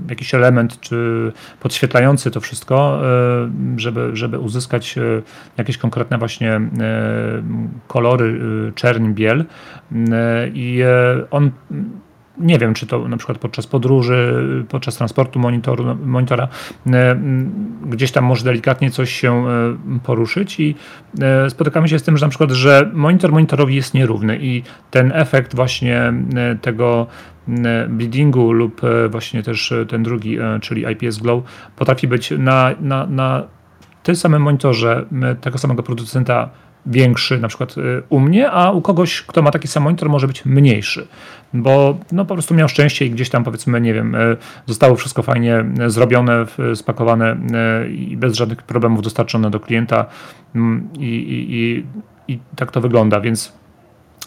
jakiś 0.09 0.35
element 0.35 0.79
czy 0.79 1.31
podświetlający 1.59 2.31
to 2.31 2.41
wszystko, 2.41 3.01
żeby, 3.77 4.09
żeby 4.13 4.39
uzyskać 4.39 4.95
jakieś 5.57 5.77
konkretne 5.77 6.17
właśnie 6.17 6.61
kolory, 7.87 8.41
czerń, 8.75 9.10
biel 9.13 9.45
i 10.53 10.81
e, 10.81 11.29
on 11.31 11.51
nie 12.37 12.59
wiem, 12.59 12.73
czy 12.73 12.87
to 12.87 13.07
na 13.07 13.17
przykład 13.17 13.37
podczas 13.37 13.67
podróży, 13.67 14.43
podczas 14.69 14.95
transportu 14.95 15.39
monitoru, 15.39 15.97
monitora, 16.05 16.47
e, 16.87 17.19
gdzieś 17.85 18.11
tam 18.11 18.25
może 18.25 18.43
delikatnie 18.43 18.91
coś 18.91 19.11
się 19.11 19.47
e, 19.47 19.77
poruszyć 20.03 20.59
i 20.59 20.75
spotykamy 21.49 21.87
się 21.87 21.99
z 21.99 22.03
tym, 22.03 22.17
że 22.17 22.25
na 22.25 22.29
przykład, 22.29 22.51
że 22.51 22.89
monitor 22.93 23.31
monitorowi 23.31 23.75
jest 23.75 23.93
nierówny 23.93 24.37
i 24.41 24.63
ten 24.91 25.11
efekt 25.15 25.55
właśnie 25.55 26.13
tego 26.61 27.07
bleedingu 27.89 28.51
lub 28.51 28.81
właśnie 29.09 29.43
też 29.43 29.73
ten 29.89 30.03
drugi, 30.03 30.37
czyli 30.61 30.85
IPS 30.91 31.17
Glow 31.17 31.43
potrafi 31.75 32.07
być 32.07 32.31
na, 32.37 32.71
na, 32.79 33.05
na 33.05 33.43
tym 34.03 34.15
samym 34.15 34.41
monitorze 34.41 35.05
tego 35.41 35.57
samego 35.57 35.83
producenta 35.83 36.49
większy 36.85 37.39
na 37.39 37.47
przykład 37.47 37.77
y, 37.77 38.03
u 38.09 38.19
mnie, 38.19 38.51
a 38.51 38.71
u 38.71 38.81
kogoś, 38.81 39.21
kto 39.21 39.41
ma 39.41 39.51
taki 39.51 39.67
sam 39.67 39.83
monitor 39.83 40.09
może 40.09 40.27
być 40.27 40.45
mniejszy, 40.45 41.07
bo 41.53 41.97
no 42.11 42.25
po 42.25 42.35
prostu 42.35 42.53
miał 42.53 42.69
szczęście 42.69 43.05
i 43.05 43.09
gdzieś 43.09 43.29
tam 43.29 43.43
powiedzmy, 43.43 43.81
nie 43.81 43.93
wiem, 43.93 44.15
y, 44.15 44.37
zostało 44.65 44.95
wszystko 44.95 45.23
fajnie 45.23 45.65
y, 45.85 45.89
zrobione, 45.89 46.45
spakowane 46.75 47.37
i 47.89 48.17
bez 48.17 48.35
żadnych 48.35 48.63
problemów 48.63 49.01
dostarczone 49.01 49.49
do 49.49 49.59
klienta 49.59 50.05
mm, 50.55 50.89
i, 50.99 51.05
i, 51.05 51.55
i, 51.55 51.85
i 52.33 52.39
tak 52.55 52.71
to 52.71 52.81
wygląda, 52.81 53.19
więc 53.19 53.53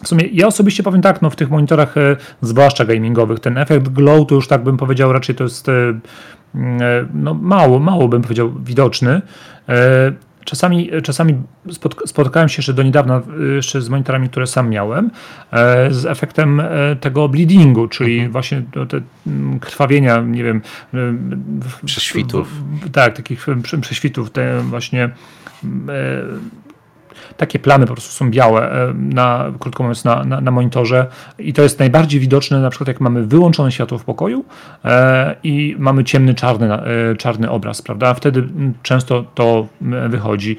w 0.03 0.09
sumie 0.09 0.25
ja 0.33 0.47
osobiście 0.47 0.83
powiem 0.83 1.03
tak, 1.03 1.23
no 1.23 1.31
w 1.31 1.37
tych 1.37 1.51
monitorach, 1.51 1.95
zwłaszcza 2.41 2.85
gamingowych, 2.85 3.41
ten 3.41 3.59
efekt 3.59 3.89
glow 3.89 4.27
to 4.27 4.35
już 4.35 4.49
tak 4.49 4.65
bym 4.65 4.77
powiedział, 4.77 5.13
raczej 5.13 5.35
to 5.35 5.45
jest 5.45 5.67
no 7.15 7.35
mało, 7.35 7.79
mało 7.79 8.09
bym 8.09 8.23
powiedział 8.23 8.53
widoczny. 8.65 9.23
Czasami, 10.45 10.91
czasami 11.03 11.35
spotkałem 12.07 12.49
się 12.49 12.57
jeszcze 12.59 12.75
do 12.75 12.83
niedawna 12.83 13.23
jeszcze 13.57 13.83
z 13.83 13.89
monitorami, 13.89 14.29
które 14.29 14.47
sam 14.47 14.71
miałem, 14.71 15.11
e, 15.53 15.91
z 15.95 16.07
efektem 16.07 16.61
e, 16.61 16.97
tego 17.01 17.29
bleedingu, 17.29 17.89
czyli 17.89 18.15
mhm. 18.15 18.33
właśnie 18.33 18.63
te 18.89 19.01
mm, 19.27 19.61
krwawienia, 19.61 20.21
nie 20.21 20.45
wiem. 20.45 20.63
Prześwitów. 21.85 22.49
Tak, 22.93 23.17
takich 23.17 23.47
prześwitów, 23.81 24.31
te 24.31 24.61
właśnie 24.61 25.11
takie 27.37 27.59
plamy 27.59 27.87
po 27.87 27.93
prostu 27.93 28.13
są 28.13 28.31
białe 28.31 28.73
e, 28.73 28.95
na, 28.95 29.53
krótko 29.59 29.83
mówiąc, 29.83 30.05
na, 30.05 30.25
na, 30.25 30.41
na 30.41 30.51
monitorze 30.51 31.07
i 31.39 31.53
to 31.53 31.63
jest 31.63 31.79
najbardziej 31.79 32.21
widoczne 32.21 32.61
na 32.61 32.71
przykład 32.71 32.89
jak 32.89 33.01
mamy 33.01 33.27
wyłączone 33.27 33.73
światło 33.73 33.99
w 33.99 34.05
pokoju 34.05 34.45
e, 34.85 35.37
i 35.43 35.77
mamy 35.79 36.05
ciemny, 36.05 36.35
czarny, 36.35 36.73
e, 36.75 37.17
czarny 37.17 37.51
obraz, 37.51 37.83
prawda? 37.83 38.15
Wtedy 38.15 38.49
często 38.83 39.25
to 39.35 39.67
wychodzi. 40.09 40.57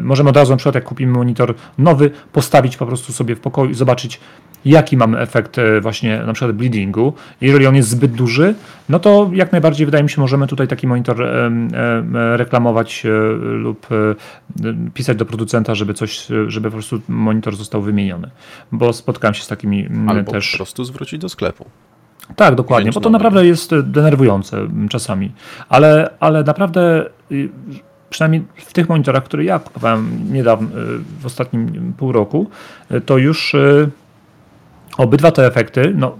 Możemy 0.00 0.30
od 0.30 0.36
razu 0.36 0.50
na 0.50 0.56
przykład 0.56 0.74
jak 0.74 0.84
kupimy 0.84 1.12
monitor 1.12 1.54
nowy, 1.78 2.10
postawić 2.32 2.76
po 2.76 2.86
prostu 2.86 3.12
sobie 3.12 3.36
w 3.36 3.40
pokoju 3.40 3.70
i 3.70 3.74
zobaczyć 3.74 4.20
jaki 4.64 4.96
mamy 4.96 5.18
efekt 5.18 5.58
e, 5.58 5.80
właśnie 5.80 6.22
na 6.26 6.32
przykład 6.32 6.56
bleedingu. 6.56 7.12
Jeżeli 7.40 7.66
on 7.66 7.76
jest 7.76 7.88
zbyt 7.88 8.12
duży, 8.12 8.54
no 8.88 8.98
to 8.98 9.30
jak 9.32 9.52
najbardziej 9.52 9.86
wydaje 9.86 10.04
mi 10.04 10.10
się, 10.10 10.20
możemy 10.20 10.46
tutaj 10.46 10.68
taki 10.68 10.86
monitor 10.86 11.16
reklamować 12.36 13.06
e, 13.06 13.10
lub 13.38 13.86
e, 13.92 14.74
pisać 14.94 15.16
do 15.16 15.26
producenta, 15.26 15.74
żeby 15.74 15.94
coś, 15.94 16.26
żeby 16.46 16.70
po 16.70 16.72
prostu 16.72 17.00
monitor 17.08 17.56
został 17.56 17.82
wymieniony. 17.82 18.30
Bo 18.72 18.92
spotkałem 18.92 19.34
się 19.34 19.42
z 19.42 19.48
takimi 19.48 19.88
Albo 20.06 20.32
też. 20.32 20.50
po 20.50 20.56
prostu 20.56 20.84
zwrócić 20.84 21.20
do 21.20 21.28
sklepu. 21.28 21.64
Tak, 22.36 22.54
dokładnie, 22.54 22.92
bo 22.92 23.00
to 23.00 23.10
naprawdę 23.10 23.46
jest 23.46 23.74
denerwujące 23.80 24.68
czasami. 24.90 25.32
Ale, 25.68 26.10
ale 26.20 26.44
naprawdę 26.44 27.06
y, 27.32 27.48
przynajmniej 28.10 28.44
w 28.56 28.72
tych 28.72 28.88
monitorach, 28.88 29.24
które 29.24 29.44
ja 29.44 29.58
kupowałem 29.58 30.32
niedawno, 30.32 30.68
w 31.20 31.26
ostatnim 31.26 31.92
pół 31.96 32.12
roku, 32.12 32.50
to 33.06 33.18
już 33.18 33.54
Obydwa 34.98 35.32
te 35.32 35.46
efekty, 35.46 35.92
no, 35.96 36.18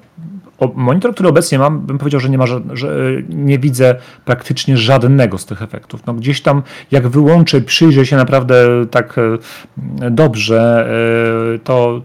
monitor, 0.75 1.15
który 1.15 1.29
obecnie 1.29 1.59
mam, 1.59 1.81
bym 1.81 1.99
powiedział, 1.99 2.21
że 2.21 2.29
nie 2.29 2.39
ma, 2.39 2.47
że 2.73 2.91
nie 3.29 3.59
widzę 3.59 3.95
praktycznie 4.25 4.77
żadnego 4.77 5.39
z 5.39 5.47
tych 5.47 5.63
efektów. 5.63 6.07
No 6.07 6.15
gdzieś 6.15 6.43
tam, 6.43 6.63
jak 6.91 7.09
wyłączę, 7.09 7.61
przyjrzę 7.61 8.07
się 8.07 8.17
naprawdę 8.17 8.87
tak 8.91 9.17
e, 9.19 10.11
dobrze, 10.11 10.89
e, 11.55 11.59
to 11.59 12.03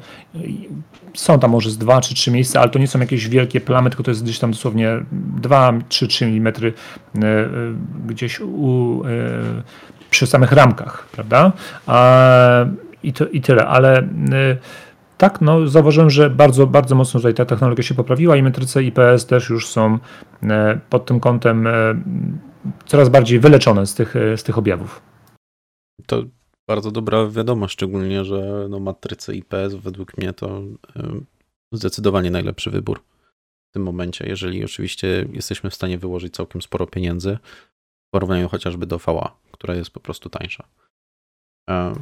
są 1.14 1.40
tam 1.40 1.52
może 1.52 1.70
z 1.70 1.78
2 1.78 2.02
czy 2.02 2.16
3 2.16 2.32
miejsca, 2.32 2.62
ale 2.62 2.70
to 2.70 2.80
nie 2.80 2.88
są 2.88 3.00
jakieś 3.00 3.28
wielkie 3.28 3.62
plamy, 3.62 3.90
tylko 3.90 4.04
to 4.04 4.12
jest 4.12 4.24
gdzieś 4.24 4.40
tam 4.40 4.52
dosłownie 4.52 5.00
2-3 5.42 6.26
mm 6.26 6.54
e, 6.58 6.72
gdzieś 8.08 8.40
u, 8.40 9.02
przy 10.10 10.28
samych 10.28 10.52
ramkach, 10.52 11.08
prawda? 11.12 11.52
I, 13.04 13.14
to, 13.14 13.28
i 13.28 13.42
tyle, 13.42 13.68
ale 13.68 14.08
tak, 15.24 15.42
no 15.42 15.68
zauważyłem, 15.68 16.10
że 16.10 16.30
bardzo, 16.30 16.68
bardzo 16.68 16.96
mocno 16.96 17.20
tutaj 17.20 17.34
ta 17.34 17.46
technologia 17.46 17.84
się 17.84 17.96
poprawiła 17.96 18.38
i 18.38 18.44
metryce 18.44 18.84
IPS 18.84 19.26
też 19.26 19.50
już 19.50 19.68
są 19.68 20.00
e, 20.44 20.80
pod 20.90 21.06
tym 21.06 21.20
kątem 21.20 21.68
e, 21.68 21.72
coraz 22.86 23.10
bardziej 23.10 23.40
wyleczone 23.40 23.88
z 23.88 23.96
tych, 23.96 24.16
e, 24.16 24.38
z 24.38 24.44
tych 24.44 24.58
objawów. 24.58 25.02
To 26.06 26.24
bardzo 26.68 26.92
dobra 26.92 27.28
wiadomość, 27.28 27.74
szczególnie, 27.74 28.26
że 28.26 28.68
no, 28.70 28.80
matryce 28.80 29.36
IPS 29.36 29.74
według 29.74 30.18
mnie 30.18 30.34
to 30.34 30.62
zdecydowanie 31.72 32.32
najlepszy 32.32 32.72
wybór 32.72 33.00
w 33.70 33.74
tym 33.74 33.84
momencie, 33.84 34.26
jeżeli 34.28 34.64
oczywiście 34.64 35.28
jesteśmy 35.32 35.70
w 35.70 35.76
stanie 35.76 35.98
wyłożyć 35.98 36.34
całkiem 36.34 36.62
sporo 36.62 36.88
pieniędzy 36.88 37.38
w 38.08 38.10
porównaniu 38.14 38.50
chociażby 38.50 38.86
do 38.86 38.98
VA, 38.98 39.36
która 39.52 39.76
jest 39.76 39.92
po 39.92 40.00
prostu 40.00 40.30
tańsza. 40.30 40.68
E, 41.70 41.94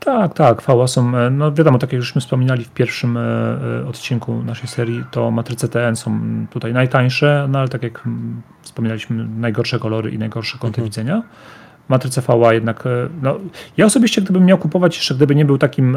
tak, 0.00 0.34
tak, 0.34 0.62
fała 0.62 0.86
są, 0.86 1.16
e, 1.18 1.30
no 1.30 1.52
wiadomo, 1.52 1.78
tak 1.78 1.92
jak 1.92 2.02
żeśmy 2.02 2.20
wspominali 2.20 2.64
w 2.64 2.70
pierwszym 2.70 3.16
e, 3.16 3.86
odcinku 3.88 4.42
naszej 4.42 4.68
serii, 4.68 5.04
to 5.10 5.30
matryce 5.30 5.68
TN 5.68 5.96
są 5.96 6.20
tutaj 6.50 6.72
najtańsze, 6.72 7.46
no 7.50 7.58
ale 7.58 7.68
tak 7.68 7.82
jak 7.82 8.08
wspominaliśmy, 8.62 9.24
najgorsze 9.24 9.78
kolory 9.78 10.10
i 10.10 10.18
najgorsze 10.18 10.58
kąty 10.58 10.80
mhm. 10.80 10.84
widzenia. 10.84 11.22
matrycę 11.88 12.22
VA 12.22 12.52
jednak, 12.54 12.84
no, 13.22 13.38
ja 13.76 13.86
osobiście 13.86 14.22
gdybym 14.22 14.44
miał 14.44 14.58
kupować 14.58 14.96
jeszcze, 14.96 15.14
gdyby 15.14 15.34
nie 15.34 15.44
był 15.44 15.58
takim 15.58 15.96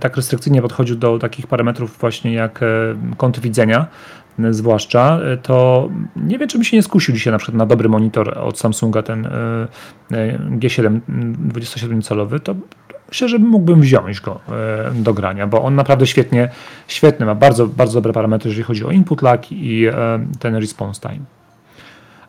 tak 0.00 0.16
restrykcyjnie 0.16 0.62
podchodził 0.62 0.96
do 0.96 1.18
takich 1.18 1.46
parametrów 1.46 1.98
właśnie 2.00 2.32
jak 2.32 2.60
kąt 3.16 3.40
widzenia, 3.40 3.86
zwłaszcza, 4.50 5.20
to 5.42 5.88
nie 6.16 6.38
wiem, 6.38 6.48
czy 6.48 6.58
bym 6.58 6.64
się 6.64 6.76
nie 6.76 6.82
skusił 6.82 7.14
dzisiaj 7.14 7.32
na 7.32 7.38
przykład 7.38 7.56
na 7.56 7.66
dobry 7.66 7.88
monitor 7.88 8.38
od 8.38 8.58
Samsunga, 8.58 9.02
ten 9.02 9.28
G7 10.58 11.00
27-calowy, 11.52 12.40
to 12.40 12.54
myślę, 13.10 13.28
że 13.28 13.38
mógłbym 13.38 13.80
wziąć 13.80 14.20
go 14.20 14.40
e, 14.48 14.90
do 14.94 15.14
grania, 15.14 15.46
bo 15.46 15.62
on 15.62 15.74
naprawdę 15.74 16.06
świetnie, 16.06 16.50
świetny, 16.88 17.26
ma 17.26 17.34
bardzo, 17.34 17.66
bardzo 17.66 17.94
dobre 17.94 18.12
parametry, 18.12 18.48
jeżeli 18.48 18.64
chodzi 18.64 18.84
o 18.84 18.90
input 18.90 19.22
lag 19.22 19.52
i 19.52 19.86
e, 19.86 19.92
ten 20.38 20.56
response 20.56 21.00
time. 21.00 21.24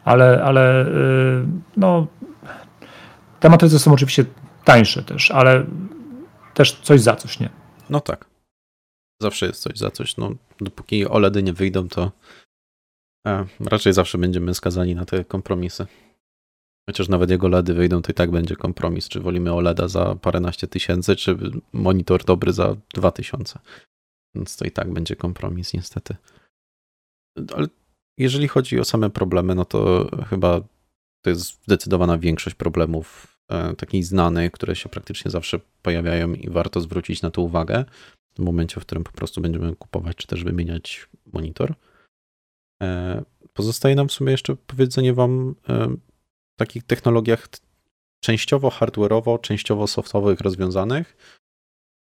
Ale, 0.05 0.43
ale 0.43 0.81
e, 0.81 0.87
no, 1.77 2.07
te 3.39 3.49
matryce 3.49 3.79
są 3.79 3.93
oczywiście 3.93 4.25
tańsze 4.63 5.03
też, 5.03 5.31
ale 5.31 5.63
też 6.53 6.71
coś 6.71 7.01
za 7.01 7.15
coś, 7.15 7.39
nie? 7.39 7.49
No 7.89 7.99
tak. 7.99 8.30
Zawsze 9.21 9.45
jest 9.45 9.61
coś 9.61 9.77
za 9.77 9.91
coś. 9.91 10.17
No, 10.17 10.31
dopóki 10.61 11.05
OLEDy 11.05 11.43
nie 11.43 11.53
wyjdą, 11.53 11.87
to 11.87 12.11
raczej 13.59 13.93
zawsze 13.93 14.17
będziemy 14.17 14.53
skazani 14.53 14.95
na 14.95 15.05
te 15.05 15.25
kompromisy. 15.25 15.85
Chociaż 16.89 17.09
nawet 17.09 17.29
jego 17.29 17.47
LEDy 17.47 17.73
wyjdą, 17.73 18.01
to 18.01 18.11
i 18.11 18.15
tak 18.15 18.31
będzie 18.31 18.55
kompromis. 18.55 19.09
Czy 19.09 19.19
wolimy 19.19 19.53
OLEDa 19.53 19.87
za 19.87 20.15
paręnaście 20.15 20.67
tysięcy, 20.67 21.15
czy 21.15 21.37
monitor 21.73 22.23
dobry 22.23 22.53
za 22.53 22.75
dwa 22.93 23.11
tysiące. 23.11 23.59
Więc 24.35 24.57
to 24.57 24.65
i 24.65 24.71
tak 24.71 24.93
będzie 24.93 25.15
kompromis, 25.15 25.73
niestety. 25.73 26.15
Ale 27.55 27.67
jeżeli 28.17 28.47
chodzi 28.47 28.79
o 28.79 28.85
same 28.85 29.09
problemy, 29.09 29.55
no 29.55 29.65
to 29.65 30.09
chyba 30.29 30.61
to 31.23 31.29
jest 31.29 31.63
zdecydowana 31.63 32.17
większość 32.17 32.55
problemów 32.55 33.37
e, 33.49 33.75
takich 33.75 34.05
znanych, 34.05 34.51
które 34.51 34.75
się 34.75 34.89
praktycznie 34.89 35.31
zawsze 35.31 35.59
pojawiają 35.81 36.33
i 36.33 36.49
warto 36.49 36.81
zwrócić 36.81 37.21
na 37.21 37.31
to 37.31 37.41
uwagę 37.41 37.85
w 38.35 38.39
momencie, 38.39 38.81
w 38.81 38.85
którym 38.85 39.03
po 39.03 39.11
prostu 39.11 39.41
będziemy 39.41 39.75
kupować 39.75 40.15
czy 40.15 40.27
też 40.27 40.43
wymieniać 40.43 41.09
monitor. 41.33 41.73
E, 42.83 43.23
pozostaje 43.53 43.95
nam 43.95 44.07
w 44.07 44.11
sumie 44.11 44.31
jeszcze 44.31 44.55
powiedzenie 44.55 45.13
Wam, 45.13 45.55
e, 45.69 45.95
takich 46.59 46.83
technologiach 46.83 47.47
częściowo 48.23 48.69
hardware'owo, 48.69 49.41
częściowo 49.41 49.87
softowych 49.87 50.39
rozwiązanych 50.39 51.17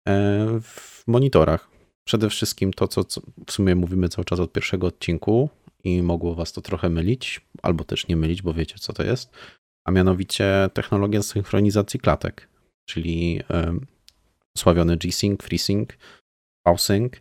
e, 0.07 0.13
w 0.61 1.03
monitorach. 1.07 1.69
Przede 2.07 2.29
wszystkim 2.29 2.73
to, 2.73 2.87
co, 2.87 3.03
co 3.03 3.21
w 3.47 3.51
sumie 3.51 3.75
mówimy 3.75 4.09
cały 4.09 4.25
czas 4.25 4.39
od 4.39 4.51
pierwszego 4.51 4.87
odcinku 4.87 5.49
i 5.83 6.01
mogło 6.01 6.35
was 6.35 6.53
to 6.53 6.61
trochę 6.61 6.89
mylić, 6.89 7.41
albo 7.61 7.83
też 7.83 8.07
nie 8.07 8.15
mylić, 8.15 8.41
bo 8.41 8.53
wiecie, 8.53 8.75
co 8.79 8.93
to 8.93 9.03
jest, 9.03 9.31
a 9.85 9.91
mianowicie 9.91 10.69
technologia 10.73 11.23
synchronizacji 11.23 11.99
klatek, 11.99 12.49
czyli 12.85 13.41
sławiony 14.57 14.97
G-Sync, 14.97 15.43
FreeSync, 15.43 15.89
PowSync, 16.65 17.13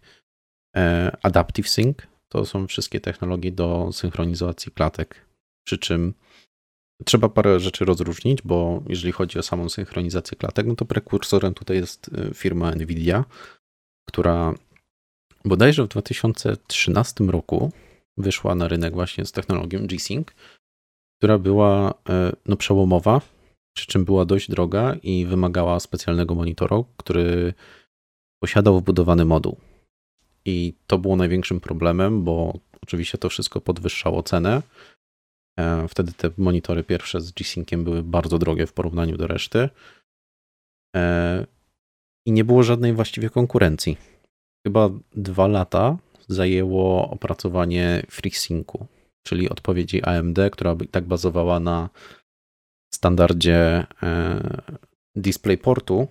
e, 0.76 1.16
Adaptive 1.22 1.68
Sync. 1.68 1.96
To 2.28 2.44
są 2.44 2.66
wszystkie 2.66 3.00
technologie 3.00 3.52
do 3.52 3.92
synchronizacji 3.92 4.72
klatek. 4.72 5.26
Przy 5.66 5.78
czym 5.78 6.14
Trzeba 7.04 7.28
parę 7.28 7.60
rzeczy 7.60 7.84
rozróżnić, 7.84 8.42
bo 8.42 8.82
jeżeli 8.88 9.12
chodzi 9.12 9.38
o 9.38 9.42
samą 9.42 9.68
synchronizację 9.68 10.36
klatek, 10.36 10.66
no 10.66 10.74
to 10.74 10.84
prekursorem 10.84 11.54
tutaj 11.54 11.76
jest 11.76 12.08
y, 12.08 12.34
firma 12.34 12.74
Nvidia, 12.74 13.24
która 14.08 14.54
bodajże 15.44 15.84
w 15.84 15.88
2013 15.88 17.24
roku 17.24 17.72
wyszła 18.16 18.54
na 18.54 18.68
rynek 18.68 18.94
właśnie 18.94 19.24
z 19.24 19.32
technologią 19.32 19.86
G-Sync, 19.86 20.28
która 21.18 21.38
była 21.38 21.90
y, 21.90 21.92
no, 22.46 22.56
przełomowa, 22.56 23.20
przy 23.76 23.86
czym 23.86 24.04
była 24.04 24.24
dość 24.24 24.50
droga 24.50 24.96
i 25.02 25.26
wymagała 25.26 25.80
specjalnego 25.80 26.34
monitoru, 26.34 26.86
który 26.96 27.54
posiadał 28.42 28.80
wbudowany 28.80 29.24
moduł. 29.24 29.56
I 30.44 30.74
to 30.86 30.98
było 30.98 31.16
największym 31.16 31.60
problemem, 31.60 32.24
bo 32.24 32.58
oczywiście 32.82 33.18
to 33.18 33.28
wszystko 33.28 33.60
podwyższało 33.60 34.22
cenę 34.22 34.62
E, 35.60 35.88
wtedy 35.88 36.12
te 36.12 36.30
monitory 36.38 36.84
pierwsze 36.84 37.20
z 37.20 37.32
G-Synciem 37.32 37.84
były 37.84 38.02
bardzo 38.02 38.38
drogie 38.38 38.66
w 38.66 38.72
porównaniu 38.72 39.16
do 39.16 39.26
reszty. 39.26 39.68
E, 40.96 41.46
I 42.26 42.32
nie 42.32 42.44
było 42.44 42.62
żadnej 42.62 42.92
właściwie 42.92 43.30
konkurencji. 43.30 43.96
Chyba 44.66 44.90
dwa 45.16 45.46
lata 45.46 45.96
zajęło 46.28 47.10
opracowanie 47.10 48.02
FreeSyncu, 48.10 48.86
czyli 49.26 49.48
odpowiedzi 49.48 50.02
AMD, 50.02 50.38
która 50.52 50.74
by 50.74 50.86
tak 50.86 51.04
bazowała 51.04 51.60
na 51.60 51.88
standardzie 52.94 53.86
e, 54.02 54.62
DisplayPortu, 55.16 56.08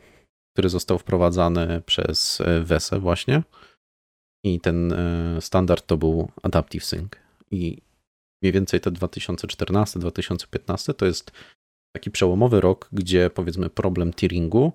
który 0.53 0.69
został 0.69 0.97
wprowadzany 0.97 1.81
przez 1.85 2.41
WESE 2.63 2.99
właśnie. 2.99 3.43
I 4.43 4.59
ten 4.59 4.93
standard 5.39 5.87
to 5.87 5.97
był 5.97 6.31
Adaptive 6.43 6.85
Sync. 6.85 7.11
I 7.51 7.81
mniej 8.41 8.53
więcej 8.53 8.79
te 8.79 8.91
2014-2015 8.91 10.93
to 10.93 11.05
jest 11.05 11.31
taki 11.95 12.11
przełomowy 12.11 12.61
rok, 12.61 12.89
gdzie 12.91 13.29
powiedzmy 13.29 13.69
problem 13.69 14.13
tearingu 14.13 14.73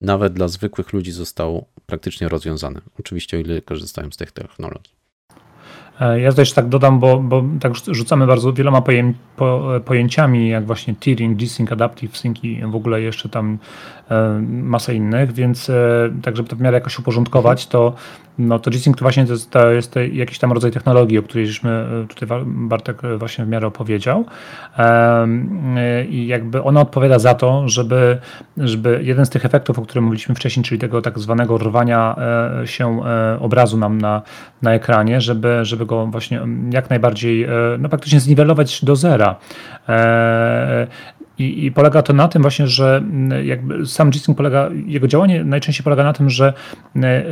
nawet 0.00 0.32
dla 0.32 0.48
zwykłych 0.48 0.92
ludzi 0.92 1.12
został 1.12 1.66
praktycznie 1.86 2.28
rozwiązany. 2.28 2.80
Oczywiście 2.98 3.36
o 3.36 3.40
ile 3.40 3.62
korzystają 3.62 4.10
z 4.10 4.16
tych 4.16 4.32
technologii. 4.32 4.99
E, 6.00 6.20
ja 6.20 6.32
też 6.32 6.52
tak 6.52 6.68
dodam, 6.68 6.98
bo, 6.98 7.18
bo 7.20 7.44
tak 7.60 7.72
rzucamy 7.86 8.26
bardzo 8.26 8.52
wieloma 8.52 8.82
po, 9.36 9.68
pojęciami, 9.84 10.48
jak 10.48 10.66
właśnie 10.66 10.94
tearing, 10.94 11.38
G-Sync, 11.38 11.72
Adaptive 11.72 12.18
Sync 12.18 12.44
i 12.44 12.62
w 12.66 12.76
ogóle 12.76 13.00
jeszcze 13.00 13.28
tam 13.28 13.52
e, 13.52 13.99
masę 14.48 14.94
innych, 14.94 15.32
więc 15.32 15.70
e, 15.70 16.10
tak, 16.22 16.36
żeby 16.36 16.48
to 16.48 16.56
w 16.56 16.60
miarę 16.60 16.76
jakoś 16.76 16.98
uporządkować, 16.98 17.66
to 17.66 17.94
no 18.40 18.58
to 18.58 18.70
G-Sync 18.70 18.96
to 18.96 19.04
właśnie 19.04 19.26
to 19.26 19.32
jest, 19.32 19.50
to 19.50 19.70
jest 19.70 19.94
jakiś 20.12 20.38
tam 20.38 20.52
rodzaj 20.52 20.70
technologii, 20.70 21.18
o 21.18 21.22
której 21.22 21.46
żeśmy 21.46 21.70
e, 21.70 22.06
tutaj 22.06 22.28
Bartek 22.44 23.04
e, 23.04 23.16
właśnie 23.16 23.44
w 23.44 23.48
miarę 23.48 23.66
opowiedział. 23.66 24.24
E, 24.78 26.04
I 26.04 26.26
jakby 26.26 26.62
ona 26.62 26.80
odpowiada 26.80 27.18
za 27.18 27.34
to, 27.34 27.68
żeby, 27.68 28.18
żeby 28.56 29.00
jeden 29.02 29.26
z 29.26 29.30
tych 29.30 29.44
efektów, 29.44 29.78
o 29.78 29.82
którym 29.82 30.04
mówiliśmy 30.04 30.34
wcześniej, 30.34 30.64
czyli 30.64 30.80
tego 30.80 31.02
tak 31.02 31.18
zwanego 31.18 31.58
rwania 31.58 32.16
się 32.64 33.00
obrazu 33.40 33.78
nam 33.78 34.00
na, 34.00 34.22
na 34.62 34.74
ekranie, 34.74 35.20
żeby, 35.20 35.58
żeby 35.62 35.86
go 35.86 36.06
właśnie 36.06 36.40
jak 36.70 36.90
najbardziej, 36.90 37.46
no 37.78 37.88
praktycznie 37.88 38.20
zniwelować 38.20 38.84
do 38.84 38.96
zera. 38.96 39.36
I, 41.40 41.64
I, 41.66 41.72
polega 41.72 42.02
to 42.02 42.12
na 42.12 42.28
tym 42.28 42.42
właśnie, 42.42 42.66
że 42.66 42.96
mm, 42.96 43.46
jakby 43.46 43.86
sam 43.86 44.10
G-Sync 44.10 44.36
polega, 44.36 44.68
jego 44.86 45.08
działanie 45.08 45.44
najczęściej 45.44 45.84
polega 45.84 46.04
na 46.04 46.12
tym, 46.12 46.30
że 46.30 46.52
e, 46.96 47.00
e, 47.00 47.24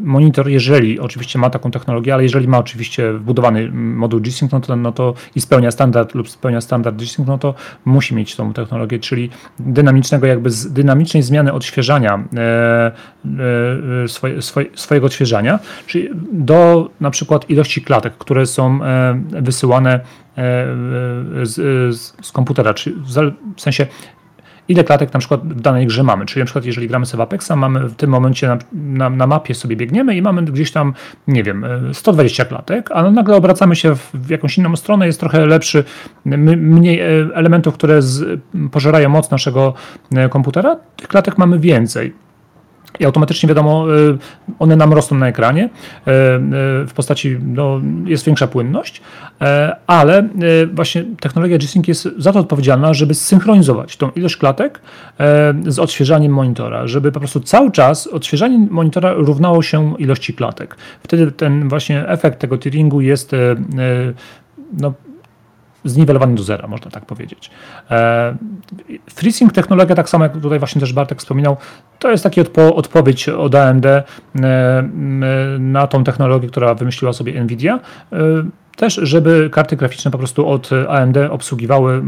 monitor, 0.00 0.48
jeżeli 0.48 1.00
oczywiście 1.00 1.38
ma 1.38 1.50
taką 1.50 1.70
technologię, 1.70 2.14
ale 2.14 2.22
jeżeli 2.22 2.48
ma 2.48 2.58
oczywiście 2.58 3.12
wbudowany 3.12 3.70
moduł 3.72 4.20
G-Sync, 4.20 4.52
no 4.52 4.60
to, 4.60 4.76
no 4.76 4.92
to 4.92 5.14
i 5.34 5.40
spełnia 5.40 5.70
standard 5.70 6.14
lub 6.14 6.30
spełnia 6.30 6.60
standard 6.60 6.96
G-Sync, 6.96 7.28
no 7.28 7.38
to 7.38 7.54
musi 7.84 8.14
mieć 8.14 8.36
tą 8.36 8.52
technologię, 8.52 8.98
czyli 8.98 9.30
dynamicznego 9.58 10.26
jakby 10.26 10.50
z 10.50 10.72
dynamicznej 10.72 11.22
zmiany 11.22 11.52
odświeżania 11.52 12.24
e, 12.36 14.08
swoje, 14.08 14.42
swoje, 14.42 14.66
swojego 14.74 15.06
odświeżania, 15.06 15.58
czyli 15.86 16.08
do 16.32 16.90
na 17.00 17.10
przykład 17.10 17.50
ilości 17.50 17.82
klatek, 17.82 18.14
które 18.18 18.46
są 18.46 18.80
wysyłane 19.30 20.00
z, 21.42 21.54
z 22.26 22.32
komputera, 22.32 22.74
czy 22.74 22.94
w 23.56 23.60
sensie 23.60 23.86
ile 24.68 24.84
klatek 24.84 25.14
na 25.14 25.20
przykład 25.20 25.48
w 25.48 25.60
danej 25.60 25.86
grze 25.86 26.02
mamy. 26.02 26.26
Czyli 26.26 26.40
na 26.40 26.44
przykład 26.44 26.64
jeżeli 26.64 26.88
gramy 26.88 27.06
sobie 27.06 27.18
w 27.18 27.20
Apexa, 27.20 27.50
mamy 27.56 27.88
w 27.88 27.94
tym 27.94 28.10
momencie 28.10 28.48
na, 28.48 28.58
na, 28.72 29.10
na, 29.10 29.26
mapie 29.26 29.54
sobie 29.54 29.76
biegniemy 29.76 30.16
i 30.16 30.22
mamy 30.22 30.42
gdzieś 30.42 30.72
tam, 30.72 30.94
nie 31.28 31.42
wiem, 31.42 31.66
120 31.92 32.44
klatek, 32.44 32.90
a 32.92 33.10
nagle 33.10 33.36
obracamy 33.36 33.76
się 33.76 33.96
w, 33.96 34.10
w 34.14 34.30
jakąś 34.30 34.58
inną 34.58 34.76
stronę, 34.76 35.06
jest 35.06 35.20
trochę 35.20 35.46
lepszy, 35.46 35.84
mniej 36.24 37.00
e, 37.00 37.06
elementów, 37.34 37.74
które 37.74 38.02
z, 38.02 38.40
pożerają 38.72 39.08
moc 39.08 39.30
naszego 39.30 39.74
e, 40.14 40.28
komputera, 40.28 40.76
tych 40.96 41.08
klatek 41.08 41.38
mamy 41.38 41.58
więcej 41.58 42.23
i 43.00 43.04
automatycznie 43.04 43.48
wiadomo, 43.48 43.96
y, 43.96 44.18
one 44.58 44.76
nam 44.76 44.92
rosną 44.92 45.18
na 45.18 45.28
ekranie 45.28 45.64
y, 45.64 45.68
y, 45.70 45.70
w 46.86 46.92
postaci, 46.94 47.38
no, 47.44 47.80
jest 48.04 48.24
większa 48.24 48.46
płynność, 48.46 49.02
ale 49.86 50.28
właśnie 50.74 51.04
technologia 51.20 51.58
G-Sync 51.58 51.88
jest 51.88 52.08
za 52.18 52.32
to 52.32 52.38
odpowiedzialna, 52.38 52.94
żeby 52.94 53.14
zsynchronizować 53.14 53.96
tą 53.96 54.10
ilość 54.10 54.36
klatek 54.36 54.80
z 55.66 55.78
odświeżaniem 55.78 56.32
monitora, 56.32 56.86
żeby 56.86 57.12
po 57.12 57.20
prostu 57.20 57.40
cały 57.40 57.70
czas 57.70 58.06
odświeżanie 58.06 58.58
monitora 58.70 59.12
równało 59.12 59.62
się 59.62 59.94
ilości 59.98 60.34
klatek. 60.34 60.76
Wtedy 61.02 61.32
ten 61.32 61.68
właśnie 61.68 62.08
efekt 62.08 62.38
tego 62.38 62.58
tearingu 62.58 63.00
jest 63.00 63.32
no, 64.80 64.92
zniwelowany 65.84 66.34
do 66.34 66.42
zera, 66.42 66.68
można 66.68 66.90
tak 66.90 67.06
powiedzieć. 67.06 67.50
E, 67.90 68.36
FreeSync 69.10 69.52
technologia, 69.52 69.94
tak 69.94 70.08
samo 70.08 70.24
jak 70.24 70.40
tutaj 70.40 70.58
właśnie 70.58 70.80
też 70.80 70.92
Bartek 70.92 71.18
wspominał, 71.18 71.56
to 71.98 72.10
jest 72.10 72.24
taki 72.24 72.40
odpo 72.40 72.74
odpowiedź 72.74 73.28
od 73.28 73.54
AMD 73.54 73.86
e, 73.86 74.04
na 75.58 75.86
tą 75.86 76.04
technologię, 76.04 76.48
która 76.48 76.74
wymyśliła 76.74 77.12
sobie 77.12 77.44
Nvidia. 77.44 77.80
E, 78.12 78.18
też, 78.76 78.94
żeby 79.02 79.50
karty 79.52 79.76
graficzne 79.76 80.10
po 80.10 80.18
prostu 80.18 80.48
od 80.48 80.70
AMD 80.88 81.16
obsługiwały 81.30 82.02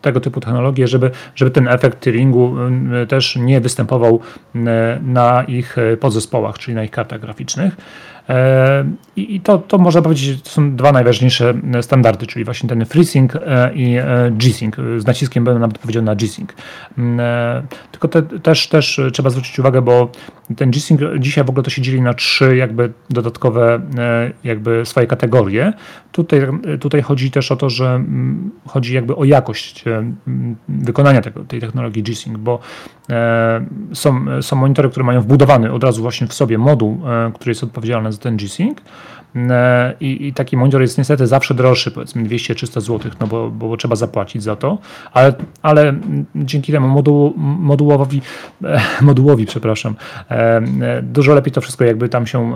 tego 0.00 0.20
typu 0.20 0.40
technologie, 0.40 0.88
żeby, 0.88 1.10
żeby 1.34 1.50
ten 1.50 1.68
efekt 1.68 2.04
Turingu 2.04 2.56
też 3.08 3.36
nie 3.36 3.60
występował 3.60 4.20
na 5.02 5.44
ich 5.44 5.76
podzespołach, 6.00 6.58
czyli 6.58 6.74
na 6.74 6.84
ich 6.84 6.90
kartach 6.90 7.20
graficznych. 7.20 7.76
E, 8.28 8.84
I 9.16 9.40
to, 9.40 9.58
to 9.58 9.78
można 9.78 10.02
powiedzieć, 10.02 10.42
to 10.42 10.50
są 10.50 10.76
dwa 10.76 10.92
najważniejsze 10.92 11.54
standardy, 11.80 12.26
czyli 12.26 12.44
właśnie 12.44 12.68
ten 12.68 12.86
FreeSync 12.86 13.32
e, 13.34 13.74
i 13.74 13.96
e, 13.96 14.30
G-Sync. 14.30 14.76
Z 14.98 15.06
naciskiem 15.06 15.44
będę 15.44 15.60
nawet 15.60 15.78
powiedział 15.78 16.02
na 16.02 16.14
G-Sync. 16.14 16.50
Mm, 16.98 17.20
tylko 17.90 18.08
te, 18.08 18.22
też, 18.22 18.68
też 18.68 19.00
trzeba 19.12 19.30
zwrócić 19.30 19.58
uwagę, 19.58 19.82
bo 19.82 20.08
ten 20.56 20.70
G-Sync 20.70 21.00
dzisiaj 21.18 21.44
w 21.44 21.50
ogóle 21.50 21.62
to 21.62 21.70
się 21.70 21.82
dzieli 21.82 22.00
na 22.00 22.14
trzy 22.14 22.56
jakby 22.56 22.92
dodatkowe 23.10 23.80
jakby 24.44 24.86
swoje 24.86 25.06
kategorie. 25.06 25.72
Tutaj, 26.12 26.40
tutaj 26.80 27.02
chodzi 27.02 27.30
też 27.30 27.52
o 27.52 27.56
to, 27.56 27.70
że 27.70 27.86
mm, 27.86 28.50
chodzi 28.66 28.94
jakby 28.94 29.16
o 29.16 29.24
jakość 29.24 29.84
wykonania 30.68 31.20
tego, 31.20 31.44
tej 31.44 31.60
technologii 31.60 32.02
G-Sync, 32.02 32.38
bo 32.38 32.58
są, 33.92 34.42
są 34.42 34.56
monitory, 34.56 34.90
które 34.90 35.04
mają 35.04 35.20
wbudowany 35.20 35.72
od 35.72 35.84
razu 35.84 36.02
właśnie 36.02 36.26
w 36.26 36.34
sobie 36.34 36.58
moduł, 36.58 37.00
który 37.34 37.50
jest 37.50 37.64
odpowiedzialny 37.64 38.12
ten 38.18 38.36
G-Sync. 38.36 38.78
E, 39.36 39.94
I, 40.00 40.26
I, 40.26 40.32
taki 40.32 40.56
monitor 40.56 40.80
jest 40.80 40.98
niestety 40.98 41.26
zawsze 41.26 41.54
droższy, 41.54 41.90
powiedzmy 41.90 42.22
200-300 42.22 42.80
zł, 42.80 43.12
no 43.20 43.26
bo, 43.26 43.50
bo 43.50 43.76
trzeba 43.76 43.96
zapłacić 43.96 44.42
za 44.42 44.56
to, 44.56 44.78
ale, 45.12 45.34
ale 45.62 45.94
dzięki 46.34 46.72
temu 46.72 46.88
moduł, 46.88 47.34
modułowi, 47.36 48.22
e, 48.64 48.80
modułowi, 49.00 49.46
przepraszam, 49.46 49.96
e, 50.30 50.62
dużo 51.02 51.34
lepiej 51.34 51.52
to 51.52 51.60
wszystko 51.60 51.84
jakby 51.84 52.08
tam 52.08 52.26
się 52.26 52.52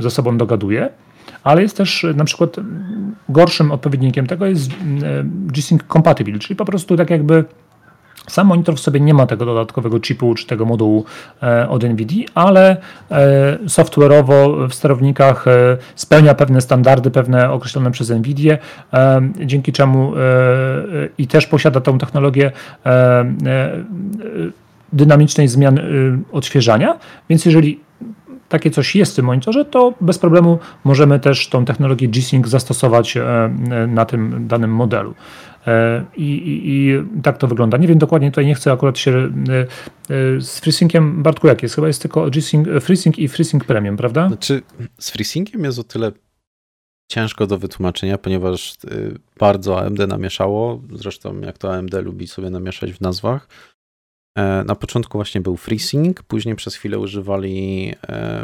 ze 0.00 0.10
sobą 0.10 0.38
dogaduje. 0.38 0.88
Ale 1.44 1.62
jest 1.62 1.76
też 1.76 2.06
na 2.14 2.24
przykład 2.24 2.56
gorszym 3.28 3.72
odpowiednikiem 3.72 4.26
tego 4.26 4.46
jest 4.46 4.70
G-Sync 5.24 5.82
Compatible, 5.92 6.38
czyli 6.38 6.56
po 6.56 6.64
prostu 6.64 6.96
tak 6.96 7.10
jakby 7.10 7.44
sam 8.28 8.46
monitor 8.46 8.74
w 8.76 8.80
sobie 8.80 9.00
nie 9.00 9.14
ma 9.14 9.26
tego 9.26 9.44
dodatkowego 9.44 10.00
chipu 10.00 10.34
czy 10.34 10.46
tego 10.46 10.64
modułu 10.64 11.04
e, 11.42 11.68
od 11.68 11.84
NVIDIA, 11.84 12.26
ale 12.34 12.76
e, 13.10 13.58
software'owo 13.66 14.68
w 14.68 14.74
sterownikach 14.74 15.48
e, 15.48 15.76
spełnia 15.94 16.34
pewne 16.34 16.60
standardy, 16.60 17.10
pewne 17.10 17.50
określone 17.50 17.90
przez 17.90 18.10
NVIDIA, 18.10 18.58
dzięki 19.44 19.72
czemu 19.72 20.12
i 21.18 21.26
też 21.26 21.46
posiada 21.46 21.80
tą 21.80 21.98
technologię 21.98 22.52
dynamicznej 24.92 25.48
zmian 25.48 25.80
odświeżania, 26.32 26.98
więc 27.28 27.44
jeżeli 27.44 27.80
takie 28.48 28.70
coś 28.70 28.96
jest 28.96 29.12
w 29.12 29.16
tym 29.16 29.24
monitorze, 29.24 29.64
to 29.64 29.94
bez 30.00 30.18
problemu 30.18 30.58
możemy 30.84 31.20
też 31.20 31.48
tą 31.48 31.64
technologię 31.64 32.08
G-Sync 32.08 32.48
zastosować 32.48 33.18
na 33.88 34.04
tym 34.04 34.46
danym 34.48 34.74
modelu. 34.74 35.14
E, 35.66 36.04
I, 36.16 36.22
i, 36.22 36.68
I, 36.68 37.02
tak 37.22 37.38
to 37.38 37.46
wygląda. 37.46 37.78
Nie 37.78 37.88
wiem 37.88 37.98
dokładnie, 37.98 38.30
tutaj 38.30 38.46
nie 38.46 38.54
chcę 38.54 38.72
akurat 38.72 38.98
się 38.98 39.10
e, 39.10 39.26
e, 39.60 40.40
z 40.40 40.60
FreeSynciem, 40.60 41.22
Bartku, 41.22 41.46
jak 41.46 41.62
jest? 41.62 41.74
Chyba 41.74 41.86
jest 41.86 42.02
tylko 42.02 42.30
FreeSync 42.80 43.18
i 43.18 43.28
FreeSync 43.28 43.64
Premium, 43.64 43.96
prawda? 43.96 44.28
Znaczy, 44.28 44.62
z 44.98 45.10
FreeSynciem 45.10 45.64
jest 45.64 45.78
o 45.78 45.84
tyle 45.84 46.12
ciężko 47.10 47.46
do 47.46 47.58
wytłumaczenia, 47.58 48.18
ponieważ 48.18 48.76
bardzo 49.38 49.80
AMD 49.80 49.98
namieszało, 49.98 50.82
zresztą 50.92 51.40
jak 51.40 51.58
to 51.58 51.74
AMD 51.74 51.94
lubi 51.94 52.26
sobie 52.26 52.50
namieszać 52.50 52.92
w 52.92 53.00
nazwach. 53.00 53.48
Na 54.66 54.74
początku 54.74 55.18
właśnie 55.18 55.40
był 55.40 55.56
FreeSync, 55.56 56.16
później 56.28 56.56
przez 56.56 56.74
chwilę 56.74 56.98
używali 56.98 57.94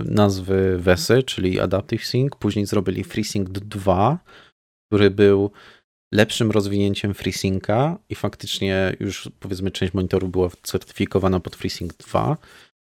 nazwy 0.05 0.79
VESY, 0.79 1.23
czyli 1.23 1.61
Adaptive 1.61 2.07
Sync, 2.07 2.33
później 2.39 2.67
zrobili 2.67 3.05
FreeSync 3.05 3.49
2, 3.51 4.19
który 4.89 5.11
był 5.11 5.51
lepszym 6.15 6.51
rozwinięciem 6.51 7.15
FreeSynca 7.15 7.99
i 8.09 8.15
faktycznie 8.15 8.97
już 9.01 9.29
powiedzmy 9.41 9.71
część 9.71 9.95
monitorów 9.95 10.31
była 10.31 10.51
certyfikowana 10.63 11.41
pod 11.41 11.57
FreeSync 11.57 11.97
2, 11.97 12.37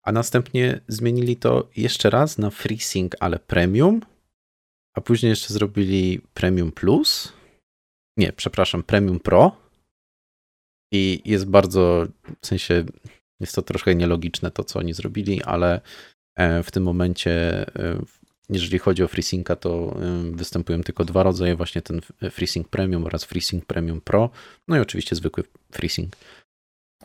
a 0.04 0.12
następnie 0.12 0.80
zmienili 0.88 1.36
to 1.36 1.68
jeszcze 1.76 2.10
raz 2.10 2.38
na 2.38 2.50
FreeSync, 2.50 3.12
ale 3.20 3.38
Premium, 3.38 4.00
a 4.96 5.00
później 5.00 5.30
jeszcze 5.30 5.54
zrobili 5.54 6.20
Premium 6.34 6.72
Plus. 6.72 7.32
Nie, 8.18 8.32
przepraszam, 8.32 8.82
Premium 8.82 9.20
Pro. 9.20 9.56
I 10.92 11.22
jest 11.24 11.46
bardzo, 11.46 12.06
w 12.42 12.46
sensie 12.46 12.84
jest 13.40 13.54
to 13.54 13.62
troszkę 13.62 13.94
nielogiczne 13.94 14.50
to, 14.50 14.64
co 14.64 14.78
oni 14.78 14.94
zrobili, 14.94 15.42
ale 15.42 15.80
e, 16.36 16.62
w 16.62 16.70
tym 16.70 16.82
momencie 16.82 17.66
e, 17.76 17.98
jeżeli 18.48 18.78
chodzi 18.78 19.02
o 19.02 19.08
FreeSynca, 19.08 19.56
to 19.56 19.96
występują 20.32 20.82
tylko 20.82 21.04
dwa 21.04 21.22
rodzaje, 21.22 21.56
właśnie 21.56 21.82
ten 21.82 22.00
FreeSync 22.30 22.68
Premium 22.68 23.04
oraz 23.04 23.24
FreeSync 23.24 23.64
Premium 23.64 24.00
Pro, 24.00 24.30
no 24.68 24.76
i 24.76 24.80
oczywiście 24.80 25.16
zwykły 25.16 25.44
FreeSync. 25.72 26.10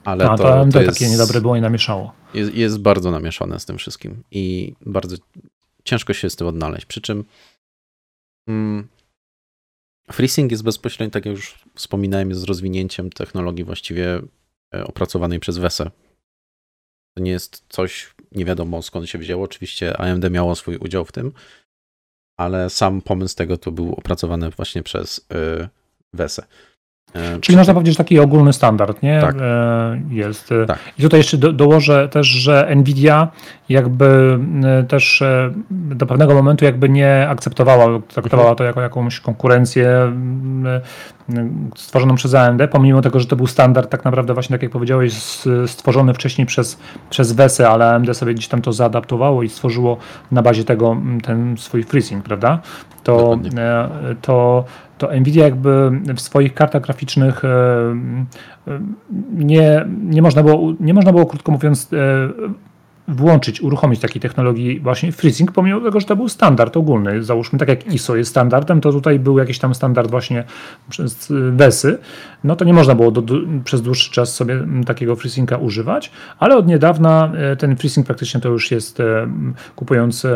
Ale 0.04 0.30
A, 0.30 0.38
to, 0.38 0.44
to, 0.44 0.72
to 0.72 0.82
jest, 0.82 1.00
takie 1.00 1.10
niedobre 1.10 1.42
było 1.42 1.56
i 1.56 1.62
namieszało. 1.62 2.14
Jest, 2.34 2.54
jest 2.54 2.80
bardzo 2.80 3.12
namieszane 3.12 3.60
z 3.60 3.66
tym 3.66 3.78
wszystkim 3.78 4.24
i 4.32 4.74
bardzo 4.86 5.16
ciężko 5.84 6.14
się 6.14 6.30
z 6.30 6.36
tym 6.36 6.48
odnaleźć. 6.48 6.86
Przy 6.86 7.02
czym 7.02 7.24
mm, 8.48 8.88
FreeSync 10.12 10.52
jest 10.52 10.64
bezpośrednio, 10.64 11.12
tak 11.12 11.26
jak 11.26 11.36
już 11.36 11.60
wspominałem, 11.76 12.30
jest 12.30 12.46
rozwinięciem 12.46 13.10
technologii 13.10 13.64
właściwie 13.64 14.22
e, 14.76 14.84
opracowanej 14.84 15.40
przez 15.40 15.58
WESE. 15.58 15.92
To 17.20 17.24
nie 17.24 17.32
jest 17.32 17.64
coś 17.70 18.16
nie 18.32 18.46
wiadomo 18.46 18.82
skąd 18.82 19.10
się 19.10 19.18
wzięło. 19.18 19.44
Oczywiście 19.44 19.98
AMD 19.98 20.30
miało 20.32 20.56
swój 20.56 20.78
udział 20.78 21.06
w 21.06 21.12
tym, 21.12 21.32
ale 22.38 22.70
sam 22.70 23.02
pomysł 23.02 23.36
tego 23.36 23.58
to 23.58 23.72
był 23.72 23.94
opracowany 23.94 24.50
właśnie 24.50 24.84
przez 24.84 25.18
y, 25.18 25.68
WESE. 26.14 26.44
E, 27.16 27.40
Czyli 27.40 27.58
można 27.58 27.74
powiedzieć, 27.74 27.94
że 27.94 28.04
taki 28.04 28.20
ogólny 28.20 28.54
standard 28.54 29.04
nie? 29.04 29.22
Tak. 29.22 29.36
E, 29.42 30.02
jest. 30.10 30.54
Tak. 30.68 30.80
I 31.00 31.02
tutaj 31.02 31.20
jeszcze 31.20 31.38
do, 31.38 31.54
dołożę 31.54 32.10
też, 32.10 32.28
że 32.28 32.72
Nvidia 32.76 33.28
jakby 33.70 34.40
e, 34.64 34.84
też 34.84 35.24
do 35.72 36.06
pewnego 36.06 36.34
momentu 36.34 36.66
jakby 36.66 36.90
nie 36.90 37.28
akceptowała, 37.30 38.00
traktowała 38.08 38.56
to 38.56 38.64
jako 38.64 38.82
jakąś 38.82 39.20
konkurencję 39.20 40.14
stworzoną 41.76 42.16
przez 42.16 42.34
AMD, 42.34 42.62
pomimo 42.72 43.02
tego, 43.02 43.20
że 43.20 43.26
to 43.26 43.36
był 43.36 43.48
standard 43.48 43.90
tak 43.90 44.06
naprawdę 44.06 44.34
właśnie 44.34 44.54
tak 44.54 44.64
jak 44.64 44.72
powiedziałeś 44.72 45.14
stworzony 45.68 46.14
wcześniej 46.14 46.48
przez, 46.48 46.80
przez 47.10 47.32
WESE, 47.32 47.70
ale 47.70 47.96
AMD 47.96 48.18
sobie 48.18 48.34
gdzieś 48.34 48.48
tam 48.48 48.62
to 48.62 48.74
zaadaptowało 48.74 49.44
i 49.44 49.50
stworzyło 49.50 49.98
na 50.32 50.42
bazie 50.42 50.64
tego 50.64 50.98
ten 51.24 51.58
swój 51.58 51.84
FreeSync, 51.84 52.26
prawda? 52.26 52.60
To, 53.04 53.40
to 54.22 54.66
to 55.00 55.20
Nvidia 55.20 55.44
jakby 55.44 55.92
w 56.16 56.22
swoich 56.22 56.54
kartach 56.54 56.82
graficznych 56.82 57.46
e, 57.46 57.48
e, 58.68 58.80
nie, 59.34 59.86
nie, 60.04 60.22
można, 60.22 60.44
było, 60.44 60.74
nie 60.80 60.94
można 60.94 61.12
było, 61.12 61.26
krótko 61.26 61.52
mówiąc, 61.52 61.94
e, 61.94 61.98
włączyć, 63.08 63.62
uruchomić 63.62 64.00
takiej 64.00 64.22
technologii 64.22 64.80
właśnie 64.80 65.12
FreeSync, 65.12 65.52
pomimo 65.52 65.82
tego, 65.82 66.00
że 66.00 66.06
to 66.06 66.16
był 66.16 66.30
standard 66.30 66.78
ogólny. 66.78 67.24
Załóżmy, 67.24 67.60
tak 67.60 67.70
jak 67.70 67.94
ISO 67.94 68.16
jest 68.16 68.30
standardem, 68.32 68.82
to 68.82 68.92
tutaj 68.92 69.20
był 69.20 69.38
jakiś 69.38 69.60
tam 69.60 69.76
standard 69.76 70.12
właśnie 70.12 70.44
przez 70.90 71.34
WESy. 71.52 71.98
No 72.44 72.56
to 72.56 72.66
nie 72.66 72.74
można 72.74 72.96
było 72.96 73.12
do, 73.12 73.36
przez 73.64 73.82
dłuższy 73.82 74.12
czas 74.12 74.36
sobie 74.36 74.66
takiego 74.86 75.16
FreeSynca 75.16 75.58
używać, 75.58 76.12
ale 76.40 76.58
od 76.58 76.68
niedawna 76.68 77.32
ten 77.60 77.76
FreeSync 77.76 78.08
praktycznie 78.08 78.42
to 78.42 78.50
już 78.50 78.72
jest, 78.72 78.98
kupując 79.76 80.28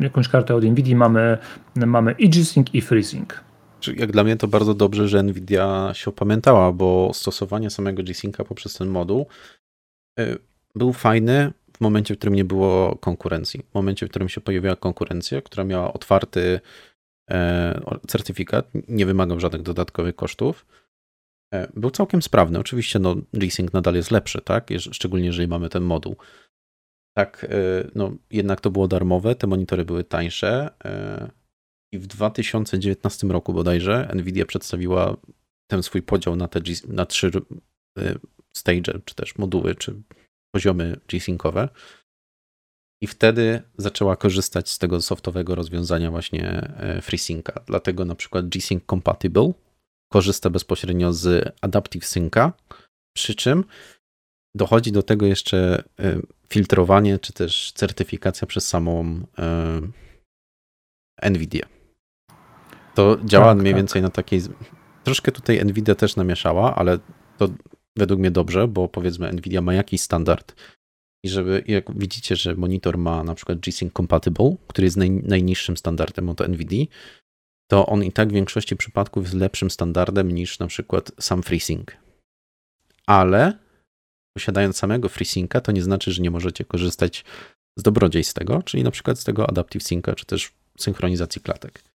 jakąś 0.00 0.28
kartę 0.28 0.54
od 0.54 0.64
NVIDII, 0.64 0.96
mamy, 0.96 1.38
mamy 1.76 2.12
i 2.12 2.28
G-Sync 2.28 2.66
i 2.72 2.80
FreeSync. 2.80 3.49
Jak 3.96 4.12
dla 4.12 4.24
mnie 4.24 4.36
to 4.36 4.48
bardzo 4.48 4.74
dobrze, 4.74 5.08
że 5.08 5.22
Nvidia 5.22 5.90
się 5.94 6.10
opamiętała, 6.10 6.72
bo 6.72 7.10
stosowanie 7.14 7.70
samego 7.70 8.02
G-Synca 8.02 8.44
poprzez 8.44 8.74
ten 8.74 8.88
moduł 8.88 9.26
y, 10.20 10.38
był 10.74 10.92
fajny 10.92 11.52
w 11.80 11.82
momencie, 11.82 12.14
w 12.14 12.18
którym 12.18 12.34
nie 12.34 12.44
było 12.44 12.96
konkurencji. 12.96 13.62
W 13.70 13.74
momencie, 13.74 14.06
w 14.06 14.10
którym 14.10 14.28
się 14.28 14.40
pojawiła 14.40 14.76
konkurencja, 14.76 15.42
która 15.42 15.64
miała 15.64 15.92
otwarty 15.92 16.60
e, 17.30 17.80
certyfikat, 18.08 18.70
nie 18.88 19.06
wymagał 19.06 19.40
żadnych 19.40 19.62
dodatkowych 19.62 20.16
kosztów, 20.16 20.66
e, 21.54 21.68
był 21.74 21.90
całkiem 21.90 22.22
sprawny. 22.22 22.58
Oczywiście 22.58 22.98
no, 22.98 23.16
G-Sync 23.34 23.72
nadal 23.72 23.94
jest 23.94 24.10
lepszy, 24.10 24.40
tak? 24.40 24.68
szczególnie 24.92 25.26
jeżeli 25.26 25.48
mamy 25.48 25.68
ten 25.68 25.82
moduł. 25.82 26.16
Tak, 27.16 27.46
e, 27.50 27.90
no, 27.94 28.12
jednak 28.30 28.60
to 28.60 28.70
było 28.70 28.88
darmowe, 28.88 29.34
te 29.34 29.46
monitory 29.46 29.84
były 29.84 30.04
tańsze 30.04 30.70
i 31.92 31.98
w 31.98 32.06
2019 32.06 33.26
roku 33.26 33.52
bodajże 33.52 34.10
Nvidia 34.14 34.46
przedstawiła 34.46 35.16
ten 35.70 35.82
swój 35.82 36.02
podział 36.02 36.36
na 36.36 36.48
te 36.48 36.60
G, 36.60 36.74
na 36.88 37.06
trzy 37.06 37.30
y, 37.98 38.18
stage, 38.52 39.00
czy 39.04 39.14
też 39.14 39.38
moduły, 39.38 39.74
czy 39.74 40.02
poziomy 40.54 41.00
G-Syncowe. 41.08 41.68
I 43.02 43.06
wtedy 43.06 43.62
zaczęła 43.78 44.16
korzystać 44.16 44.70
z 44.70 44.78
tego 44.78 45.00
softowego 45.00 45.54
rozwiązania 45.54 46.10
właśnie 46.10 46.48
e, 46.48 47.00
FreeSynca. 47.02 47.52
Dlatego 47.66 48.04
na 48.04 48.14
przykład 48.14 48.48
G-Sync 48.48 48.84
Compatible 48.90 49.52
korzysta 50.12 50.50
bezpośrednio 50.50 51.12
z 51.12 51.54
Adaptive 51.60 52.06
Synca, 52.06 52.52
przy 53.16 53.34
czym 53.34 53.64
dochodzi 54.54 54.92
do 54.92 55.02
tego 55.02 55.26
jeszcze 55.26 55.84
e, 55.98 56.20
filtrowanie, 56.48 57.18
czy 57.18 57.32
też 57.32 57.72
certyfikacja 57.72 58.46
przez 58.46 58.68
samą 58.68 59.26
e, 59.38 59.80
NVIDIA. 61.30 61.79
To 63.00 63.18
działa 63.24 63.46
tak, 63.46 63.58
mniej 63.58 63.72
tak. 63.72 63.78
więcej 63.78 64.02
na 64.02 64.10
takiej. 64.10 64.40
Troszkę 65.04 65.32
tutaj 65.32 65.64
Nvidia 65.64 65.94
też 65.94 66.16
namieszała, 66.16 66.74
ale 66.74 66.98
to 67.38 67.48
według 67.96 68.20
mnie 68.20 68.30
dobrze, 68.30 68.68
bo 68.68 68.88
powiedzmy 68.88 69.32
Nvidia 69.32 69.60
ma 69.60 69.74
jakiś 69.74 70.00
standard. 70.00 70.54
I 71.24 71.28
żeby, 71.28 71.64
jak 71.66 71.98
widzicie, 71.98 72.36
że 72.36 72.54
monitor 72.54 72.98
ma 72.98 73.24
na 73.24 73.34
przykład 73.34 73.58
G-Sync 73.58 73.92
Compatible, 73.92 74.56
który 74.66 74.84
jest 74.86 74.96
naj, 74.96 75.10
najniższym 75.10 75.76
standardem 75.76 76.28
od 76.28 76.48
Nvidia, 76.48 76.86
to 77.70 77.86
on 77.86 78.04
i 78.04 78.12
tak 78.12 78.28
w 78.28 78.32
większości 78.32 78.76
przypadków 78.76 79.24
jest 79.24 79.36
lepszym 79.36 79.70
standardem 79.70 80.30
niż 80.32 80.58
na 80.58 80.66
przykład 80.66 81.12
sam 81.20 81.42
FreeSync. 81.42 81.86
Ale 83.06 83.58
posiadając 84.36 84.76
samego 84.76 85.08
FreeSynca, 85.08 85.60
to 85.60 85.72
nie 85.72 85.82
znaczy, 85.82 86.12
że 86.12 86.22
nie 86.22 86.30
możecie 86.30 86.64
korzystać 86.64 87.24
z 87.78 87.82
dobrodziejstw 87.82 88.34
tego, 88.34 88.62
czyli 88.62 88.84
na 88.84 88.90
przykład 88.90 89.18
z 89.18 89.24
tego 89.24 89.48
Adaptive 89.48 89.82
Synca, 89.82 90.14
czy 90.14 90.26
też 90.26 90.52
synchronizacji 90.78 91.42
klatek. 91.42 91.89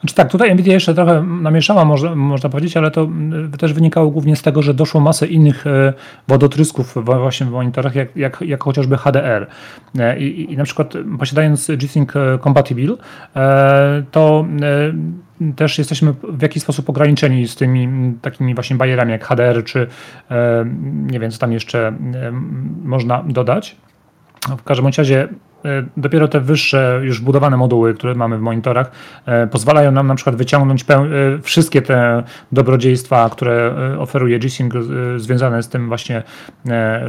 Znaczy 0.00 0.14
tak, 0.14 0.30
tutaj 0.30 0.54
Nvidia 0.54 0.72
jeszcze 0.72 0.94
trochę 0.94 1.22
namieszała, 1.22 1.84
można, 1.84 2.14
można 2.14 2.50
powiedzieć, 2.50 2.76
ale 2.76 2.90
to 2.90 3.02
mm, 3.02 3.50
też 3.50 3.72
wynikało 3.72 4.10
głównie 4.10 4.36
z 4.36 4.42
tego, 4.42 4.62
że 4.62 4.74
doszło 4.74 5.00
masę 5.00 5.26
innych 5.26 5.66
e, 5.66 5.92
wodotrysków 6.28 6.94
właśnie 7.04 7.46
w 7.46 7.50
monitorach, 7.50 7.94
jak, 7.94 8.16
jak, 8.16 8.40
jak 8.40 8.64
chociażby 8.64 8.96
HDR. 8.96 9.46
E, 9.98 10.18
I, 10.18 10.52
I, 10.52 10.56
na 10.56 10.64
przykład 10.64 10.94
posiadając 11.18 11.66
G-Sync 11.66 12.16
e, 12.16 12.38
Compatible, 12.38 12.96
to 14.10 14.44
też 15.56 15.78
jesteśmy 15.78 16.14
w 16.22 16.42
jakiś 16.42 16.62
sposób 16.62 16.90
ograniczeni 16.90 17.48
z 17.48 17.56
tymi 17.56 18.14
takimi 18.22 18.54
właśnie 18.54 18.76
barierami 18.76 19.12
jak 19.12 19.24
HDR, 19.24 19.64
czy 19.64 19.86
nie 21.10 21.20
wiem, 21.20 21.30
co 21.30 21.38
tam 21.38 21.52
jeszcze 21.52 21.92
można 22.84 23.24
dodać. 23.26 23.76
W 24.58 24.62
każdym 24.62 24.86
razie 24.86 25.28
E, 25.28 25.49
dopiero 25.96 26.28
te 26.28 26.40
wyższe, 26.40 27.00
już 27.04 27.20
budowane 27.20 27.56
moduły, 27.56 27.94
które 27.94 28.14
mamy 28.14 28.38
w 28.38 28.40
monitorach, 28.40 28.90
e, 29.26 29.46
pozwalają 29.46 29.92
nam 29.92 30.06
na 30.06 30.14
przykład 30.14 30.36
wyciągnąć 30.36 30.84
e, 30.90 30.96
wszystkie 31.42 31.82
te 31.82 32.22
dobrodziejstwa, 32.52 33.30
które 33.30 33.74
oferuje 33.98 34.38
G-Sync 34.38 34.74
związane 35.16 35.62
z 35.62 35.68
tym 35.68 35.88
właśnie, 35.88 36.22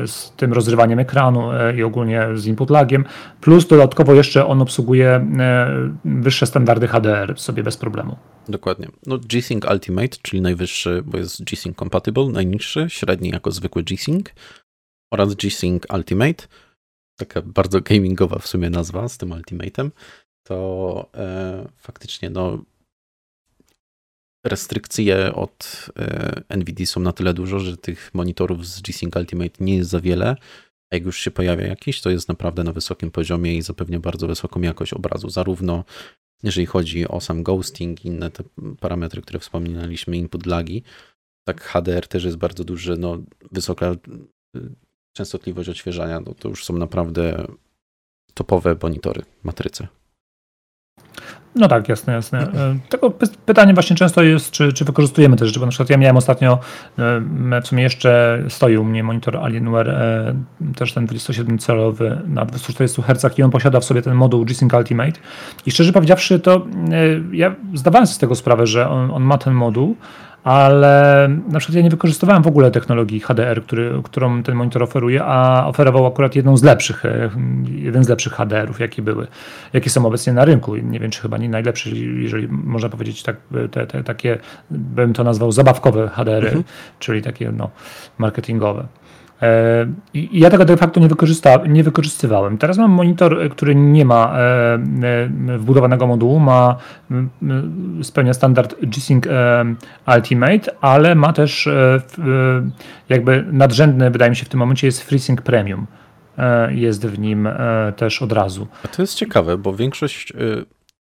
z 0.05 0.31
tym 0.37 0.53
rozrywaniem 0.53 0.99
ekranu 0.99 1.49
i 1.77 1.83
ogólnie 1.83 2.27
z 2.35 2.45
input 2.45 2.69
lagiem, 2.69 3.05
plus 3.41 3.67
dodatkowo 3.67 4.13
jeszcze 4.13 4.47
on 4.47 4.61
obsługuje 4.61 5.27
wyższe 6.05 6.45
standardy 6.45 6.87
HDR 6.87 7.33
sobie 7.37 7.63
bez 7.63 7.77
problemu. 7.77 8.15
Dokładnie. 8.49 8.87
No 9.05 9.17
G-Sync 9.17 9.65
Ultimate, 9.71 10.17
czyli 10.21 10.41
najwyższy, 10.41 11.03
bo 11.05 11.17
jest 11.17 11.43
G-Sync 11.43 11.77
Compatible, 11.77 12.25
najniższy, 12.25 12.85
średni 12.89 13.29
jako 13.29 13.51
zwykły 13.51 13.83
G-Sync 13.83 14.25
oraz 15.13 15.35
G-Sync 15.35 15.83
Ultimate 15.93 16.47
taka 17.25 17.41
bardzo 17.41 17.81
gamingowa 17.81 18.39
w 18.39 18.47
sumie 18.47 18.69
nazwa 18.69 19.09
z 19.09 19.17
tym 19.17 19.29
Ultimate'em, 19.29 19.89
to 20.47 21.09
e, 21.15 21.67
faktycznie 21.77 22.29
no, 22.29 22.63
restrykcje 24.45 25.35
od 25.35 25.89
e, 26.49 26.57
NVIDIA 26.57 26.85
są 26.85 26.99
na 26.99 27.11
tyle 27.11 27.33
dużo, 27.33 27.59
że 27.59 27.77
tych 27.77 28.13
monitorów 28.13 28.67
z 28.67 28.81
G-Sync 28.81 29.15
Ultimate 29.15 29.63
nie 29.63 29.75
jest 29.75 29.89
za 29.89 29.99
wiele. 29.99 30.35
A 30.91 30.95
jak 30.95 31.05
już 31.05 31.17
się 31.17 31.31
pojawia 31.31 31.67
jakiś, 31.67 32.01
to 32.01 32.09
jest 32.09 32.27
naprawdę 32.27 32.63
na 32.63 32.73
wysokim 32.73 33.11
poziomie 33.11 33.57
i 33.57 33.61
zapewnia 33.61 33.99
bardzo 33.99 34.27
wysoką 34.27 34.61
jakość 34.61 34.93
obrazu, 34.93 35.29
zarówno 35.29 35.83
jeżeli 36.43 36.65
chodzi 36.65 37.07
o 37.07 37.21
sam 37.21 37.43
ghosting, 37.43 38.05
inne 38.05 38.31
te 38.31 38.43
parametry, 38.79 39.21
które 39.21 39.39
wspominaliśmy, 39.39 40.17
input 40.17 40.45
lagi, 40.45 40.83
tak 41.47 41.61
HDR 41.61 42.07
też 42.07 42.23
jest 42.23 42.37
bardzo 42.37 42.63
duży, 42.63 42.97
no 42.97 43.17
wysoka 43.51 43.95
częstotliwość 45.13 45.69
odświeżania, 45.69 46.19
no 46.19 46.33
to 46.33 46.49
już 46.49 46.65
są 46.65 46.77
naprawdę 46.77 47.47
topowe 48.33 48.75
monitory, 48.81 49.21
matryce. 49.43 49.87
No 51.55 51.67
tak, 51.67 51.89
jasne, 51.89 52.13
jasne. 52.13 52.39
E, 52.39 52.77
tego 52.89 53.11
pytanie 53.45 53.73
właśnie 53.73 53.95
często 53.95 54.23
jest, 54.23 54.51
czy, 54.51 54.73
czy 54.73 54.85
wykorzystujemy 54.85 55.37
te 55.37 55.45
rzeczy, 55.45 55.59
bo 55.59 55.65
na 55.65 55.69
przykład 55.69 55.89
ja 55.89 55.97
miałem 55.97 56.17
ostatnio, 56.17 56.59
e, 56.99 57.61
w 57.61 57.67
sumie 57.67 57.83
jeszcze 57.83 58.43
stoi 58.49 58.77
u 58.77 58.83
mnie 58.83 59.03
monitor 59.03 59.37
Alienware, 59.37 59.89
e, 59.89 60.35
też 60.75 60.93
ten 60.93 61.07
27-calowy 61.07 62.27
na 62.27 62.45
240 62.45 63.01
Hz 63.01 63.39
i 63.39 63.43
on 63.43 63.51
posiada 63.51 63.79
w 63.79 63.85
sobie 63.85 64.01
ten 64.01 64.15
moduł 64.15 64.45
G-Sync 64.45 64.73
Ultimate 64.73 65.19
i 65.65 65.71
szczerze 65.71 65.93
powiedziawszy 65.93 66.39
to 66.39 66.65
ja 67.31 67.55
zdawałem 67.73 68.07
sobie 68.07 68.15
z 68.15 68.19
tego 68.19 68.35
sprawę, 68.35 68.67
że 68.67 68.89
on, 68.89 69.11
on 69.11 69.23
ma 69.23 69.37
ten 69.37 69.53
moduł, 69.53 69.95
ale 70.43 71.29
na 71.47 71.59
przykład 71.59 71.75
ja 71.75 71.81
nie 71.81 71.89
wykorzystywałem 71.89 72.43
w 72.43 72.47
ogóle 72.47 72.71
technologii 72.71 73.19
HDR, 73.19 73.63
który, 73.63 74.01
którą 74.03 74.43
ten 74.43 74.55
monitor 74.55 74.83
oferuje, 74.83 75.23
a 75.23 75.67
oferował 75.67 76.05
akurat 76.05 76.35
jedną 76.35 76.57
z 76.57 76.63
lepszych, 76.63 77.05
e, 77.05 77.29
jeden 77.75 78.03
z 78.03 78.09
lepszych 78.09 78.33
HDR-ów, 78.33 78.79
jakie 78.79 79.01
były, 79.01 79.27
jakie 79.73 79.89
są 79.89 80.05
obecnie 80.05 80.33
na 80.33 80.45
rynku. 80.45 80.75
Nie 80.75 80.99
wiem, 80.99 81.11
czy 81.11 81.21
chyba 81.21 81.37
nie 81.37 81.49
najlepszy, 81.49 81.97
jeżeli 81.97 82.47
można 82.47 82.89
powiedzieć 82.89 83.23
tak, 83.23 83.35
te, 83.71 83.87
te, 83.87 84.03
takie, 84.03 84.37
bym 84.71 85.13
to 85.13 85.23
nazwał 85.23 85.51
zabawkowe 85.51 86.09
HDR-y, 86.09 86.47
mhm. 86.47 86.63
czyli 86.99 87.21
takie 87.21 87.51
no, 87.51 87.69
marketingowe. 88.17 88.87
E, 89.41 89.87
ja 90.13 90.49
tego 90.49 90.65
de 90.65 90.77
facto 90.77 90.99
nie, 90.99 91.07
wykorzysta, 91.07 91.57
nie 91.67 91.83
wykorzystywałem. 91.83 92.57
Teraz 92.57 92.77
mam 92.77 92.91
monitor, 92.91 93.49
który 93.49 93.75
nie 93.75 94.05
ma 94.05 94.33
e, 94.37 94.73
e, 94.73 95.57
wbudowanego 95.57 96.07
modułu, 96.07 96.39
ma, 96.39 96.77
spełnia 98.01 98.33
standard 98.33 98.75
G-Sync 98.83 99.25
Ultimate, 100.15 100.71
ale 100.81 101.15
ma 101.15 101.33
też 101.33 101.69
jakby 103.09 103.45
nadrzędny, 103.51 104.11
wydaje 104.11 104.29
mi 104.29 104.35
się 104.35 104.45
w 104.45 104.49
tym 104.49 104.59
momencie 104.59 104.87
jest 104.87 105.01
FreeSync 105.01 105.41
Premium. 105.41 105.87
Jest 106.69 107.07
w 107.07 107.19
nim 107.19 107.49
też 107.95 108.21
od 108.21 108.31
razu. 108.31 108.67
A 108.85 108.87
to 108.87 109.01
jest 109.01 109.15
ciekawe, 109.15 109.57
bo 109.57 109.73
większość 109.73 110.33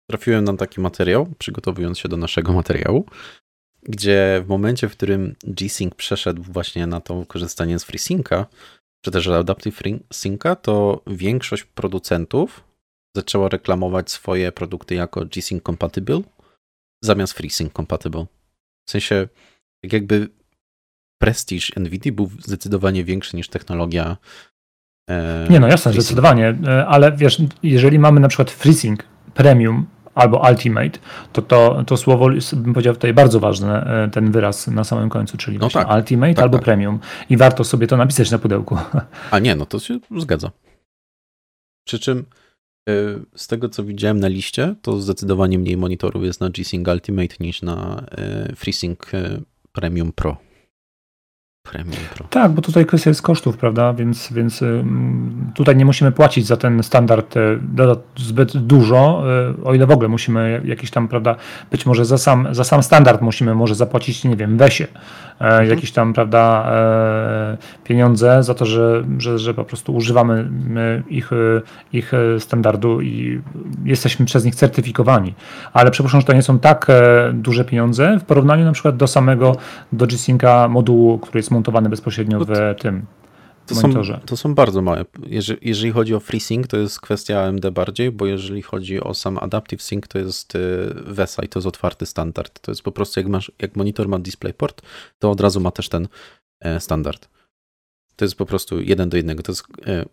trafiłem 0.10 0.44
na 0.44 0.54
taki 0.54 0.82
materiał, 0.82 1.28
przygotowując 1.38 2.00
się 2.00 2.10
do 2.10 2.18
naszego 2.18 2.54
materiału, 2.54 3.06
gdzie 3.88 4.42
w 4.46 4.50
momencie, 4.50 4.90
w 4.90 4.92
którym 4.92 5.36
G-Sync 5.44 5.96
przeszedł 5.96 6.44
właśnie 6.44 6.88
na 6.88 7.02
to 7.02 7.26
korzystanie 7.26 7.80
z 7.80 7.84
FreeSynca, 7.84 8.46
czy 9.06 9.12
też 9.12 9.28
Adaptive 9.28 9.82
Synca, 10.14 10.56
to 10.56 11.02
większość 11.08 11.64
producentów 11.64 12.64
zaczęła 13.16 13.50
reklamować 13.50 14.12
swoje 14.12 14.52
produkty 14.52 14.96
jako 14.96 15.26
G-Sync 15.26 15.64
Compatible 15.64 16.22
zamiast 17.04 17.34
FreeSync 17.34 17.74
Compatible. 17.74 18.26
W 18.88 18.92
sensie, 18.92 19.28
tak 19.84 19.94
jakby 19.94 20.30
prestiż 21.22 21.76
NVIDIA 21.76 22.12
był 22.12 22.30
zdecydowanie 22.40 23.04
większy 23.04 23.36
niż 23.36 23.50
technologia. 23.50 24.18
E, 25.10 25.48
Nie, 25.50 25.60
no 25.60 25.68
jasne, 25.68 25.94
zdecydowanie, 25.94 26.58
e, 26.68 26.88
ale 26.88 27.12
wiesz, 27.12 27.42
jeżeli 27.64 28.00
mamy 28.00 28.20
na 28.20 28.28
przykład 28.28 28.52
FreeSync 28.52 29.00
Premium 29.34 29.88
albo 30.18 30.42
ultimate, 30.50 31.00
to, 31.34 31.42
to 31.42 31.84
to 31.88 31.98
słowo 31.98 32.30
bym 32.54 32.74
powiedział 32.74 32.94
tutaj 32.94 33.14
bardzo 33.14 33.40
ważne, 33.40 33.84
e, 34.06 34.10
ten 34.12 34.32
wyraz 34.32 34.68
na 34.68 34.84
samym 34.84 35.10
końcu, 35.10 35.38
czyli 35.38 35.58
no 35.58 35.70
tak, 35.70 35.96
ultimate 35.96 36.34
tak, 36.34 36.44
albo 36.44 36.58
tak. 36.58 36.66
premium. 36.66 37.00
I 37.30 37.38
warto 37.38 37.64
sobie 37.64 37.88
to 37.88 37.98
napisać 37.98 38.32
na 38.32 38.40
pudełku. 38.40 38.78
A 39.32 39.40
nie, 39.40 39.56
no 39.56 39.66
to 39.66 39.80
się 39.80 40.00
zgadza. 40.18 40.52
Przy 41.88 42.00
czym 42.00 42.26
e, 42.90 42.94
z 43.36 43.48
tego 43.48 43.70
co 43.70 43.84
widziałem 43.84 44.20
na 44.20 44.28
liście, 44.28 44.76
to 44.82 45.00
zdecydowanie 45.00 45.60
mniej 45.60 45.78
monitorów 45.78 46.24
jest 46.24 46.42
na 46.42 46.50
G-Sync 46.50 46.88
Ultimate 46.88 47.36
niż 47.40 47.62
na 47.62 48.04
e, 48.12 48.56
FreeSync 48.56 49.00
Premium 49.72 50.12
Pro. 50.12 50.47
Premium 51.72 52.02
Pro. 52.16 52.26
Tak, 52.30 52.52
bo 52.52 52.62
tutaj 52.62 52.86
kwestia 52.86 53.10
jest 53.10 53.22
kosztów, 53.22 53.58
prawda? 53.58 53.94
Więc, 53.94 54.34
więc 54.34 54.64
tutaj 55.56 55.76
nie 55.76 55.86
musimy 55.86 56.12
płacić 56.12 56.46
za 56.46 56.58
ten 56.58 56.84
standard 56.84 57.38
e, 57.38 57.60
zbyt 58.18 58.58
dużo, 58.58 59.24
e, 59.60 59.64
o 59.64 59.74
ile 59.74 59.88
w 59.88 59.92
ogóle 59.92 60.10
musimy 60.10 60.62
jakiś 60.66 60.92
tam, 60.92 61.08
prawda, 61.08 61.36
być 61.72 61.86
może 61.86 62.06
za 62.06 62.18
sam, 62.18 62.48
za 62.52 62.64
sam 62.64 62.84
standard 62.84 63.22
musimy 63.22 63.56
może 63.56 63.76
zapłacić, 63.76 64.24
nie 64.24 64.36
wiem, 64.36 64.58
wesie 64.58 64.88
mhm. 65.40 65.70
jakieś 65.70 65.92
tam, 65.92 66.14
prawda, 66.14 66.72
pieniądze 67.84 68.44
za 68.44 68.54
to, 68.54 68.66
że, 68.66 69.04
że, 69.18 69.40
że 69.40 69.54
po 69.54 69.64
prostu 69.64 69.96
używamy 69.96 70.50
ich, 71.10 71.32
ich 71.94 72.12
standardu 72.40 73.02
i 73.02 73.42
jesteśmy 73.86 74.26
przez 74.26 74.46
nich 74.46 74.56
certyfikowani. 74.56 75.34
Ale 75.74 75.92
przepraszam, 75.92 76.22
że 76.22 76.28
to 76.28 76.34
nie 76.34 76.42
są 76.42 76.60
tak 76.60 76.88
duże 77.34 77.66
pieniądze 77.66 78.20
w 78.20 78.24
porównaniu 78.24 78.66
na 78.66 78.72
przykład 78.72 78.98
do 78.98 79.08
samego, 79.08 79.56
do 79.92 80.08
G-Synca 80.08 80.68
modułu, 80.68 81.20
który 81.20 81.40
jest 81.40 81.52
montowany 81.52 81.90
bezpośrednio 81.90 82.40
w 82.40 82.76
tym 82.80 83.06
to 83.68 83.76
monitorze. 83.76 84.14
Są, 84.14 84.28
to 84.28 84.38
są 84.38 84.56
bardzo 84.56 84.82
małe. 84.82 85.06
Jeżeli, 85.28 85.70
jeżeli, 85.70 85.92
chodzi 85.92 86.16
o 86.16 86.20
FreeSync, 86.20 86.68
to 86.68 86.78
jest 86.78 87.02
kwestia 87.02 87.42
AMD 87.42 87.70
bardziej, 87.70 88.12
bo 88.12 88.26
jeżeli 88.26 88.62
chodzi 88.62 89.02
o 89.02 89.14
sam 89.14 89.38
Adaptive 89.38 89.82
Sync, 89.82 90.08
to 90.08 90.20
jest 90.20 90.56
y, 90.56 90.60
VESA 91.06 91.44
i 91.44 91.48
to 91.48 91.60
jest 91.60 91.68
otwarty 91.68 92.06
standard. 92.06 92.60
To 92.60 92.72
jest 92.72 92.82
po 92.82 92.92
prostu 92.92 93.20
jak, 93.20 93.30
masz, 93.30 93.52
jak 93.62 93.76
monitor 93.76 94.08
ma 94.08 94.20
DisplayPort, 94.20 94.82
to 95.20 95.32
od 95.32 95.42
razu 95.42 95.60
ma 95.60 95.72
też 95.72 95.90
ten 95.90 96.08
e, 96.60 96.80
standard. 96.80 97.30
To 98.16 98.26
jest 98.26 98.36
po 98.36 98.46
prostu 98.46 98.82
jeden 98.82 99.10
do 99.10 99.18
jednego. 99.18 99.44
To 99.44 99.52
jest 99.52 99.64
e, 99.86 100.06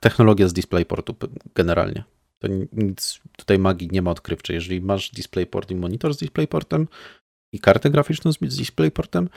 technologia 0.00 0.48
z 0.48 0.52
DisplayPortu 0.52 1.16
generalnie. 1.54 2.04
To 2.38 2.48
nic 2.72 3.20
tutaj 3.36 3.58
magii 3.58 3.88
nie 3.92 4.02
ma 4.02 4.10
odkrywczej. 4.10 4.54
Jeżeli 4.54 4.80
masz 4.80 5.10
DisplayPort 5.10 5.70
i 5.70 5.74
monitor 5.74 6.14
z 6.14 6.18
DisplayPortem 6.18 6.88
i 7.52 7.60
kartę 7.60 7.90
graficzną 7.90 8.32
z 8.32 8.38
DisplayPortem, 8.38 9.28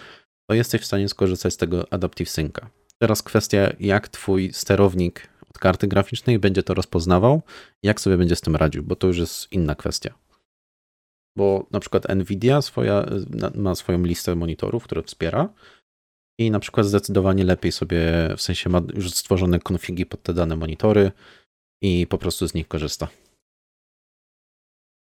to 0.50 0.56
jesteś 0.56 0.82
w 0.82 0.86
stanie 0.86 1.10
skorzystać 1.10 1.54
z 1.54 1.58
tego 1.58 1.94
Adaptive 1.94 2.30
Synca. 2.30 2.70
Teraz 3.02 3.24
kwestia, 3.24 3.74
jak 3.80 4.08
twój 4.10 4.54
sterownik 4.54 5.28
od 5.50 5.60
karty 5.60 5.88
graficznej 5.88 6.40
będzie 6.40 6.64
to 6.64 6.74
rozpoznawał, 6.74 7.42
jak 7.84 8.02
sobie 8.02 8.18
będzie 8.18 8.36
z 8.36 8.42
tym 8.42 8.56
radził, 8.56 8.84
bo 8.84 8.96
to 8.96 9.08
już 9.08 9.18
jest 9.18 9.52
inna 9.52 9.76
kwestia. 9.76 10.14
bo 11.38 11.68
na 11.72 11.80
przykład 11.80 12.16
Nvidia 12.16 12.62
swoja, 12.62 13.06
ma 13.56 13.76
swoją 13.76 14.04
listę 14.04 14.36
monitorów, 14.36 14.84
które 14.84 15.04
wspiera 15.04 15.50
i 16.40 16.52
na 16.52 16.60
przykład 16.60 16.86
zdecydowanie 16.86 17.44
lepiej 17.44 17.72
sobie, 17.72 18.02
w 18.38 18.42
sensie 18.42 18.70
ma 18.70 18.82
już 18.94 19.12
stworzone 19.12 19.60
konfigi 19.60 20.06
pod 20.06 20.24
te 20.24 20.34
dane 20.34 20.56
monitory 20.56 21.12
i 21.82 22.08
po 22.08 22.18
prostu 22.18 22.48
z 22.48 22.54
nich 22.54 22.68
korzysta. 22.68 23.08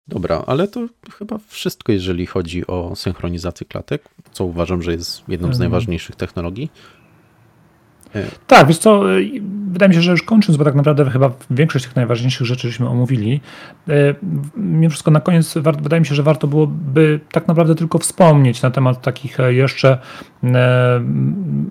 Dobra, 0.08 0.44
ale 0.46 0.68
to 0.68 0.88
chyba 1.18 1.38
wszystko, 1.38 1.92
jeżeli 1.92 2.26
chodzi 2.26 2.66
o 2.66 2.96
synchronizację 2.96 3.66
klatek, 3.66 4.08
co 4.32 4.44
uważam, 4.44 4.82
że 4.82 4.92
jest 4.92 5.28
jedną 5.28 5.48
z 5.48 5.50
mhm. 5.50 5.58
najważniejszych 5.58 6.16
technologii. 6.16 6.70
Tak, 8.46 8.68
wiesz 8.68 8.78
co, 8.78 9.02
wydaje 9.70 9.88
mi 9.88 9.94
się, 9.94 10.02
że 10.02 10.10
już 10.10 10.22
kończąc, 10.22 10.58
bo 10.58 10.64
tak 10.64 10.74
naprawdę 10.74 11.10
chyba 11.10 11.30
większość 11.50 11.84
tych 11.84 11.96
najważniejszych 11.96 12.46
rzeczy 12.46 12.68
żeśmy 12.68 12.88
omówili. 12.88 13.40
E, 13.88 13.92
mimo 14.56 14.90
wszystko 14.90 15.10
na 15.10 15.20
koniec 15.20 15.54
wydaje 15.82 16.00
mi 16.00 16.06
się, 16.06 16.14
że 16.14 16.22
warto 16.22 16.46
byłoby 16.46 17.20
tak 17.32 17.48
naprawdę 17.48 17.74
tylko 17.74 17.98
wspomnieć 17.98 18.62
na 18.62 18.70
temat 18.70 19.02
takich 19.02 19.40
e, 19.40 19.54
jeszcze 19.54 19.98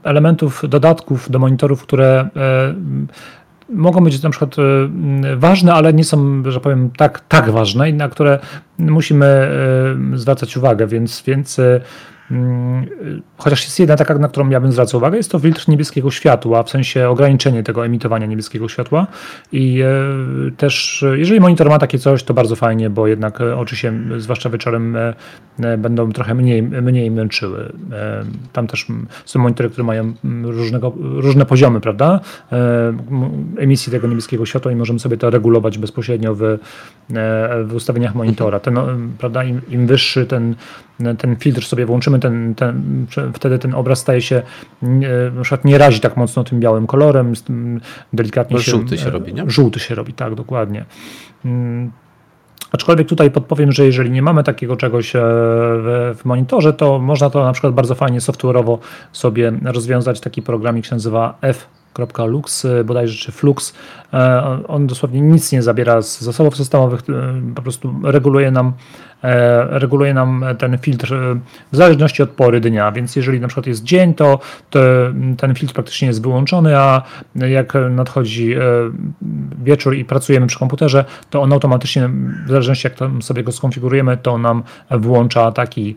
elementów, 0.04 0.64
dodatków 0.70 1.32
do 1.32 1.40
monitorów, 1.40 1.82
które 1.82 2.30
mogą 3.70 4.04
być 4.04 4.24
na 4.24 4.30
przykład 4.30 4.56
ważne, 5.38 5.74
ale 5.74 5.94
nie 5.94 6.04
są, 6.04 6.44
że 6.52 6.60
powiem, 6.60 6.90
tak, 6.98 7.20
tak 7.28 7.50
ważne 7.50 7.90
i 7.90 7.94
na 7.94 8.10
które 8.10 8.40
musimy 8.78 9.52
zwracać 10.14 10.58
uwagę, 10.58 10.88
więc, 10.88 11.24
więc 11.28 11.62
chociaż 13.38 13.64
jest 13.64 13.80
jedna 13.80 13.96
taka, 13.96 14.18
na 14.18 14.28
którą 14.28 14.50
ja 14.50 14.60
bym 14.60 14.72
zwracał 14.72 14.98
uwagę, 14.98 15.18
jest 15.18 15.32
to 15.32 15.40
filtr 15.40 15.70
niebieskiego 15.70 16.12
światła, 16.12 16.64
w 16.64 16.70
sensie 16.70 17.10
ograniczenie 17.10 17.64
tego 17.64 17.86
emitowania 17.86 18.26
niebieskiego 18.26 18.70
światła. 18.70 19.08
I 19.52 19.82
e, 19.82 20.52
też, 20.58 21.06
jeżeli 21.16 21.40
monitor 21.40 21.70
ma 21.70 21.80
takie 21.80 22.00
coś, 22.00 22.24
to 22.24 22.34
bardzo 22.34 22.56
fajnie, 22.56 22.90
bo 22.90 23.08
jednak 23.08 23.42
e, 23.42 23.58
oczy 23.58 23.76
się, 23.76 23.94
zwłaszcza 24.18 24.50
wieczorem, 24.50 24.96
e, 24.96 25.78
będą 25.78 26.12
trochę 26.12 26.36
mniej, 26.36 26.64
mniej 26.64 27.12
męczyły. 27.12 27.74
Tam 28.54 28.68
też 28.68 28.88
są 29.26 29.40
monitory, 29.40 29.70
które 29.70 29.84
mają 29.84 30.14
różnego, 30.44 30.94
różne 31.00 31.46
poziomy, 31.46 31.82
prawda? 31.82 32.20
Emisji 33.58 33.92
tego 33.92 34.08
niebieskiego 34.08 34.46
światła 34.46 34.72
i 34.72 34.76
możemy 34.76 35.00
sobie 35.00 35.18
to 35.18 35.30
regulować 35.30 35.78
bezpośrednio 35.78 36.36
w, 36.36 36.42
w 37.64 37.74
ustawieniach 37.74 38.16
monitora. 38.16 38.60
Ten, 38.60 38.76
prawda, 39.18 39.44
im, 39.44 39.62
im 39.70 39.88
wyższy 39.88 40.26
ten, 40.26 40.56
ten 41.18 41.36
filtr 41.36 41.66
sobie 41.66 41.86
włączymy, 41.86 42.20
ten, 42.20 42.56
ten, 42.56 43.06
wtedy 43.34 43.60
ten 43.60 43.76
obraz 43.76 44.00
staje 44.00 44.22
się, 44.22 44.42
na 45.36 45.42
przykład 45.42 45.66
nie 45.66 45.78
razi 45.78 46.00
tak 46.00 46.18
mocno 46.18 46.44
tym 46.44 46.60
białym 46.60 46.88
kolorem, 46.88 47.34
delikatnie 48.14 48.58
Bo 48.58 48.64
się... 48.64 48.72
Żółty 48.72 48.98
się 48.98 49.10
robi, 49.10 49.34
nie? 49.34 49.44
Żółty 49.48 49.80
się 49.80 49.96
robi, 49.96 50.14
tak, 50.14 50.36
dokładnie. 50.36 50.86
Mm, 51.46 51.92
aczkolwiek 52.72 53.08
tutaj 53.08 53.32
podpowiem, 53.32 53.72
że 53.72 53.86
jeżeli 53.86 54.12
nie 54.12 54.22
mamy 54.22 54.44
takiego 54.44 54.78
czegoś 54.78 55.16
e, 55.16 55.20
w, 55.22 56.22
monitorze, 56.26 56.74
to 56.74 57.00
można 57.00 57.30
to 57.30 57.44
na 57.44 57.52
przykład 57.52 57.74
bardzo 57.74 57.96
fajnie 57.96 58.20
software'owo 58.20 58.78
sobie 59.12 59.52
rozwiązać. 59.64 60.20
Taki 60.20 60.42
programik 60.42 60.86
się 60.86 60.96
nazywa 60.96 61.38
F.lux, 61.42 62.66
e, 62.66 62.84
bodajże 62.84 63.26
czy 63.26 63.32
Flux. 63.32 63.74
E, 64.14 64.64
on 64.68 64.88
dosłownie 64.88 65.22
nic 65.22 65.52
nie 65.52 65.62
zabiera 65.62 66.02
z 66.02 66.22
zasobów 66.22 66.58
systemowych, 66.58 67.02
po 67.56 67.62
prostu 67.62 67.96
reguluje 68.04 68.52
nam 68.52 68.74
E, 68.74 69.09
reguluje 69.70 70.14
nam 70.14 70.46
ten 70.58 70.78
filtr 70.78 71.14
e, 71.14 71.40
w 71.72 71.76
zależności 71.76 72.24
od 72.24 72.30
pory 72.30 72.60
dnia, 72.60 72.92
więc 72.92 73.16
jeżeli 73.16 73.40
na 73.40 73.48
przykład 73.48 73.68
jest 73.68 73.84
dzień, 73.84 74.14
to, 74.14 74.40
ten 75.38 75.56
filtr 75.56 75.74
praktycznie 75.74 76.08
jest 76.08 76.22
wyłączony, 76.22 76.78
a 76.78 77.02
jak 77.36 77.74
nadchodzi 77.90 78.54
e, 78.54 78.60
wieczór 79.64 79.96
i 79.96 80.06
pracujemy 80.06 80.48
przy 80.48 80.60
komputerze, 80.60 81.06
to 81.30 81.42
on 81.42 81.54
automatycznie, 81.54 82.10
w 82.46 82.50
zależności 82.50 82.88
jak 82.88 82.96
tam 82.96 83.22
sobie 83.22 83.44
go 83.44 83.52
skonfigurujemy, 83.52 84.18
to 84.18 84.38
nam 84.38 84.64
włącza 84.92 85.52
taki 85.52 85.96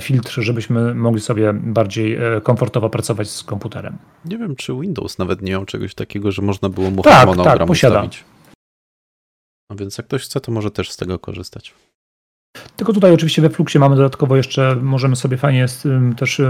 filtr, 0.00 0.40
żebyśmy 0.40 0.94
mogli 0.94 1.20
sobie 1.20 1.52
bardziej 1.52 2.18
komfortowo 2.42 2.90
pracować 2.90 3.30
z 3.30 3.42
komputerem. 3.42 3.98
Nie 4.24 4.38
wiem, 4.38 4.56
czy 4.56 4.72
Windows 4.72 5.18
nawet 5.18 5.42
nie 5.42 5.52
miał 5.52 5.64
czegoś 5.64 5.94
takiego, 5.94 6.32
że 6.32 6.42
można 6.42 6.68
było 6.68 6.90
mu 6.90 7.02
tak, 7.02 7.12
harmonogram 7.12 7.58
tak, 7.58 7.66
posiada. 7.66 7.96
ustawić. 7.96 8.24
No 9.70 9.76
więc 9.76 9.98
jak 9.98 10.06
ktoś 10.06 10.22
chce, 10.22 10.40
to 10.40 10.52
może 10.52 10.70
też 10.70 10.90
z 10.90 10.96
tego 10.96 11.18
korzystać. 11.18 11.74
Tylko 12.76 12.92
tutaj 12.92 13.12
oczywiście 13.12 13.42
we 13.42 13.50
Fluxie 13.50 13.80
mamy 13.80 13.96
dodatkowo 13.96 14.36
jeszcze, 14.36 14.76
możemy 14.76 15.16
sobie 15.16 15.36
fajnie 15.36 15.66
też 16.16 16.40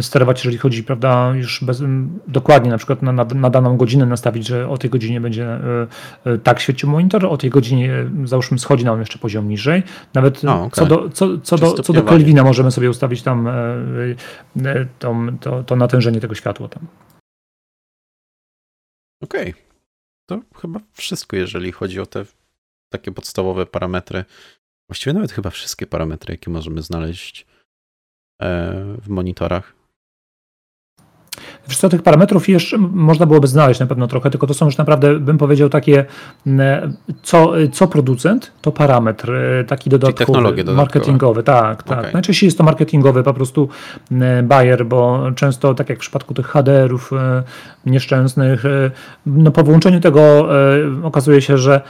sterować, 0.00 0.38
jeżeli 0.40 0.58
chodzi, 0.58 0.84
prawda, 0.84 1.32
już 1.34 1.64
bez, 1.64 1.82
dokładnie 2.28 2.70
na 2.70 2.78
przykład 2.78 3.02
na, 3.02 3.12
na, 3.12 3.24
na, 3.24 3.50
daną 3.50 3.76
godzinę 3.76 4.06
nastawić, 4.06 4.46
że 4.46 4.68
o 4.68 4.78
tej 4.78 4.90
godzinie 4.90 5.20
będzie 5.20 5.46
e, 5.46 5.86
e, 6.24 6.38
tak 6.38 6.60
świecił 6.60 6.90
monitor, 6.90 7.26
o 7.26 7.36
tej 7.36 7.50
godzinie 7.50 8.10
załóżmy 8.24 8.58
schodzi 8.58 8.84
nam 8.84 9.00
jeszcze 9.00 9.18
poziom 9.18 9.48
niżej. 9.48 9.82
Nawet 10.14 10.44
okay. 10.44 10.70
co, 10.72 10.86
do, 10.86 11.10
co, 11.10 11.38
co, 11.38 11.56
do, 11.56 11.72
co 11.72 11.92
do 11.92 12.02
Kelvina 12.02 12.44
możemy 12.44 12.70
sobie 12.70 12.90
ustawić 12.90 13.22
tam 13.22 13.48
e, 13.48 14.86
to, 14.98 15.16
to, 15.40 15.62
to 15.62 15.76
natężenie 15.76 16.20
tego 16.20 16.34
światła 16.34 16.68
tam. 16.68 16.86
Okej. 19.22 19.50
Okay. 19.50 19.62
To 20.26 20.40
chyba 20.60 20.80
wszystko, 20.92 21.36
jeżeli 21.36 21.72
chodzi 21.72 22.00
o 22.00 22.06
te 22.06 22.24
takie 22.92 23.12
podstawowe 23.12 23.66
parametry. 23.66 24.24
Właściwie 24.88 25.14
nawet 25.14 25.32
chyba 25.32 25.50
wszystkie 25.50 25.86
parametry, 25.86 26.34
jakie 26.34 26.50
możemy 26.50 26.82
znaleźć 26.82 27.46
e, 28.42 28.72
w 29.02 29.08
monitorach. 29.08 29.76
Wiesz 31.68 31.78
co, 31.78 31.88
tych 31.88 32.02
parametrów 32.02 32.48
jeszcze 32.48 32.78
można 32.78 33.26
byłoby 33.26 33.46
znaleźć 33.46 33.80
na 33.80 33.86
pewno 33.86 34.06
trochę, 34.06 34.30
tylko 34.30 34.46
to 34.46 34.54
są 34.54 34.66
już 34.66 34.76
naprawdę, 34.76 35.20
bym 35.20 35.38
powiedział, 35.38 35.68
takie, 35.68 36.04
co, 37.22 37.52
co 37.72 37.88
producent, 37.88 38.52
to 38.62 38.72
parametr 38.72 39.34
e, 39.34 39.64
taki 39.64 39.90
dodatkowy, 39.90 40.64
marketingowy, 40.64 41.42
tak, 41.42 41.82
tak. 41.82 41.98
Okay. 41.98 42.12
Najczęściej 42.12 42.46
jest 42.46 42.58
to 42.58 42.64
marketingowy 42.64 43.22
po 43.22 43.34
prostu 43.34 43.68
buyer, 44.42 44.86
bo 44.86 45.30
często, 45.36 45.74
tak 45.74 45.88
jak 45.88 45.98
w 45.98 46.00
przypadku 46.00 46.34
tych 46.34 46.46
HDR-ów 46.46 47.12
e, 47.12 47.42
nieszczęsnych, 47.86 48.62
no 49.26 49.50
po 49.50 49.62
włączeniu 49.62 50.00
tego 50.00 50.48
okazuje 51.02 51.42
się, 51.42 51.58
że 51.58 51.80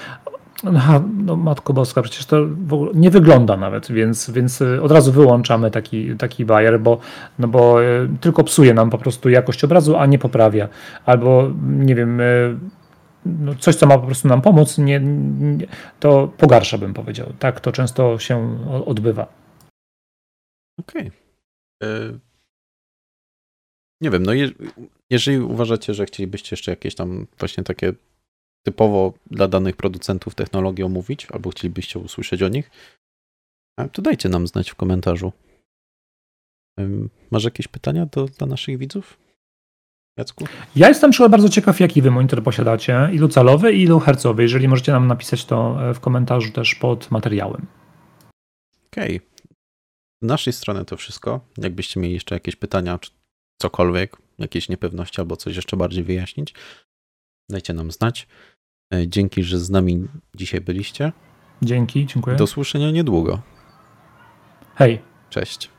Aha, 0.65 1.03
no 1.25 1.37
Matko 1.37 1.73
Boska, 1.73 2.03
przecież 2.03 2.27
to 2.27 2.47
nie 2.95 3.11
wygląda 3.11 3.57
nawet, 3.57 3.93
więc, 3.93 4.31
więc 4.31 4.61
y, 4.61 4.83
od 4.83 4.93
razu 4.93 5.13
wyłączamy 5.13 5.71
taki, 5.71 6.17
taki 6.17 6.45
bajer, 6.45 6.81
bo, 6.81 6.99
no 7.39 7.49
bo 7.49 7.83
y, 7.85 8.09
tylko 8.21 8.45
psuje 8.45 8.75
nam 8.75 8.91
po 8.91 8.99
prostu 8.99 9.29
jakość 9.29 9.65
obrazu, 9.65 9.97
a 9.97 10.07
nie 10.07 10.19
poprawia. 10.19 10.69
Albo 11.05 11.51
nie 11.63 11.95
wiem, 11.95 12.21
y, 12.21 12.59
no 13.27 13.55
coś, 13.55 13.75
co 13.75 13.87
ma 13.87 13.99
po 13.99 14.07
prostu 14.07 14.29
nam 14.29 14.43
pomóc, 14.43 14.79
nie, 14.79 15.01
nie, 15.01 15.67
to 16.01 16.29
pogarsza, 16.37 16.79
bym 16.79 16.95
powiedział. 16.95 17.33
Tak 17.39 17.61
to 17.61 17.73
często 17.73 18.19
się 18.19 18.59
odbywa. 18.87 19.27
Okej. 20.81 21.11
Okay. 21.83 22.21
Nie 24.01 24.11
wiem, 24.11 24.23
no 24.23 24.33
je, 24.33 24.49
jeżeli 25.11 25.39
uważacie, 25.39 25.95
że 25.95 26.07
chcielibyście 26.07 26.49
jeszcze 26.53 26.71
jakieś 26.71 26.95
tam 26.95 27.27
właśnie 27.39 27.65
takie 27.65 27.93
typowo 28.67 29.12
dla 29.31 29.49
danych 29.49 29.77
producentów 29.77 30.35
technologii 30.35 30.85
omówić, 30.85 31.27
albo 31.31 31.51
chcielibyście 31.51 31.99
usłyszeć 31.99 32.43
o 32.43 32.49
nich, 32.49 32.71
to 33.93 34.03
dajcie 34.03 34.29
nam 34.29 34.47
znać 34.47 34.71
w 34.71 34.75
komentarzu. 34.75 35.33
Masz 37.31 37.45
jakieś 37.45 37.69
pytania 37.69 38.07
do, 38.07 38.27
dla 38.27 38.47
naszych 38.47 38.79
widzów? 38.79 39.19
Jacku? 40.19 40.45
Ja 40.77 40.89
jestem 40.89 41.11
przykład 41.11 41.31
bardzo 41.31 41.49
ciekaw, 41.49 41.81
jaki 41.81 42.03
wy 42.03 42.11
monitor 42.11 42.43
posiadacie, 42.43 43.09
ilu 43.12 43.29
calowy 43.29 43.73
i 43.73 43.83
ilu 43.83 44.01
hercowy. 44.01 44.43
Jeżeli 44.43 44.69
możecie 44.69 44.93
nam 44.93 45.07
napisać 45.07 45.45
to 45.45 45.89
e, 45.91 45.95
w 45.95 46.01
komentarzu 46.01 46.53
też 46.53 46.75
pod 46.75 47.11
materiałem. 47.11 47.67
Okej. 48.87 49.17
Okay. 49.17 49.29
Z 50.23 50.27
naszej 50.27 50.53
strony 50.53 50.85
to 50.85 50.97
wszystko. 50.97 51.41
Jakbyście 51.59 52.01
mieli 52.01 52.14
jeszcze 52.14 52.35
jakieś 52.35 52.57
pytania, 52.57 52.99
czy 52.99 53.11
cokolwiek, 53.62 54.17
jakieś 54.39 54.69
niepewności 54.69 55.21
albo 55.21 55.37
coś 55.37 55.57
jeszcze 55.57 55.77
bardziej 55.77 56.05
wyjaśnić, 56.05 56.55
dajcie 57.51 57.73
nam 57.73 57.91
znać. 57.91 58.27
E, 58.95 59.09
dzięki, 59.09 59.43
że 59.43 59.59
z 59.59 59.70
nami 59.70 60.09
dzisiaj 60.34 60.61
byliście. 60.61 61.12
Dzięki, 61.62 62.07
dziękuję. 62.07 62.37
Do 62.37 62.47
słyszenia 62.47 62.91
niedługo. 62.91 63.41
Hej. 64.74 65.01
Cześć. 65.30 65.70